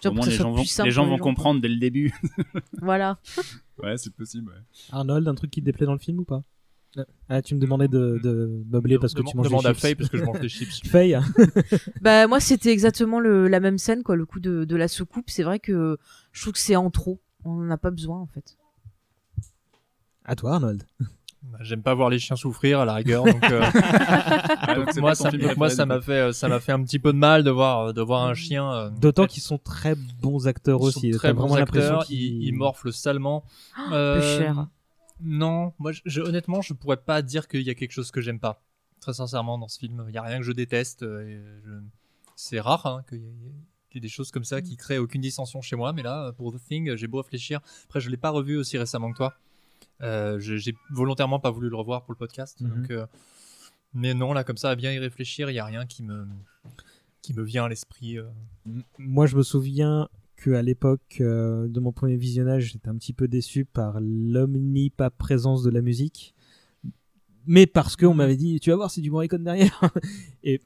[0.00, 2.12] Tu vois, Au pour moins, les gens, vont, les gens vont comprendre dès le début.
[2.80, 3.18] voilà
[3.82, 4.48] Ouais, c'est possible.
[4.50, 4.60] ouais.
[4.92, 6.42] Arnold, un truc qui te déplaît dans le film ou pas?
[7.28, 9.80] Ah, tu me demandais de, de meubler parce que tu manges demande des à chips.
[9.82, 10.80] Faye parce que je mange des chips.
[10.88, 11.16] Faye,
[12.00, 15.30] bah moi c'était exactement le, la même scène quoi le coup de, de la soucoupe
[15.30, 15.98] c'est vrai que
[16.32, 18.56] je trouve que c'est en trop on n'en a pas besoin en fait
[20.24, 20.84] à toi Arnold.
[21.42, 25.14] Bah, J'aime pas voir les chiens souffrir à la rigueur, donc, euh, Ah, donc moi,
[25.16, 27.44] ton ça, donc moi m'a fait, euh, ça m'a fait un petit peu de mal
[27.44, 28.70] de voir, de voir un chien.
[28.70, 31.10] euh, D'autant qu'ils sont très bons acteurs ils sont aussi.
[31.12, 33.44] très bons vraiment l'impression acteurs, qu'ils ils, ils morflent salement.
[33.88, 34.66] peu Euh, cher
[35.22, 38.40] Non, moi, je, honnêtement, je pourrais pas dire qu'il y a quelque chose que j'aime
[38.40, 38.62] pas.
[39.00, 41.02] Très sincèrement, dans ce film, il y a rien que je déteste.
[41.02, 41.70] euh, je-
[42.36, 45.76] C'est rare hein, qu'il y, ait- des choses comme ça qui créent aucune dissension chez
[45.76, 47.60] moi, mais là, pour The Thing, j'ai beau réfléchir.
[47.84, 49.34] Après, je l'ai pas revu aussi récemment que toi.
[50.02, 52.60] Euh, je- j'ai volontairement pas voulu le revoir pour le podcast.
[52.60, 52.68] Mhm.
[52.70, 53.06] donc, euh,
[53.92, 56.26] mais non, là, comme ça, à bien y réfléchir, il y a rien qui me
[57.22, 58.16] qui me vient à l'esprit.
[58.18, 58.24] euh.
[58.98, 60.08] Moi, je me souviens
[60.40, 65.62] que à l'époque euh, de mon premier visionnage, j'étais un petit peu déçu par l'omniprésence
[65.62, 66.34] de la musique,
[67.46, 69.78] mais parce qu'on m'avait dit, tu vas voir, c'est du Morricone derrière.
[70.42, 70.62] Et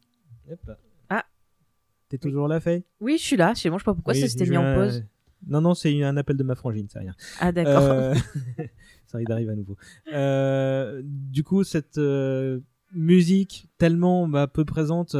[0.50, 0.70] hop.
[1.10, 1.24] Ah.
[2.08, 2.84] t'es toujours là, Faye?
[3.00, 4.56] Oui je suis là je sais moi je sais pas pourquoi Oui, ça s'était mis
[4.56, 5.04] en pause
[5.46, 7.14] Non, non, c'est un appel de ma frangine, c'est rien.
[7.40, 8.14] ah d'accord Euh,
[9.06, 9.76] ça arrive à nouveau.
[10.12, 12.00] Euh, du coup, cette
[12.92, 15.16] musique tellement bah, peu présente,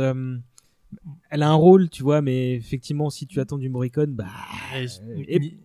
[1.30, 4.26] elle a un rôle, tu vois, mais effectivement, si tu attends du Morricone, bah.
[4.76, 5.59] Et- euh, et-.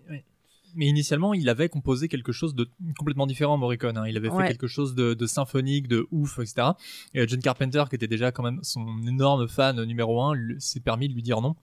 [0.75, 3.97] Mais initialement, il avait composé quelque chose de complètement différent, Morricone.
[3.97, 4.05] hein.
[4.07, 4.43] Il avait Ouais.
[4.43, 6.69] fait quelque chose de, de symphonique, de ouf, etc.
[7.15, 10.80] Et euh, John Carpenter, qui était déjà quand même son énorme fan numéro un, s'est
[10.80, 11.55] permis de lui dire non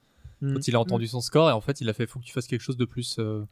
[0.43, 0.55] Mm.
[0.55, 1.49] quand il a entendu son score.
[1.49, 3.17] Et en fait, il a fait faut que tu fasses quelque chose de plus.
[3.21, 3.45] euh,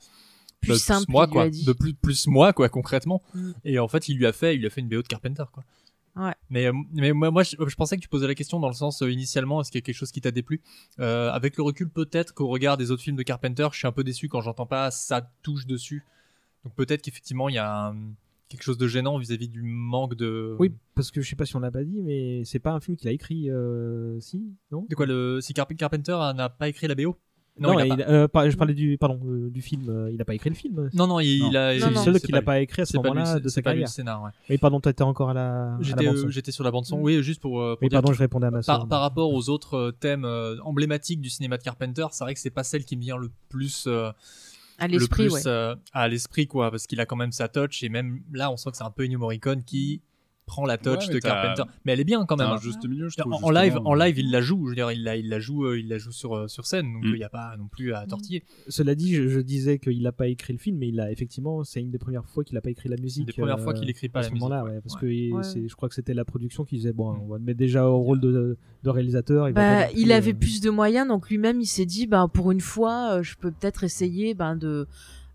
[0.60, 3.50] Plus bah, simple, moi quoi de plus plus moi quoi concrètement Mm.
[3.66, 5.44] et en fait il lui a fait il lui a fait une BO de Carpenter
[5.52, 5.62] quoi
[6.16, 6.32] Ouais.
[6.48, 8.74] mais euh, mais moi moi je, je pensais que tu posais la question dans le
[8.74, 10.60] sens euh, initialement est-ce qu'il y a quelque chose qui t'a déplu?
[11.00, 13.92] Euh, avec le recul peut-être qu'au regard des autres films de Carpenter je suis un
[13.92, 16.04] peu déçu quand j'entends pas ça touche dessus.
[16.64, 17.96] Donc peut-être qu'effectivement il y a un-
[18.48, 21.56] quelque chose de gênant vis-à-vis du manque de Oui, parce que je sais pas si
[21.56, 24.86] on l'a pas dit, mais c'est pas un film qu'il a écrit, euh, si, non?
[24.88, 27.16] De quoi le si Carp- Carpenter n'a pas écrit la BO
[27.56, 28.04] Non, il a il pas.
[28.04, 29.88] a- euh, par- je parlais du, pardon, euh, du film.
[29.88, 30.90] euh, il a pas écrit le film.
[30.92, 31.50] non non il, Non.
[31.50, 33.62] il a C'est le seul qu'il a pas écrit à ce moment-là c'est- de sa
[33.62, 33.88] pas lui le carrière.
[33.94, 34.30] scénar ouais.
[34.50, 36.98] Oui, pardon, t'étais encore à la, J'étais euh, sur la bande son.
[37.00, 38.88] Oui, juste pour, pour dire pardon, que je répondais à ma par, soeur.
[38.88, 42.40] par rapport aux autres euh, thèmes euh, emblématiques du cinéma de Carpenter, c'est vrai que
[42.40, 44.10] c'est pas celle qui me vient le plus euh,
[44.78, 47.46] à le l'esprit plus ouais euh, à l'esprit quoi, parce qu'il a quand même sa
[47.46, 50.02] touch et même là on sent que c'est un peu Ennio Morricone qui
[50.46, 51.62] prend la touch Ouais, de Carpenter.
[51.84, 52.48] Mais elle est bien quand même.
[52.48, 52.58] un hein.
[52.60, 53.44] juste milieu, je En, trouve.
[53.44, 54.64] en live, en live, il la joue.
[54.66, 56.66] Je veux dire, il la, il la joue, euh, il la joue sur euh, sur
[56.66, 57.16] scène, donc il Mm.
[57.16, 58.44] n'y a pas non plus à tortiller.
[58.68, 61.64] Cela dit, je, je disais qu'il n'a pas écrit le film, mais il a effectivement,
[61.64, 63.26] c'est une des premières fois qu'il n'a pas écrit la musique.
[63.26, 64.70] des premières fois euh, qu'il écrit pas à la ce moment-là, ouais.
[64.72, 65.00] ouais, parce Ouais.
[65.00, 65.42] que il- Ouais.
[65.42, 67.86] c'est- je crois que c'était la production qui disait bon, on va le mettre déjà
[67.88, 69.48] au rôle de, de réalisateur.
[69.48, 72.50] il Bah, plus, avait euh, plus de moyens, donc lui-même il s'est dit, bah, pour
[72.52, 74.86] une fois, euh, je peux peut-être essayer ben, de,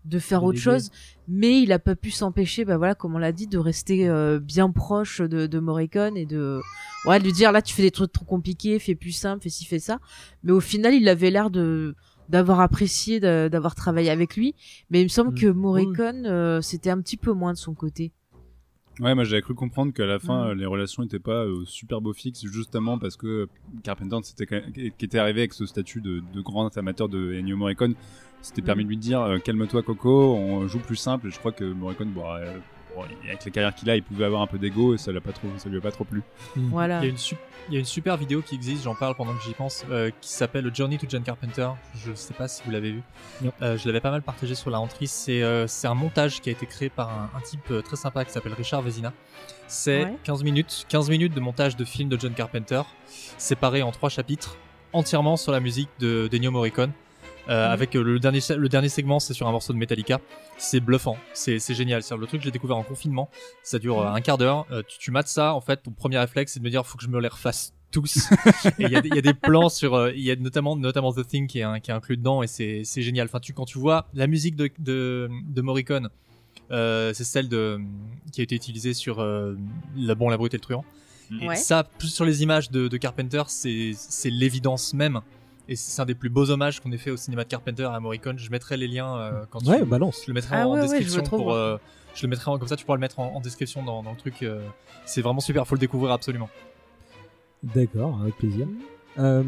[0.04, 0.90] de faire autre chose,
[1.28, 4.38] mais il a pas pu s'empêcher, bah, voilà, comme on l'a dit, de rester euh,
[4.40, 6.60] bien proche de, de Morricone et de,
[7.06, 9.50] ouais, de lui dire là tu fais des trucs trop compliqués, fais plus simple, fais
[9.50, 9.98] ci, fais ça.
[10.42, 11.94] Mais au final, il avait l'air de
[12.28, 14.54] d'avoir apprécié d'avoir travaillé avec lui,
[14.88, 15.40] mais il me semble Mm.
[15.40, 18.12] que Morricone, euh, c'était un petit peu moins de son côté.
[19.00, 20.48] Ouais, moi j'avais cru comprendre qu'à la fin, Mm.
[20.48, 23.48] euh, les relations n'étaient pas euh, super beau fixe, justement parce que
[23.82, 27.56] Carpenter, quand même- qui était arrivé avec ce statut de, de grand amateur de Ennio
[27.56, 27.94] Morricone,
[28.42, 28.86] c'était permis Mm.
[28.86, 31.28] de lui dire euh, calme-toi Coco, on joue plus simple.
[31.28, 32.58] Et je crois que Morricone, bon, euh,
[32.94, 35.20] bon, avec la carrière qu'il a, il pouvait avoir un peu d'ego et ça, l'a
[35.20, 36.22] pas trop, ça lui a pas trop plu.
[36.56, 36.98] Voilà.
[37.00, 37.38] Il y, a une sup-
[37.68, 40.10] il y a une super vidéo qui existe, j'en parle pendant que j'y pense, euh,
[40.20, 41.68] qui s'appelle Journey to John Carpenter.
[41.94, 43.02] Je sais pas si vous l'avez vu.
[43.62, 45.06] Euh, je l'avais pas mal partagé sur la rentrée.
[45.06, 48.24] C'est euh, c'est un montage qui a été créé par un, un type très sympa
[48.24, 49.12] qui s'appelle Richard Vezina.
[49.68, 50.16] C'est Ouais.
[50.24, 52.82] 15 minutes, 15 minutes de montage de film de John Carpenter,
[53.38, 54.56] séparé en trois chapitres,
[54.92, 56.92] entièrement sur la musique de d'Ennio Morricone.
[57.50, 57.72] Euh, Mhm.
[57.72, 60.20] Avec euh, le dernier, le dernier segment, c'est sur un morceau de Metallica.
[60.56, 62.02] C'est bluffant, c'est génial.
[62.02, 63.28] C'est le truc que j'ai découvert en confinement.
[63.64, 64.66] Ça dure euh, un quart d'heure.
[64.88, 67.02] Tu, tu mates ça, en fait, ton premier réflexe, c'est de me dire, faut que
[67.04, 68.28] je me les refasse tous.
[68.78, 71.12] il y, a des- il y a des plans sur, il y a notamment, notamment
[71.12, 73.26] The Thing qui est, un- qui est inclus dedans et c'est, génial.
[73.26, 76.08] Enfin, tu, quand tu vois la musique de, de, de Morricone,
[76.70, 77.80] euh, c'est celle de,
[78.32, 79.56] qui a été utilisée sur euh,
[79.96, 80.84] La Bon, la Brute et le Truand.
[81.40, 81.56] Et Ouais.
[81.56, 85.20] ça, plus sur les images de, de Carpenter, c'est, c'est l'évidence même.
[85.70, 87.98] Et c'est un des plus beaux hommages qu'on ait fait au cinéma de Carpenter à
[88.00, 88.38] Morricone.
[88.38, 90.22] Je mettrai les liens euh, quand Ouais, tu, balance.
[90.24, 91.44] je le mettrai Ah en ouais, ouais, je veux description pour.
[91.44, 91.56] voir.
[91.56, 91.76] euh,
[92.12, 94.10] je le mettrai en- comme ça, tu pourras le mettre en, en description dans, dans
[94.10, 94.42] le truc.
[94.42, 94.60] euh,
[95.06, 96.50] c'est vraiment super, faut le découvrir absolument.
[97.62, 98.66] D'accord, avec plaisir.
[99.18, 99.42] Euh,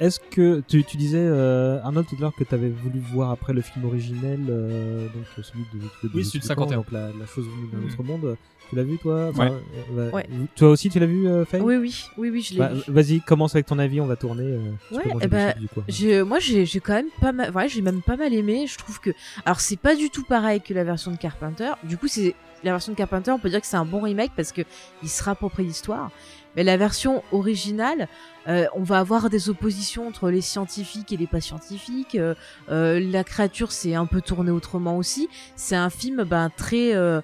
[0.00, 3.30] Est-ce que tu, tu disais euh, Arnold tout à l'heure que tu avais voulu voir
[3.30, 6.76] après le film originel, euh, donc celui de, de, de Oui, celui de 51.
[6.78, 7.86] donc la, la chose venue d'un Mhm.
[7.86, 8.36] autre monde.
[8.70, 9.28] Tu l'as vu toi?
[9.30, 9.52] Enfin, Ouais.
[9.96, 10.26] euh, bah, Ouais.
[10.56, 11.60] Toi aussi tu l'as vu, euh, Faye?
[11.60, 12.80] Oui, oui, oui, oui, je l'ai Bah, vu.
[12.88, 14.44] Vas-y, commence avec ton avis, on va tourner.
[14.44, 15.82] euh, Ouais, eh ben, du coup.
[15.88, 18.76] J'ai- moi j'ai j'ai quand même pas mal ouais, j'ai même pas mal aimé je
[18.78, 19.10] trouve que
[19.44, 22.72] alors c'est pas du tout pareil que la version de Carpenter du coup c'est la
[22.72, 24.62] version de Carpenter on peut dire que c'est un bon remake parce que
[25.02, 26.10] il se rapproprie l'histoire
[26.56, 28.08] mais la version originale
[28.48, 32.34] euh, on va avoir des oppositions entre les scientifiques et les pas scientifiques euh,
[32.70, 37.20] euh, la créature c'est un peu tourné autrement aussi c'est un film ben très euh,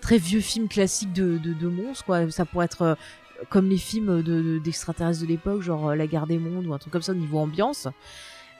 [0.00, 2.94] très vieux film classique de, de, de monstres quoi ça pourrait être euh,
[3.50, 6.78] comme les films de- de- d'extraterrestres de, l'époque, genre La Guerre des Mondes ou un
[6.78, 7.86] truc comme ça au niveau ambiance.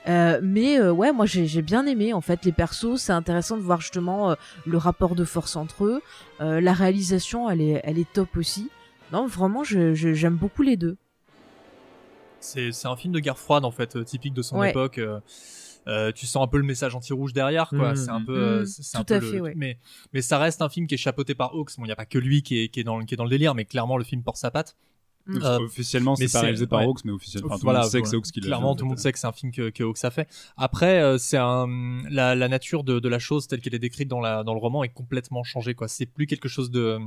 [0.07, 2.95] Euh, mais euh, ouais, moi j'ai bien aimé en fait les persos.
[2.95, 6.01] C'est intéressant de voir justement euh, le rapport de force entre eux.
[6.39, 8.69] La réalisation, elle est, elle est top aussi.
[9.11, 10.97] Non, vraiment, je- je- j'aime beaucoup les deux.
[12.39, 14.69] C'est c'est un film de guerre froide en fait, euh, typique de son Ouais.
[14.69, 14.97] époque.
[14.97, 15.19] euh,
[15.87, 17.89] euh, tu sens un peu le message anti-rouge derrière, quoi.
[17.91, 17.95] Mhm.
[17.95, 19.53] C'est un peu, c'est un Tout peu à le- fait, ouais.
[19.55, 19.77] mais
[20.13, 21.71] mais ça reste un film qui est chapeauté par Hawks.
[21.77, 23.17] Bon, il y a pas que lui qui est, qui est dans le- qui est
[23.17, 24.77] dans le délire, mais clairement le film porte sa patte.
[25.29, 25.43] Mm.
[25.43, 26.85] Euh, officiellement, c'est pas réalisé par ouais.
[26.87, 28.73] Hawks, mais officiellement, enfin, tout voilà, le monde sait que c'est Hawks qui l'a Clairement,
[28.73, 30.27] fait, tout le monde sait que c'est un film que, que Hawks a fait.
[30.57, 31.67] Après, euh, c'est un
[32.09, 34.59] la, la nature de, de la chose telle qu'elle est décrite dans la dans le
[34.59, 35.75] roman est complètement changée.
[35.75, 36.97] Quoi, c'est plus quelque chose de,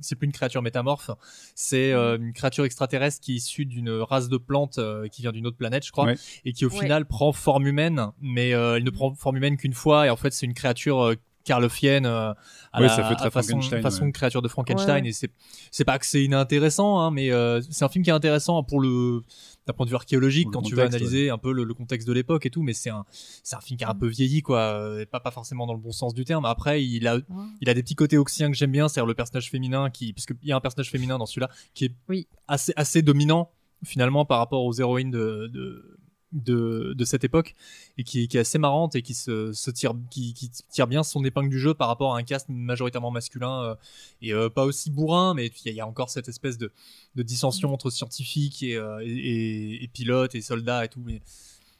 [0.00, 1.10] c'est plus une créature métamorphe.
[1.54, 5.32] C'est euh, une créature extraterrestre qui est issue d'une race de plantes euh, qui vient
[5.32, 6.16] d'une autre planète, je crois, Ouais.
[6.44, 6.80] et qui au Ouais.
[6.80, 10.06] final prend forme humaine, mais euh, elle ne prend forme humaine qu'une fois.
[10.06, 11.14] Et en fait, c'est une créature
[11.44, 12.32] carlofienne euh,
[12.72, 14.12] à Ouais, la ça fait très à façon, Frankenstein, façon ouais.
[14.12, 15.02] créature de Frankenstein.
[15.04, 15.10] Ouais.
[15.10, 15.30] Et c'est
[15.70, 18.80] c'est pas que c'est inintéressant, hein, mais euh, c'est un film qui est intéressant pour
[18.80, 19.22] le
[19.66, 22.12] d'un point de vue archéologique quand tu vas analyser un peu le, le contexte de
[22.12, 22.62] l'époque et tout.
[22.62, 23.04] Mais c'est un
[23.42, 24.58] c'est un film qui a un peu vieilli, quoi.
[24.60, 26.44] euh, et pas pas forcément dans le bon sens du terme.
[26.44, 27.18] Après, il a
[27.60, 30.26] il a des petits côtés oxiens que j'aime bien, c'est-à-dire le personnage féminin qui, parce
[30.26, 32.26] qu'il y a un personnage féminin dans celui-là qui est Oui.
[32.48, 33.50] assez, assez dominant
[33.84, 35.98] finalement par rapport aux héroïnes de, de,
[36.32, 37.54] de, de cette époque
[37.98, 41.02] et qui, qui est assez marrante et qui se, se tire, qui, qui tire bien
[41.02, 43.74] son épingle du jeu par rapport à un cast majoritairement masculin euh,
[44.22, 46.56] et euh, pas aussi bourrin, mais il y, a- il y a encore cette espèce
[46.56, 46.70] de,
[47.16, 51.02] de dissension entre scientifiques et, euh, et, et- et pilotes et soldats et tout.
[51.04, 51.20] Mais,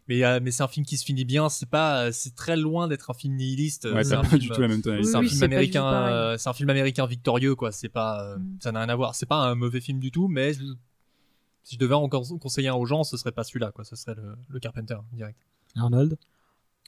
[0.09, 1.49] mais, euh, mais c'est un film qui se finit bien.
[1.49, 3.85] C'est pas, c'est très loin d'être un film nihiliste.
[3.85, 6.53] Ouais, c'est un pas film, du tout la même un Oui, film américain, c'est un
[6.53, 7.71] film américain victorieux, quoi.
[7.71, 8.57] C'est pas, Mm.
[8.61, 9.15] ça n'a rien à voir.
[9.15, 10.63] C'est pas un mauvais film du tout, mais je-
[11.63, 13.85] si je devais encore conseiller un aux gens, ce serait pas celui-là, quoi.
[13.85, 15.39] Ce serait le, le Carpenter direct.
[15.77, 16.17] Arnold?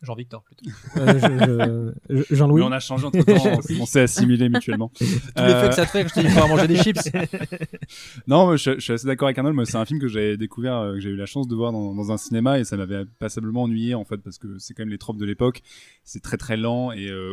[0.03, 0.64] Jean-Victor plutôt.
[0.97, 2.61] Euh, je- je- je- Jean-Louis?
[2.62, 4.89] Mais on a changé entre temps, on s'est assimilé mutuellement.
[4.97, 6.77] Tous les Euh, faits que ça te fait, que je te dis, il manger des
[6.77, 6.99] chips.
[8.27, 9.55] Non, moi, je, je suis assez d'accord avec Arnold.
[9.55, 11.70] Moi, c'est un film que j'ai découvert, euh, que j'ai eu la chance de voir
[11.70, 14.83] dans, dans un cinéma et ça m'avait passablement ennuyé en fait parce que c'est quand
[14.83, 15.62] même les tropes de l'époque.
[16.03, 17.33] C'est très très lent et euh,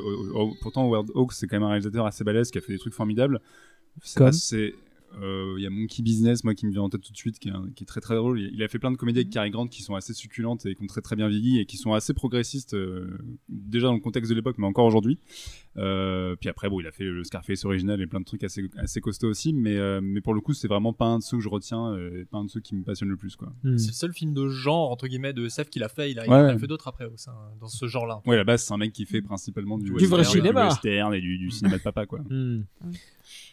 [0.62, 2.94] pourtant Howard Hawks c'est quand même un réalisateur assez balèze qui a fait des trucs
[2.94, 3.40] formidables.
[4.04, 4.28] C'est Comme?
[4.28, 4.76] pas- c'est
[5.22, 7.49] il y a Monkey Business, moi qui me vient en tête tout de suite, qui
[7.49, 8.39] est, très très drôle.
[8.39, 10.76] Il il a fait plein de comédies avec Cary Grant qui sont assez succulentes et
[10.76, 14.01] qui ont très très bien vieilli et qui sont assez progressistes euh, déjà dans le
[14.01, 15.18] contexte de l'époque, mais encore aujourd'hui.
[15.78, 18.64] Euh, puis après, bon, il a fait le Scarface original et plein de trucs assez,
[18.78, 21.38] assez costauds aussi, mais, euh, mais pour le coup, c'est vraiment pas un de ceux
[21.38, 23.54] que je retiens, euh, et pas un de ceux qui me passionnent le plus, quoi.
[23.64, 23.78] Hmm.
[23.78, 26.12] C'est le seul film de genre, entre guillemets, de SF qu'il a fait.
[26.12, 26.60] Il a, il Ouais, en a ouais.
[26.60, 28.22] fait d'autres après, au sein- dans ce genre-là.
[28.26, 30.62] Ouais, à la base, c'est un mec qui fait principalement du, Du vrai western, cinéma.
[30.64, 32.20] du western et du, du cinéma de papa, quoi.
[32.30, 32.64] Hmm.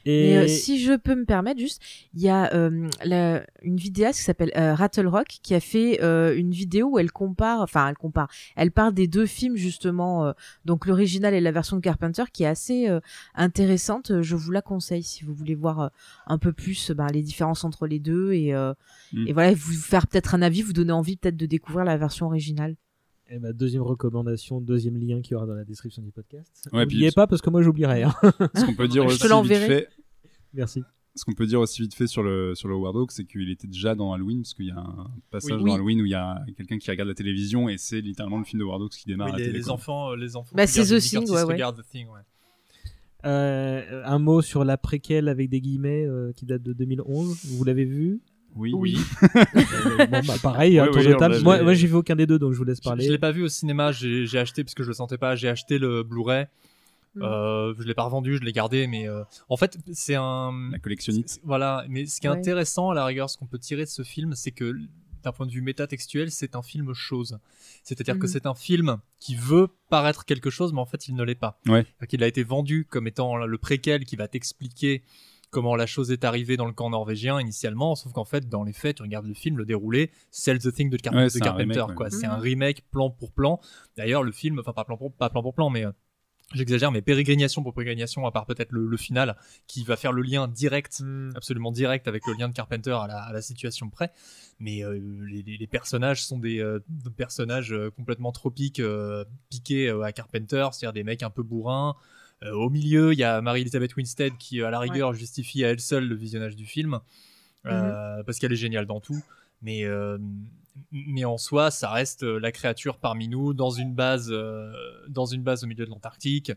[0.06, 1.82] Et Et euh, si je peux me permettre, juste,
[2.14, 6.02] il y a euh, la- une vidéaste qui s'appelle euh, Rattle Rock qui a fait
[6.02, 10.26] euh, une vidéo où elle compare, enfin elle compare, elle parle des deux films justement,
[10.26, 10.32] euh,
[10.64, 13.00] donc l'original et la version de Carpenter, qui est assez euh,
[13.34, 14.22] intéressante.
[14.22, 15.88] Je vous la conseille si vous voulez voir euh,
[16.26, 18.72] un peu plus euh, ben, les différences entre les deux et, euh,
[19.12, 19.28] Mm.
[19.28, 22.26] et voilà, vous faire peut-être un avis, vous donner envie peut-être de découvrir la version
[22.26, 22.74] originale.
[23.28, 26.68] Eh ben, deuxième recommandation, deuxième lien qu'il y aura dans la description du podcast.
[26.72, 28.02] Ouais, N'oubliez pas parce que moi j'oublierai.
[28.04, 28.14] hein.
[28.54, 29.66] Ce qu'on peut dire Je te aussi vite l'enverrai.
[29.66, 29.88] fait,
[30.54, 30.82] Merci.
[31.16, 33.50] Ce qu'on peut dire aussi vite fait sur le sur le Howard Hawks, c'est qu'il
[33.50, 35.64] était déjà dans Halloween, parce qu'il y a un passage Oui.
[35.70, 35.74] dans.
[35.74, 38.60] Halloween où il y a quelqu'un qui regarde la télévision et c'est littéralement le film
[38.60, 39.58] de Howard Hawks qui démarre Oui, à la les, télé.
[39.58, 40.54] les enfants, euh, les enfants.
[40.54, 41.44] Bah, qui c'est regardent The Thing, ouais,
[41.82, 42.20] The Thing, ouais.
[43.24, 47.38] Euh, un mot sur la préquelle avec des guillemets euh, qui date de 2011.
[47.56, 48.20] Vous l'avez vu?
[48.54, 48.96] Oui, Oui.
[49.34, 51.34] Euh, Bon, bah, pareil, Ouais, un tour oui, de on table.
[51.34, 52.88] l'a- Moi, j'ai- moi, j'ai vu aucun des deux, donc je vous laisse Je, je
[52.88, 53.08] parler.
[53.08, 55.34] l'ai pas vu au cinéma, j'ai j'ai acheté parce que je le sentais pas.
[55.34, 56.46] J'ai acheté le Blu-ray.
[57.22, 60.70] Euh, je l'ai pas revendu, je l'ai gardé, mais euh, en fait, c'est un.
[60.72, 61.28] La collectionnite.
[61.28, 62.36] c'est- Voilà, mais ce qui est Ouais.
[62.36, 64.74] intéressant à la rigueur, ce qu'on peut tirer de ce film, c'est que
[65.22, 67.38] d'un point de vue métatextuel, c'est un film chose.
[67.82, 68.32] C'est-à-dire que Mhm.
[68.32, 71.58] c'est un film qui veut paraître quelque chose, mais en fait, il ne l'est pas.
[71.66, 71.84] Ouais.
[72.08, 75.02] Qu'il a été vendu comme étant le préquel qui va t'expliquer
[75.50, 78.72] comment la chose est arrivée dans le camp norvégien initialement, sauf qu'en fait, dans les
[78.72, 81.62] faits, tu regardes le film, le déroulé, c'est The Thing de, Car- Ouais, de Carpenter,
[81.80, 81.94] remake, ouais.
[81.94, 82.10] quoi.
[82.10, 83.58] C'est un remake plan pour plan.
[83.96, 85.92] D'ailleurs, le film, enfin pas plan pour, pas plan pour plan, mais euh,
[86.54, 89.36] j'exagère, mais pérégrination pour pérégrination, à part peut-être le, le final,
[89.66, 91.02] qui va faire le lien direct,
[91.34, 94.12] absolument direct avec le lien de Carpenter à la, à la situation près.
[94.58, 100.12] Mais euh, les, personnages sont des, euh, des personnages euh, complètement tropiques, euh, piqués à
[100.12, 101.96] Carpenter, c'est-à-dire des mecs un peu bourrins.
[102.42, 106.06] Au milieu, il y a Marie-Elisabeth Winstead qui, à la rigueur, justifie à elle seule
[106.06, 107.00] le visionnage du film,
[107.64, 109.22] euh, parce qu'elle est géniale dans tout.
[109.62, 109.84] Mais,
[110.92, 114.72] mais en soi, ça reste euh, la créature parmi nous dans une base, euh,
[115.08, 116.52] dans une base au milieu de l'Antarctique,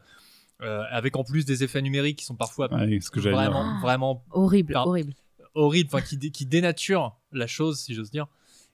[0.61, 3.51] euh, avec en plus des effets numériques qui sont parfois Ouais, ce que j'allais dire.
[3.51, 5.13] vraiment, vraiment Horrible, horrible.
[5.55, 8.27] horribles, enfin qui, dé- qui dénaturent la chose, si j'ose dire.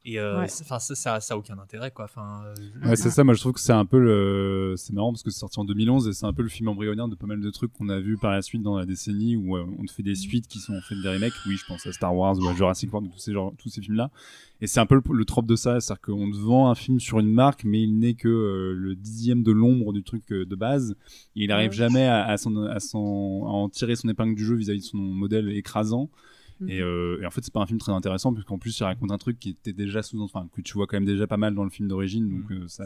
[0.07, 0.47] Et euh, Ouais.
[0.47, 2.05] ça, ça, ça a aucun intérêt, quoi.
[2.05, 3.23] Enfin, euh, Ouais, c'est ça.
[3.23, 4.75] Moi, je trouve que c'est un peu le.
[4.77, 7.07] C'est marrant parce que c'est sorti en 2011 et c'est un peu le film embryonnaire
[7.07, 9.57] de pas mal de trucs qu'on a vu par la suite dans la décennie où
[9.57, 11.33] euh, on te fait des suites qui sont faites des remakes.
[11.47, 13.81] Oui, je pense à Star Wars ou à Jurassic World, tous ces genres, tous ces
[13.81, 14.11] films-là.
[14.61, 16.99] Et c'est un peu le, le trope de ça, c'est-à-dire qu'on te vend un film
[16.99, 20.45] sur une marque, mais il n'est que euh, le dixième de l'ombre du truc euh,
[20.45, 20.95] de base.
[21.35, 21.75] Et il arrive Ouais.
[21.75, 24.85] jamais à, à, son, à, son, à en tirer son épingle du jeu vis-à-vis de
[24.85, 26.09] son modèle écrasant.
[26.59, 26.69] Mhm.
[26.69, 29.11] Et, euh, et en fait, c'est pas un film très intéressant, puisqu'en plus, il raconte
[29.11, 31.53] un truc qui était déjà sous, enfin, que tu vois quand même déjà pas mal
[31.55, 32.85] dans le film d'origine, donc euh, ça.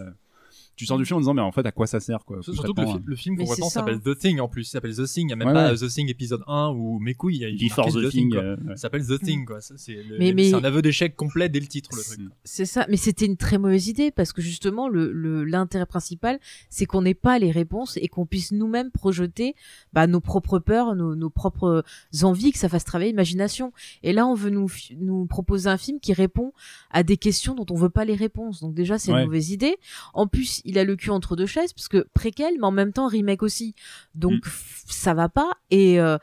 [0.75, 2.73] Tu sors du film en disant, mais en fait, à quoi ça sert, quoi Surtout
[2.73, 4.13] que le, le film c'est ça, s'appelle hein.
[4.13, 5.77] The Thing en plus, il s'appelle The Thing, il n'y a même Ouais, pas ouais.
[5.77, 8.31] The Thing épisode 1 ou mes couilles, il y a y Before marqué the Thing,
[8.33, 8.41] quoi.
[8.43, 8.69] euh, ouais.
[8.69, 9.59] Ça s'appelle The Thing, quoi.
[9.59, 12.19] Ça, C'est Mais- un aveu d'échec complet dès le titre, le truc.
[12.45, 16.39] C'est ça, mais c'était une très mauvaise idée parce que justement le le- l'intérêt principal,
[16.69, 19.55] c'est qu'on n'ait pas les réponses et qu'on puisse nous-mêmes projeter
[19.91, 21.83] bah, nos propres peurs, nos, nos propres
[22.23, 23.73] envies, que ça fasse travailler l'imagination.
[24.03, 24.67] Et là, on veut nous
[24.97, 26.53] nous proposer un film qui répond
[26.89, 28.61] à des questions dont on veut pas les réponses.
[28.61, 29.19] Donc déjà, c'est Ouais.
[29.19, 29.75] une mauvaise idée.
[30.13, 32.93] En plus, il a le cul entre deux chaises parce que préquel, mais en même
[32.93, 33.75] temps remake aussi.
[34.15, 36.17] Donc f- ça va pas et euh,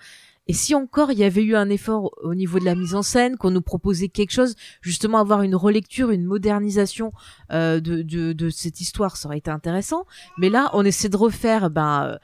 [0.49, 3.03] et si encore il y avait eu un effort au niveau de la mise en
[3.03, 7.13] scène, qu'on nous proposait quelque chose, justement avoir une relecture, une modernisation
[7.51, 10.07] euh, de, de, de cette histoire, ça aurait été intéressant.
[10.39, 12.19] Mais là, on essaie de refaire ben, euh,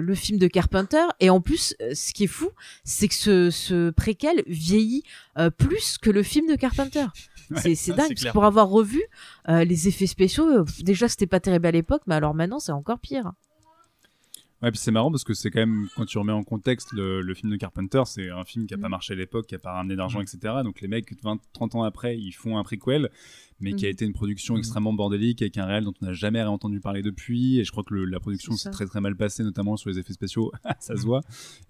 [0.00, 2.50] le film de Carpenter, et en plus, ce qui est fou,
[2.82, 5.04] c'est que ce, ce préquel vieillit
[5.38, 7.06] euh, plus que le film de Carpenter.
[7.56, 9.02] C'est c'est dingue, parce que pour avoir revu
[9.48, 12.72] euh, les effets spéciaux, euh, déjà c'était pas terrible à l'époque, mais alors maintenant c'est
[12.72, 13.32] encore pire.
[14.60, 17.20] Ouais, puis c'est marrant parce que c'est quand même, quand tu remets en contexte le,
[17.22, 18.90] le film de Carpenter, c'est un film qui a pas Mm.
[18.90, 20.22] marché à l'époque, qui a pas ramené d'argent, Mm.
[20.22, 20.54] etc.
[20.64, 23.08] Donc les mecs, 20, 30 ans après, ils font un prequel,
[23.60, 23.92] mais qui a Mm.
[23.92, 27.60] été une production extrêmement bordélique avec un réel dont on n'a jamais entendu parler depuis.
[27.60, 29.98] Et je crois que le- la production s'est très très mal passée, notamment sur les
[30.00, 30.50] effets spéciaux.
[30.80, 31.20] ça se voit.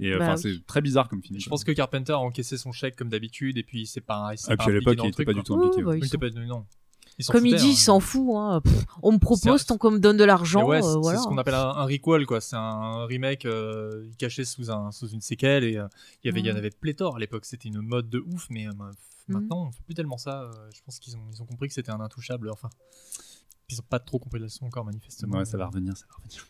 [0.00, 0.54] Et Bah enfin, oui.
[0.56, 1.38] c'est très bizarre comme film.
[1.38, 4.30] Je pense que Carpenter a encaissé son chèque comme d'habitude et puis c'est pas.
[4.32, 5.54] il s'est Ah, pas puis à impliqué l'époque, il le était truc, pas du tout
[5.56, 5.76] impliqué.
[5.84, 6.08] Ouais, bah, ouais.
[6.08, 6.64] sont- pas- non.
[7.26, 7.68] Comme il dit, hein.
[7.70, 8.36] il s'en fout.
[8.36, 8.60] Hein.
[8.62, 10.64] Pff, on me propose tant qu'on me donne de l'argent.
[10.66, 11.18] Ouais, euh, c'est voilà.
[11.18, 12.40] c'est ce qu'on appelle un, un requel, quoi.
[12.40, 15.64] C'est un remake euh, caché sous, un, sous une séquelle.
[15.64, 15.86] Et euh,
[16.24, 16.56] il y en Mm.
[16.58, 17.44] avait pléthore à l'époque.
[17.44, 19.32] C'était une mode de ouf, mais euh, Mm.
[19.34, 20.50] maintenant, on fait plus tellement ça.
[20.74, 22.50] je pense qu'ils ont, ils ont compris que c'était un intouchable.
[22.50, 22.70] Enfin,
[23.68, 25.38] ils ont pas trop compris la leçon encore, manifestement.
[25.38, 26.46] Ouais, ça va revenir, ça va revenir.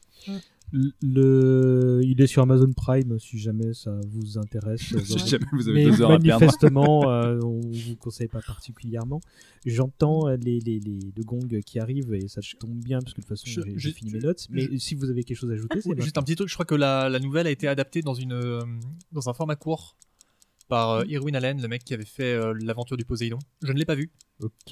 [0.72, 2.00] Le...
[2.04, 4.94] Il est sur Amazon Prime si jamais ça vous intéresse.
[5.04, 6.40] Si jamais vous avez Mais deux heures à perdre.
[6.40, 9.20] manifestement, euh, on vous conseille pas particulièrement.
[9.64, 13.20] J'entends euh, les, les, les, le gong qui arrive et ça tombe bien parce que
[13.20, 14.46] de toute façon j'ai fini mes notes.
[14.50, 16.66] Mais si vous avez quelque chose à ajouter, c'est Juste un petit truc, je crois
[16.66, 18.60] que la, la nouvelle a été adaptée dans, une, euh,
[19.12, 19.96] dans un format court
[20.68, 23.38] par euh, Irwin Allen, le mec qui avait fait euh, l'aventure du Poséidon.
[23.62, 24.10] Je ne l'ai pas vu.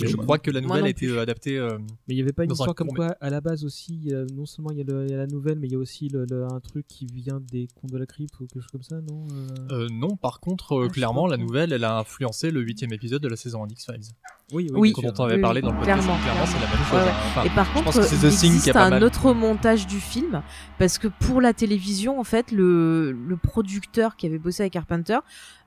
[0.01, 1.17] Je crois que la nouvelle a été plus.
[1.17, 1.59] euh, adaptée.
[1.59, 4.11] euh, Mais il n'y avait pas une un histoire comme quoi, à la base aussi,
[4.13, 6.25] euh, non seulement il y, a y la nouvelle, mais il y a aussi le,
[6.31, 9.01] le- un truc qui vient des contes de la crypte ou quelque chose comme ça,
[9.01, 9.47] non euh?
[9.85, 13.23] Euh, non, par contre, euh, Ah, clairement, la nouvelle, elle a influencé le huitième épisode
[13.23, 14.13] de la saison 1 d'X-Files.
[14.53, 14.93] Oui, Oui.
[14.95, 15.03] sûr.
[15.03, 16.01] Dont on avait Oui, parlé dans le podcast.
[16.03, 16.99] clairement, Clairement, c'est la même chose.
[16.99, 17.11] Ouais, ouais.
[17.31, 19.03] Enfin, Et par contre, c'est il The Thing qui existe a pas un mal.
[19.03, 20.41] autre montage du film
[20.79, 25.19] parce que pour la télévision, en fait, le, le producteur qui avait bossé avec Carpenter,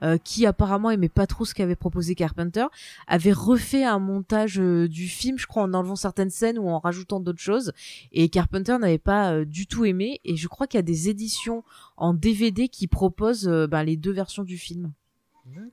[0.01, 2.67] euh, qui apparemment aimait pas trop ce qu'avait proposé Carpenter,
[3.07, 6.79] avait refait un montage euh, du film, je crois, en enlevant certaines scènes ou en
[6.79, 7.71] rajoutant d'autres choses.
[8.11, 10.19] Et Carpenter n'avait pas euh, du tout aimé.
[10.25, 11.63] Et je crois qu'il y a des éditions
[11.97, 14.91] en DVD qui proposent euh, ben, les deux versions du film.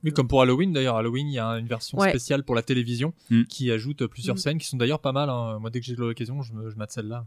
[0.03, 0.95] Oui, comme pour Halloween d'ailleurs.
[0.95, 2.09] Halloween, il y a une version Ouais.
[2.09, 3.43] spéciale pour la télévision Mm.
[3.43, 4.39] qui ajoute plusieurs Mm.
[4.39, 5.29] scènes qui sont d'ailleurs pas mal.
[5.29, 5.59] hein.
[5.59, 7.25] Moi, dès que j'ai l'occasion, je, me, je mate celle-là.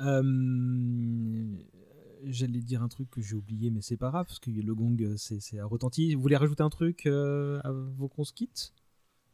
[0.00, 1.44] Euh,
[2.24, 4.96] J'allais dire un truc que j'ai oublié, mais c'est pas grave, parce que le gong,
[5.16, 6.14] c'est à retenti.
[6.14, 8.72] Vous voulez rajouter un truc euh, avant qu'on se quitte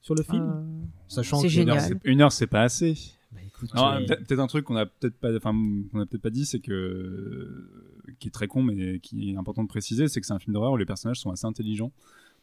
[0.08, 0.62] sur le film Euh,
[1.08, 2.94] Sachant c'est que- Une heure, c'est- Une heure, c'est pas assez.
[3.74, 5.52] Bah, peut- peut-être un truc qu'on a peut-être pas, enfin,
[5.92, 7.66] qu'on a peut-être pas dit, c'est que
[8.18, 10.54] qui est très con, mais qui est important de préciser, c'est que c'est un film
[10.54, 11.92] d'horreur où les personnages sont assez intelligents.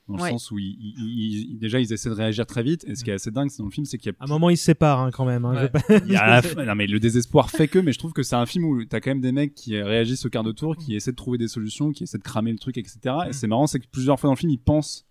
[0.08, 0.30] Dans le Ouais.
[0.30, 3.14] sens où ils, ils- déjà ils essaient de réagir très vite, et ce qui est
[3.14, 4.66] assez dingue, c'est dans le film, c'est qu'il y a À un moment, ils se
[4.66, 5.46] séparent hein, quand même.
[5.46, 8.14] hein, pas- il y a la non mais le désespoir fait que, mais je trouve
[8.14, 10.52] que c'est un film où t'as quand même des mecs qui réagissent au quart de
[10.52, 13.00] tour, qui essaient de trouver des solutions, qui essaient de cramer le truc, etc.
[13.30, 15.06] Et c'est marrant, c'est que plusieurs fois dans le film, ils pensent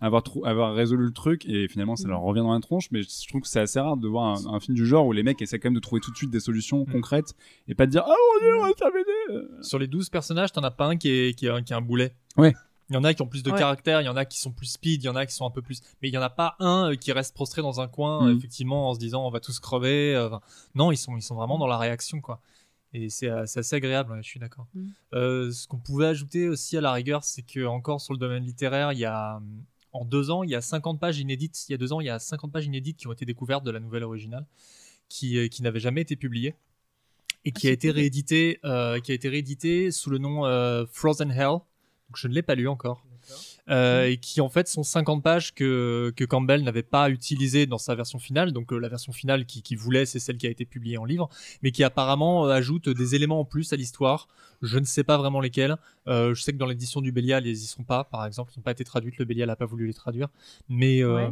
[0.00, 3.40] avoir, résolu le truc, et finalement ça leur revient dans la tronche, mais je trouve
[3.40, 5.58] que c'est assez rare de voir un, un film du genre où les mecs essaient
[5.58, 7.34] quand même de trouver tout de suite des solutions concrètes,
[7.68, 9.46] et pas de dire, oh mon dieu, on va aider.
[9.62, 11.80] Sur les 12 personnages, t'en as pas un qui est, qui est, qui est un
[11.80, 12.14] boulet.
[12.36, 12.54] Ouais.
[12.88, 13.58] Il y en a qui ont plus de Ouais.
[13.58, 15.44] caractère, il y en a qui sont plus speed, il y en a qui sont
[15.44, 15.80] un peu plus.
[16.00, 18.36] Mais il y en a pas un euh, qui reste prostré dans un coin, Mm.
[18.36, 20.14] effectivement, en se disant on va tous crever.
[20.14, 20.40] euh, enfin,
[20.76, 22.40] non, ils sont, ils sont vraiment dans la réaction, quoi.
[22.92, 24.68] Et c'est euh, assez agréable, ouais, je suis d'accord.
[24.74, 24.86] Mm.
[25.14, 28.44] Euh, ce qu'on pouvait ajouter aussi à la rigueur, c'est que encore sur le domaine
[28.44, 29.64] littéraire, il y a hum,
[29.96, 31.68] en deux ans, il y a 50 pages inédites.
[31.68, 33.64] Il y a deux ans, il y a 50 pages inédites qui ont été découvertes
[33.64, 34.46] de la nouvelle originale,
[35.08, 36.54] qui, euh, qui n'avaient jamais été publiées
[37.44, 41.30] et qui a été réédité, euh, qui a été réédité sous le nom euh, Frozen
[41.30, 41.60] Hell.
[42.08, 43.05] Donc je ne l'ai pas lu encore.
[43.68, 47.78] Euh, et qui en fait sont 50 pages que, que Campbell n'avait pas utilisées dans
[47.78, 48.52] sa version finale.
[48.52, 51.04] Donc euh, la version finale qui, qui voulait, c'est celle qui a été publiée en
[51.04, 51.28] livre,
[51.62, 54.28] mais qui apparemment euh, ajoute des éléments en plus à l'histoire.
[54.62, 55.76] Je ne sais pas vraiment lesquels.
[56.08, 58.58] Euh, je sais que dans l'édition du Bélial, ils y sont pas, par exemple, ils
[58.58, 59.18] n'ont pas été traduites.
[59.18, 60.28] Le Bélial n'a pas voulu les traduire,
[60.68, 61.28] mais euh, Ouais.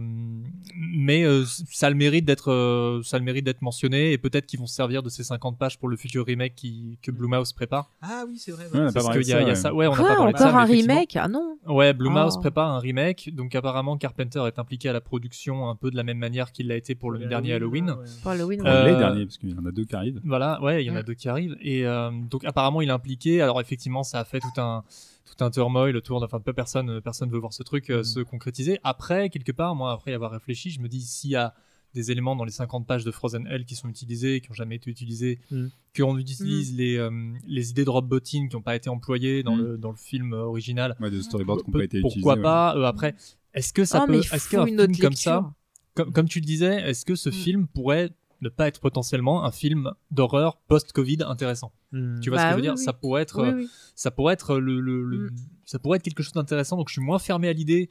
[0.76, 4.18] mais euh, ça a le mérite d'être euh, ça a le mérite d'être mentionné et
[4.18, 7.10] peut-être qu'ils vont se servir de ces 50 pages pour le futur remake qui, que
[7.10, 7.90] Blumhouse prépare.
[8.02, 8.64] Ah oui, c'est vrai.
[8.64, 9.54] Ouais, on a pas parlé de qu'il y a, ça, il y a ouais.
[9.54, 9.74] ça.
[9.74, 11.16] Ouais, on n'a Quoi, pas parlé de ça, encore un remake?
[11.16, 11.56] Ah non.
[11.66, 12.40] Ouais, Blumhouse Oh.
[12.40, 16.02] prépare un remake, donc apparemment Carpenter est impliqué à la production un peu de la
[16.02, 17.94] même manière qu'il l'a été pour le dernier Halloween.
[18.22, 20.20] Pour Halloween, Euh, les derniers, parce qu'il y en a deux qui arrivent.
[20.24, 21.04] Voilà, ouais, il y en a Mm.
[21.04, 21.56] deux qui arrivent.
[21.60, 23.40] Et euh, donc apparemment il est impliqué.
[23.42, 24.84] Alors effectivement, ça a fait tout un
[25.26, 26.20] tout un turmoil autour.
[26.20, 28.78] de- Enfin, peu personne personne veut voir ce truc euh, se concrétiser.
[28.84, 31.54] Après, quelque part, moi, après y avoir réfléchi, je me dis s'il y a
[31.94, 34.76] des éléments dans les 50 pages de Frozen Hell qui sont utilisés, qui ont jamais
[34.76, 35.66] été utilisés, Mm.
[35.96, 37.10] qu'on utilise les euh,
[37.46, 39.60] les idées de Rob Bottin qui n'ont pas été employées dans Mm.
[39.62, 40.96] le dans le film euh, original.
[41.00, 42.36] Ouais, des storyboards qui n'ont pas été pourquoi utilisés.
[42.38, 42.42] ouais.
[42.42, 43.14] pas euh, après
[43.54, 45.52] est-ce que ça peut est-ce qu'un film comme ça
[45.94, 47.32] comme, comme tu le disais est-ce que ce Mm.
[47.32, 48.10] film pourrait
[48.40, 51.72] ne pas être potentiellement un film d'horreur post-Covid intéressant?
[51.92, 52.74] Tu vois ce Bah que je veux oui, dire?
[52.76, 52.82] oui.
[52.84, 53.68] ça pourrait être Oui, oui.
[53.94, 55.36] ça pourrait être le, le- le- Mm.
[55.64, 57.90] ça pourrait être quelque chose d'intéressant donc je suis moins fermé à l'idée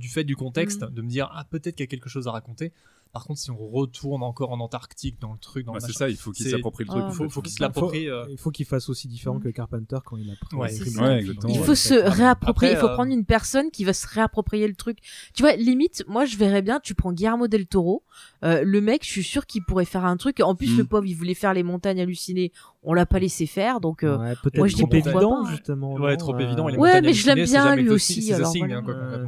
[0.00, 0.90] du fait du contexte Mm.
[0.94, 2.72] de me dire ah peut-être qu'il y a quelque chose à raconter
[3.16, 6.10] par contre si on retourne encore en Antarctique dans le truc dans le c'est ça,
[6.10, 7.02] il faut qu'il s'approprie le truc.
[7.02, 7.08] Ah.
[7.08, 9.96] en faut, qu'il se Faut- l'approprie euh, Il faut qu'il fasse aussi différent que Carpenter
[10.04, 10.54] quand il a pris.
[10.54, 11.00] Ouais, film.
[11.02, 11.24] Ouais.
[11.48, 14.74] Il faut se réapproprier, il faut euh, prendre une personne qui va se réapproprier le
[14.74, 14.98] truc.
[15.34, 18.02] Tu vois, limite, moi je verrais bien, tu prends Guillermo del Toro,
[18.44, 20.40] euh, le mec, je suis sûr qu'il pourrait faire un truc.
[20.40, 20.78] En plus, Mm.
[20.78, 22.52] le pauvre, il voulait faire les montagnes hallucinées,
[22.82, 25.50] on l'a pas laissé faire, donc euh, Ouais, peut-être moi, je dis pourquoi évident, pas.
[25.50, 25.94] justement.
[25.94, 28.38] ouais non, trop euh, évident les Ouais, mais je l'aime bien, lui The aussi, c'est
[28.42, 29.24] The Thing, hein, quoi, hein,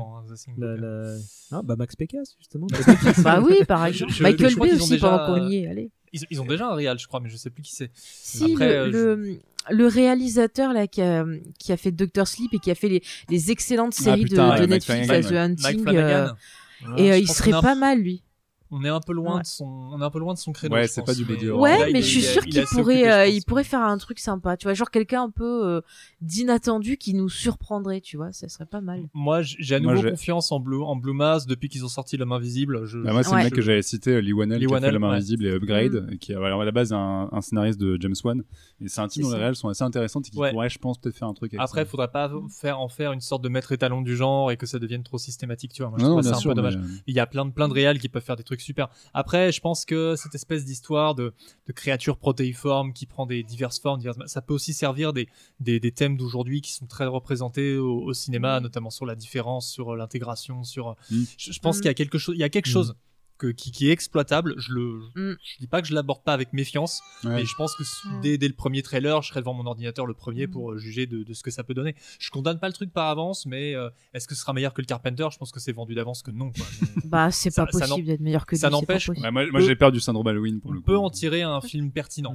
[1.51, 2.67] Ah, bah Max Pécasse, justement.
[3.25, 4.13] bah oui, par exemple.
[4.13, 5.91] je- Michael Bay aussi, déjà- pendant qu'on y est, allez.
[6.13, 7.91] Ils, ils ont déjà un réal, je crois, mais je sais plus qui c'est.
[7.95, 9.39] Si, Après, le, euh, le,
[9.77, 11.27] le réalisateur là qui a,
[11.59, 14.65] qui a fait Doctor Sleep et qui a fait les, les excellentes séries putain, de,
[14.67, 15.11] Netflix, The.
[15.11, 16.35] Mike Hunting, Flanagan.
[16.89, 18.23] euh, et euh, il serait pas mal lui.
[18.71, 19.43] On est un peu loin Ouais.
[19.43, 20.75] de son, on est un peu loin de son créneau.
[20.75, 21.63] Ouais, c'est pas du body mais- horror.
[21.63, 23.65] Ouais, Là, il mais je suis il sûr il qu'il pourrait, occupé, euh, il pourrait
[23.65, 24.57] faire un truc sympa.
[24.57, 25.81] Tu vois, genre quelqu'un un peu euh,
[26.21, 28.01] d'inattendu qui nous surprendrait.
[28.01, 29.09] Tu vois, ça serait pas mal.
[29.15, 32.33] Moi, j'ai à nouveau confiance en Blue, en Blue Mass depuis qu'ils ont sorti L'homme
[32.33, 32.85] invisible.
[32.87, 33.39] Je, Bah, moi, c'est Ouais.
[33.39, 35.17] le mec que j'avais cité, euh, Lee Whannell, Lee qui a fait La main ouais.
[35.17, 36.19] invisible et Upgrade, Mm.
[36.19, 38.43] qui est alors, à la base un, un scénariste de James Wan.
[38.81, 40.51] Et c'est un titre dont les réels sont assez intéressantes et qui Ouais.
[40.51, 41.87] pourrait, je pense, peut-être faire un truc avec Après, ça.
[41.87, 44.79] faudrait pas faire en faire une sorte de maître étalon du genre et que ça
[44.79, 45.91] devienne trop systématique, tu vois.
[45.91, 46.77] Moi, je Non, non, trouve ça un peu dommage.
[46.77, 48.89] euh, Il y a plein de plein de réals qui peuvent faire des trucs super.
[49.15, 51.33] Après, je pense que cette espèce d'histoire de,
[51.67, 55.29] de créature protéiforme qui prend des diverses formes, diverses- ça peut aussi servir des,
[55.61, 59.71] des, des thèmes d'aujourd'hui qui sont très représentés au, au cinéma, notamment sur la différence,
[59.71, 60.89] sur euh, l'intégration, sur.
[60.89, 61.23] euh, Mm.
[61.39, 62.73] Je, je pense qu'il y a quelque chose, il y a quelque Mm.
[62.73, 62.95] chose
[63.39, 64.55] que, qui, qui est exploitable.
[64.59, 65.37] Je le, Mm.
[65.43, 67.37] je dis pas que je l'aborde pas avec méfiance, Ouais.
[67.37, 68.21] mais je pense que Mm.
[68.21, 70.51] dès, dès le premier trailer, je serai devant mon ordinateur le premier Mm.
[70.51, 71.95] pour euh, juger de, de ce que ça peut donner.
[72.19, 74.83] Je condamne pas le truc par avance, mais euh, est-ce que ce sera meilleur que
[74.83, 75.27] le Carpenter?
[75.33, 76.51] Je pense que c'est vendu d'avance que non.
[76.53, 76.67] quoi.
[76.97, 79.09] Mais Bah, c'est Ça- pas possible d'être meilleur que ça n'empêche-.
[79.09, 80.87] Ouais, moi, moi, j'ai peur du syndrome Halloween pour le on coup.
[80.87, 82.35] peut en tirer un film pertinent.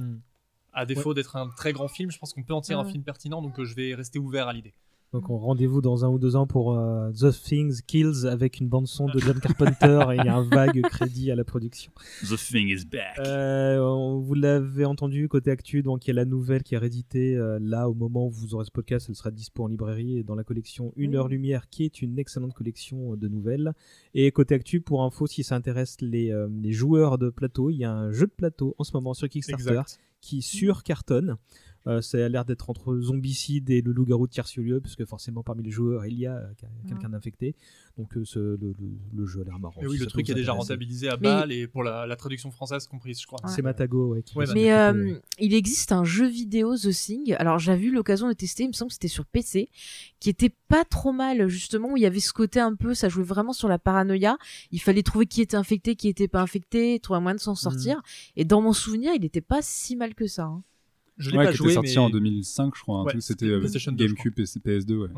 [0.72, 3.04] À défaut d'être un très grand film, je pense qu'on peut en tirer un film
[3.04, 4.74] pertinent, donc euh, je vais rester ouvert à l'idée.
[5.14, 8.68] Donc on rendez-vous dans un ou deux ans pour euh, The Things Kills avec une
[8.68, 11.92] bande son de John Carpenter et un vague crédit à la production.
[12.28, 13.20] The Thing is back.
[13.20, 16.78] Euh, on- vous l'avez entendu côté actu, donc il y a la nouvelle qui est
[16.78, 20.18] rééditée euh, là au moment où vous aurez ce podcast, elle sera dispo en librairie
[20.18, 21.16] et dans la collection Une Oui.
[21.16, 23.72] heure lumière qui est une excellente collection euh, de nouvelles.
[24.14, 27.76] Et côté actu, pour info, si ça intéresse les, euh, les joueurs de plateau, il
[27.76, 29.82] y a un jeu de plateau en ce moment sur Kickstarter
[30.20, 31.36] qui sur cartonne.
[31.86, 35.42] Euh, ça a l'air d'être entre Zombicide et le loup-garou de Tierce-lieu, parce que forcément
[35.42, 36.46] parmi les joueurs il y a euh,
[36.88, 37.54] quelqu'un d'infecté.
[37.98, 38.74] Donc euh, ce- le, le-
[39.12, 39.80] le jeu a l'air marrant.
[39.82, 42.50] Mais oui, si le truc est déjà rentabilisé à balle et pour la, la traduction
[42.50, 43.38] française comprise, je crois.
[43.48, 44.22] C'est Matago, ouais.
[44.22, 47.34] qui Ouais, fait Mais euh, il existe un jeu vidéo The Thing.
[47.38, 49.68] Alors j'avais eu l'occasion de tester, il me semble que c'était sur PC,
[50.20, 53.08] qui était pas trop mal justement où il y avait ce côté un peu, ça
[53.10, 54.38] jouait vraiment sur la paranoïa.
[54.72, 57.54] Il fallait trouver qui était infecté, qui était pas infecté, trouver un moyen de s'en
[57.54, 58.02] sortir.
[58.36, 60.44] Et dans mon souvenir, il était pas si mal que ça.
[60.44, 60.62] hein.
[61.16, 63.00] Je l'ai Ouais, pas qui joué, était sorti mais- en 2005, je crois.
[63.00, 65.08] Un Ouais, c'était euh, PlayStation 2, je GameCube et PS2, ouais.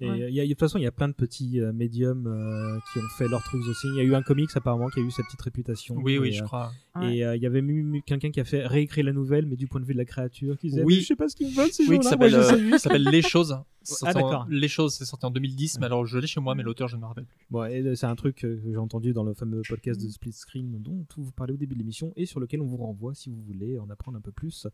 [0.00, 0.22] Et Ouais.
[0.22, 2.26] euh, il y a- de toute façon, il y a plein de petits euh, médiums
[2.26, 3.86] euh, qui ont fait leurs trucs aussi.
[3.88, 5.94] Il y a eu un comics apparemment qui a eu sa petite réputation.
[6.02, 6.72] Oui, oui, je euh, crois.
[6.96, 7.16] Ouais.
[7.18, 9.66] Et euh, il y avait même quelqu'un qui a fait réécrire la nouvelle, mais du
[9.68, 11.00] point de vue de la créature, qui disait Oui.
[11.00, 12.58] Je sais pas ce qu'ils veulent ces Oui, qui gens-là.
[12.58, 13.56] moi, s'appelle euh, Les Choses.
[14.02, 14.46] Ah, d'accord.
[14.48, 16.96] Les Choses, c'est sorti en 2010, mais alors je l'ai chez moi, mais l'auteur, je
[16.96, 17.36] ne me rappelle plus.
[17.50, 20.04] Bon, et, euh, c'est un truc que j'ai entendu dans le fameux podcast Mm.
[20.06, 22.78] de Split Screen dont vous parlez au début de l'émission et sur lequel on vous
[22.78, 24.66] renvoie si vous voulez en apprendre un peu plus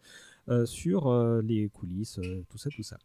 [0.48, 2.98] euh, sur euh, les coulisses, euh, tout ça, tout ça.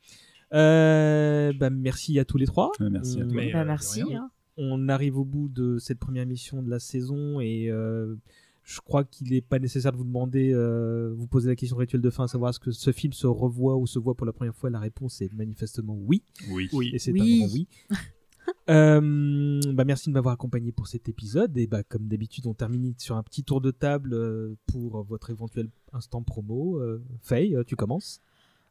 [0.54, 2.72] Euh, bah, merci à tous les trois.
[2.80, 3.36] Ouais, merci à On- toi.
[3.38, 4.02] Mais, Bah, euh, merci.
[4.02, 4.30] hein.
[4.58, 8.16] on arrive au bout de cette première émission de la saison et euh,
[8.64, 12.02] je crois qu'il n'est pas nécessaire de vous demander, euh, vous poser la question rituelle
[12.02, 14.34] de fin, à savoir est-ce que ce film se revoit ou se voit pour la
[14.34, 14.70] première fois.
[14.70, 16.24] La réponse est manifestement oui.
[16.50, 16.70] Oui.
[16.74, 16.92] Oui.
[16.94, 17.42] Et c'est Oui.
[17.44, 17.68] un grand oui.
[18.70, 22.94] Euh, bah merci de m'avoir accompagné pour cet épisode et bah comme d'habitude on termine
[23.00, 26.80] sur un petit tour de table euh, pour votre éventuel instant promo.
[26.80, 28.22] Euh, Faye, euh, tu commences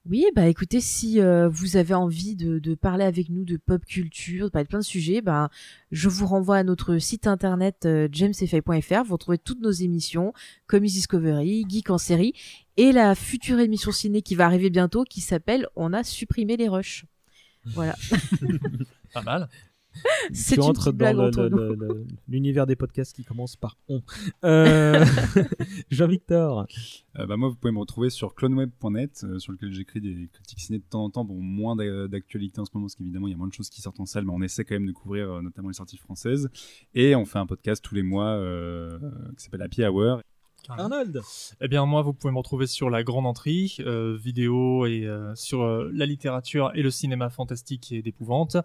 [0.06, 3.82] Oui, bah écoutez, si euh, vous avez envie de, de parler avec nous de pop
[3.86, 5.48] culture, de parler de plein de sujets, bah,
[5.92, 9.02] je vous renvoie à notre site internet euh, jamesfay.fr.
[9.04, 10.34] Vous retrouvez toutes nos émissions,
[10.66, 12.34] Comics Discovery, Geek en série,
[12.76, 16.68] et la future émission ciné qui va arriver bientôt, qui s'appelle On a supprimé les
[16.68, 17.06] rushs.
[17.64, 17.96] Voilà.
[19.14, 19.48] Pas mal.
[20.32, 21.56] C'est tu une entres dans le- entre le- nous.
[21.56, 24.02] le- le- l'univers des podcasts qui commence par on.
[24.44, 25.04] Euh,
[25.90, 26.66] Jean-Victor.
[27.18, 30.60] Euh, bah, moi, vous pouvez me retrouver sur cloneweb.net, euh, sur lequel j'écris des critiques
[30.60, 31.24] ciné de temps en temps.
[31.24, 33.70] Bon, moins d'a- d'actualité en ce moment, parce qu'évidemment, il y a moins de choses
[33.70, 35.96] qui sortent en salle, mais on essaie quand même de couvrir euh, notamment les sorties
[35.98, 36.48] françaises.
[36.94, 38.38] Et on fait un podcast tous les mois
[39.36, 40.20] qui s'appelle Happy Hour.
[40.72, 41.20] Arnold.
[41.60, 45.34] Eh bien, moi, vous pouvez me retrouver sur la Grande Entrée, euh, vidéo et euh,
[45.34, 48.56] sur euh, la littérature et le cinéma fantastique et d'épouvante.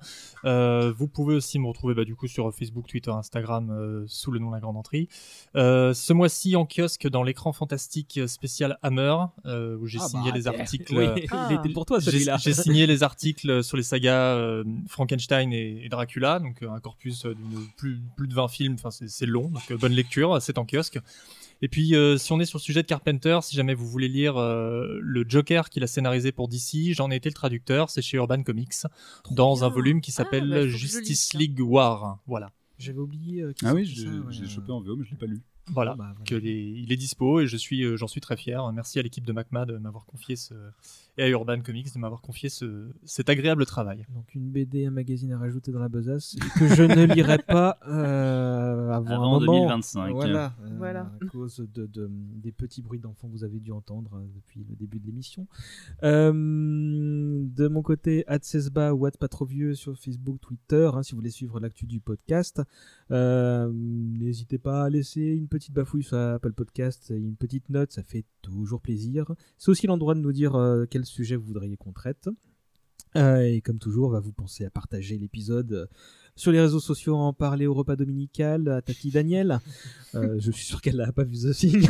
[0.46, 4.32] Euh, vous pouvez aussi me retrouver bah, du coup sur Facebook, Twitter, Instagram euh, sous
[4.32, 5.08] le nom La Grande Entrée.
[5.56, 9.16] Euh, ce mois-ci en kiosque dans l'écran fantastique spécial Hammer,
[9.46, 10.96] euh, où j'ai Ah signé bah, les t'es- articles.
[10.98, 11.48] Oui, Ah.
[11.52, 12.38] il était pour toi J'ai celui-là.
[12.38, 16.80] j'ai signé les articles sur les sagas euh, Frankenstein et, et Dracula, donc euh, un
[16.80, 20.42] corpus d'une plus, plus de 20 films, enfin c'est c'est long, donc euh, bonne lecture,
[20.42, 21.00] c'est en kiosque.
[21.62, 24.08] Et puis euh, si on est sur le sujet de Carpenter, si jamais vous voulez
[24.08, 28.02] lire euh, le Joker qu'il a scénarisé pour DC, j'en ai été le traducteur, c'est
[28.02, 28.74] chez Urban Comics,
[29.32, 31.38] dans un volume qui Ah, s'appelle bah, Justice ça.
[31.38, 32.20] League War.
[32.28, 32.52] Voilà.
[32.78, 33.42] J'avais oublié.
[33.44, 34.34] euh, qui Ah oui, je ouais.
[34.42, 35.42] l'ai chopé en VO, mais je l'ai pas lu.
[35.72, 35.96] Voilà.
[35.96, 36.26] Bah, voilà.
[36.26, 38.72] Que les- il est dispo et je suis, euh, j'en suis très fier.
[38.72, 40.54] Merci à l'équipe de MacMa de m'avoir confié ce,
[41.18, 44.06] et à Urban Comics de m'avoir confié ce, cet agréable travail.
[44.14, 47.78] Donc une BD, un magazine à rajouter dans la besace que je ne lirai pas
[47.88, 49.40] euh, avant, Avant un moment.
[49.66, 50.12] 2025.
[50.14, 51.12] Voilà, euh, Voilà.
[51.22, 54.66] à cause de, de- des petits bruits d'enfants que vous avez dû entendre euh, depuis
[54.70, 55.46] le début de l'émission.
[56.04, 61.12] Euh, de mon côté, Adsesba ou Ad pas trop vieux sur Facebook, Twitter, hein, si
[61.12, 62.62] vous voulez suivre l'actu du podcast.
[63.12, 67.92] Euh, N'hésitez pas à laisser une petite bafouille sur Apple Podcast et une petite note,
[67.92, 69.32] ça fait toujours plaisir.
[69.58, 72.30] C'est aussi l'endroit de nous dire euh, quel sujet vous voudriez qu'on traite.
[73.16, 75.86] Euh, et comme toujours, va vous penser à partager l'épisode euh,
[76.36, 79.60] sur les réseaux sociaux, à en parler au repas dominical, à Tati Daniel.
[80.14, 81.88] Euh, je suis sûr qu'elle n'a pas vu The Thing.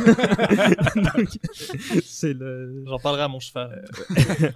[2.04, 2.84] C'est le.
[2.86, 3.84] J'en parlerai à mon cheval.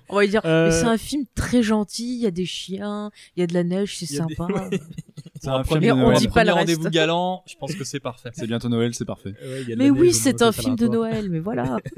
[0.09, 2.47] On va lui dire, Euh, mais c'est un film très gentil, il y a des
[2.47, 4.47] chiens, il y a de la neige, c'est des- sympa.
[5.51, 6.19] Pour un premier, de on Noël.
[6.19, 6.69] dit pas le reste.
[6.69, 8.31] rendez-vous galant, je pense que c'est parfait.
[8.33, 9.35] C'est bientôt Noël, c'est parfait.
[9.43, 10.87] Ouais, mais oui, c'est un film de.
[10.89, 11.79] Noël, mais voilà.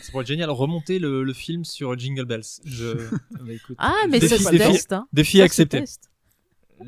[0.00, 0.48] Ça pourrait être génial.
[0.50, 2.42] Remonter le, le film sur Jingle Bells.
[2.64, 2.92] Je...
[3.32, 4.92] Bah, écoute, Ah, mais Défi- ça se défi- teste.
[4.94, 5.06] Hein.
[5.12, 5.84] Défi accepté.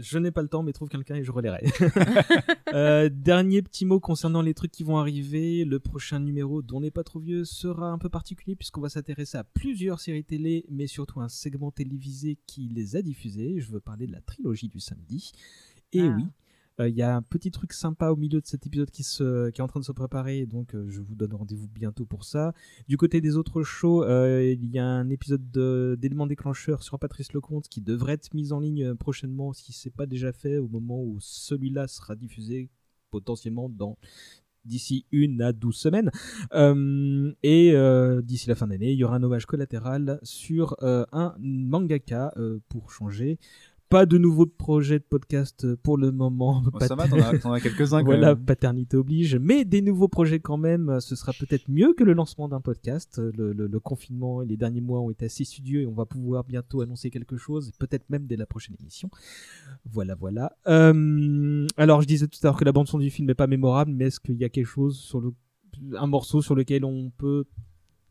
[0.00, 1.64] Je n'ai pas le temps, mais trouve quelqu'un et je relayerai.
[2.74, 5.64] Euh, dernier petit mot concernant les trucs qui vont arriver.
[5.64, 9.38] Le prochain numéro, dont n'est pas trop vieux, sera un peu particulier puisqu'on va s'intéresser
[9.38, 13.60] à plusieurs séries télé, mais surtout un segment télévisé qui les a diffusées.
[13.60, 15.32] Je veux parler de la trilogie du samedi.
[15.96, 16.14] Et Ah.
[16.16, 16.24] oui.
[16.80, 19.48] euh, Il y a un petit truc sympa au milieu de cet épisode qui, se,
[19.50, 22.24] qui est en train de se préparer, donc euh, je vous donne rendez-vous bientôt pour
[22.24, 22.52] ça.
[22.86, 26.98] Du côté des autres shows, euh, il y a un épisode de- d'éléments déclencheurs sur
[26.98, 30.68] Patrice Lecomte qui devrait être mis en ligne prochainement si c'est pas déjà fait au
[30.68, 32.68] moment où celui-là sera diffusé
[33.10, 33.96] potentiellement dans
[34.66, 36.10] d'ici une à 12 semaines.
[36.52, 41.06] Euh, et euh, d'ici la fin d'année, il y aura un hommage collatéral sur euh,
[41.12, 42.34] un mangaka
[42.68, 43.38] pour changer.
[43.96, 46.62] Pas de nouveaux projets de podcast euh, pour le moment.
[46.70, 48.44] Bon, ça va, t'en as, quelques-uns Voilà, même.
[48.44, 49.36] paternité oblige.
[49.36, 52.60] Mais des nouveaux projets quand même, euh, ce sera peut-être mieux que le lancement d'un
[52.60, 53.18] podcast.
[53.18, 55.94] Euh, Le, le- le confinement et les derniers mois ont été assez studieux et on
[55.94, 59.08] va pouvoir bientôt annoncer quelque chose, peut-être même dès la prochaine émission.
[59.90, 60.52] Voilà, voilà.
[60.68, 63.46] Euh, alors, je disais tout à l'heure que la bande son du film n'est pas
[63.46, 65.32] mémorable, mais est-ce qu'il y a quelque chose sur le,
[65.96, 67.44] un morceau sur lequel on peut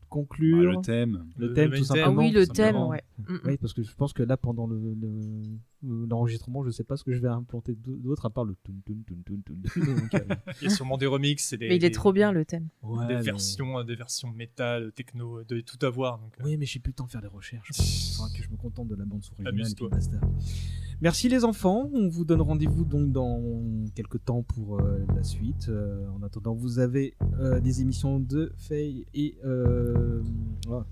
[0.08, 1.26] conclure Ah, le thème.
[1.36, 2.20] Le Le thème, main tout theme, simplement.
[2.22, 3.02] Ah oui, le thème, ouais.
[3.18, 3.40] Mm, mm.
[3.44, 5.42] Oui, parce que je pense que là, pendant le- le-
[5.82, 8.76] le- l'enregistrement, je sais pas ce que je vais implanter d'autre à part le toun
[8.84, 9.62] toun toun toun toun.
[9.76, 9.76] Euh,
[10.62, 12.44] Il y a sûrement des remixes et des, Mais il est des- trop bien le
[12.44, 12.68] thème.
[12.82, 16.18] ouais, des mais- versions, des versions métal, techno, de tout avoir.
[16.18, 17.70] Donc, euh, Oui, mais j'ai plus le temps de faire des recherches.
[17.78, 20.16] Il faudra que je me contente de la bande son originale et basta.
[21.02, 21.90] Merci les enfants.
[21.92, 23.42] On vous donne rendez-vous donc dans
[23.94, 25.66] quelques temps pour euh, la suite.
[25.68, 29.94] Euh, en attendant, vous avez euh, des émissions de Faye et euh,
[30.68, 30.82] oh.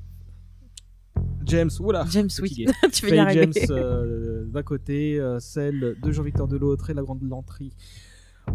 [1.47, 1.71] James.
[1.81, 2.05] Oula.
[2.11, 2.67] James, oui.
[2.93, 3.51] tu vas y arriver.
[3.55, 7.73] James euh, d'un côté, euh, celle de Jean-Victor de l'autre et la grande Lantry.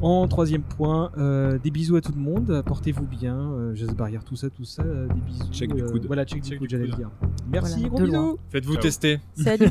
[0.01, 4.23] En troisième point, euh, des bisous à tout le monde, portez-vous bien, euh, geste barrière,
[4.23, 5.51] tout ça, tout ça, euh, des bisous.
[5.51, 6.05] Check du euh, coude.
[6.05, 6.99] Voilà, check, du Check coude, du j'allais le coude.
[6.99, 7.09] dire.
[7.51, 8.11] Merci, Voilà, gros bisous.
[8.13, 8.35] loin.
[8.49, 8.81] Faites-vous Ciao.
[8.83, 9.19] tester.
[9.35, 9.65] Salut.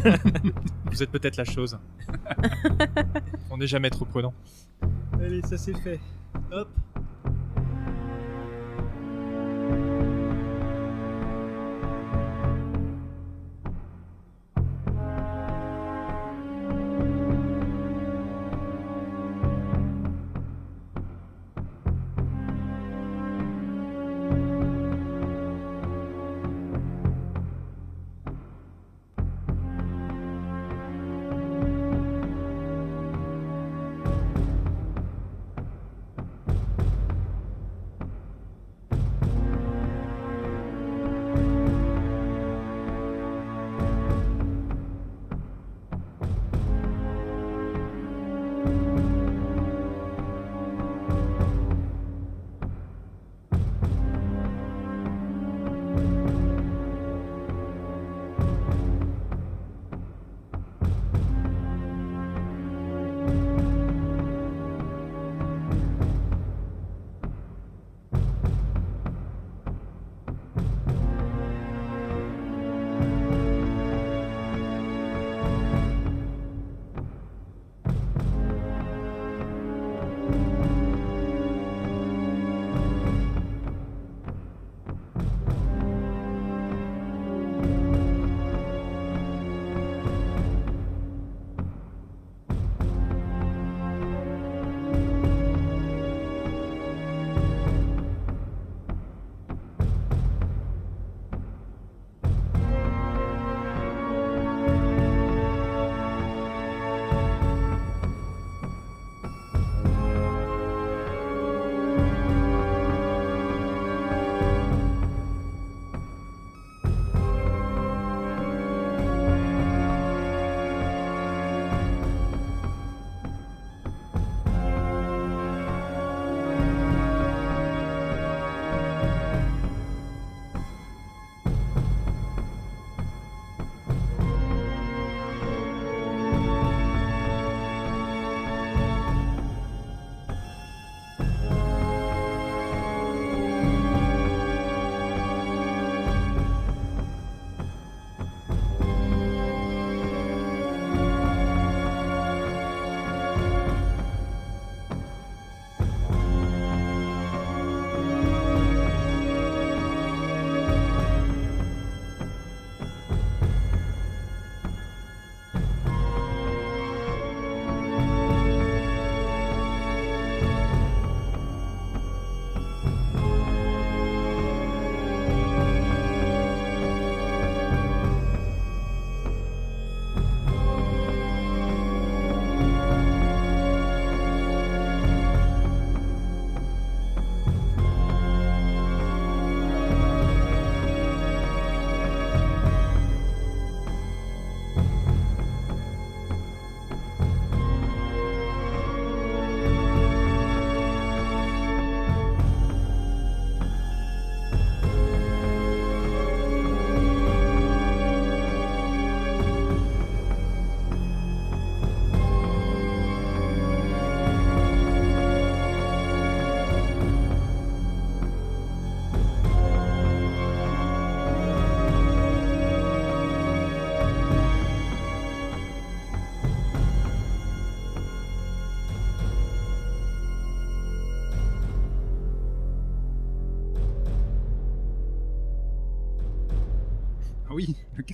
[0.91, 1.79] Vous êtes peut-être la chose.
[3.51, 4.35] On n'est jamais trop prudent.
[5.21, 6.01] Allez, ça c'est fait.
[6.51, 6.69] Hop.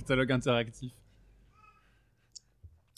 [0.05, 0.91] Catalogue interactif.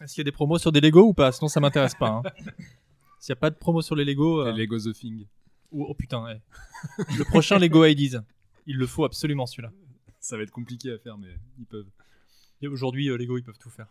[0.02, 1.32] Est-ce qu'il y a des promos sur des Lego ou pas?
[1.32, 2.10] Sinon, ça m'intéresse pas.
[2.10, 2.24] hein.
[3.20, 4.42] S'il n'y a pas de promo sur les Lego.
[4.42, 5.26] euh, Les Lego The Thing.
[5.72, 6.40] Oh, oh, putain, ouais.
[7.18, 8.20] Le prochain Lego IDs.
[8.68, 9.72] Il le faut absolument celui-là.
[10.20, 11.90] Ça va être compliqué à faire, mais ils peuvent.
[12.62, 13.88] Et aujourd'hui, euh, Lego, ils peuvent tout faire.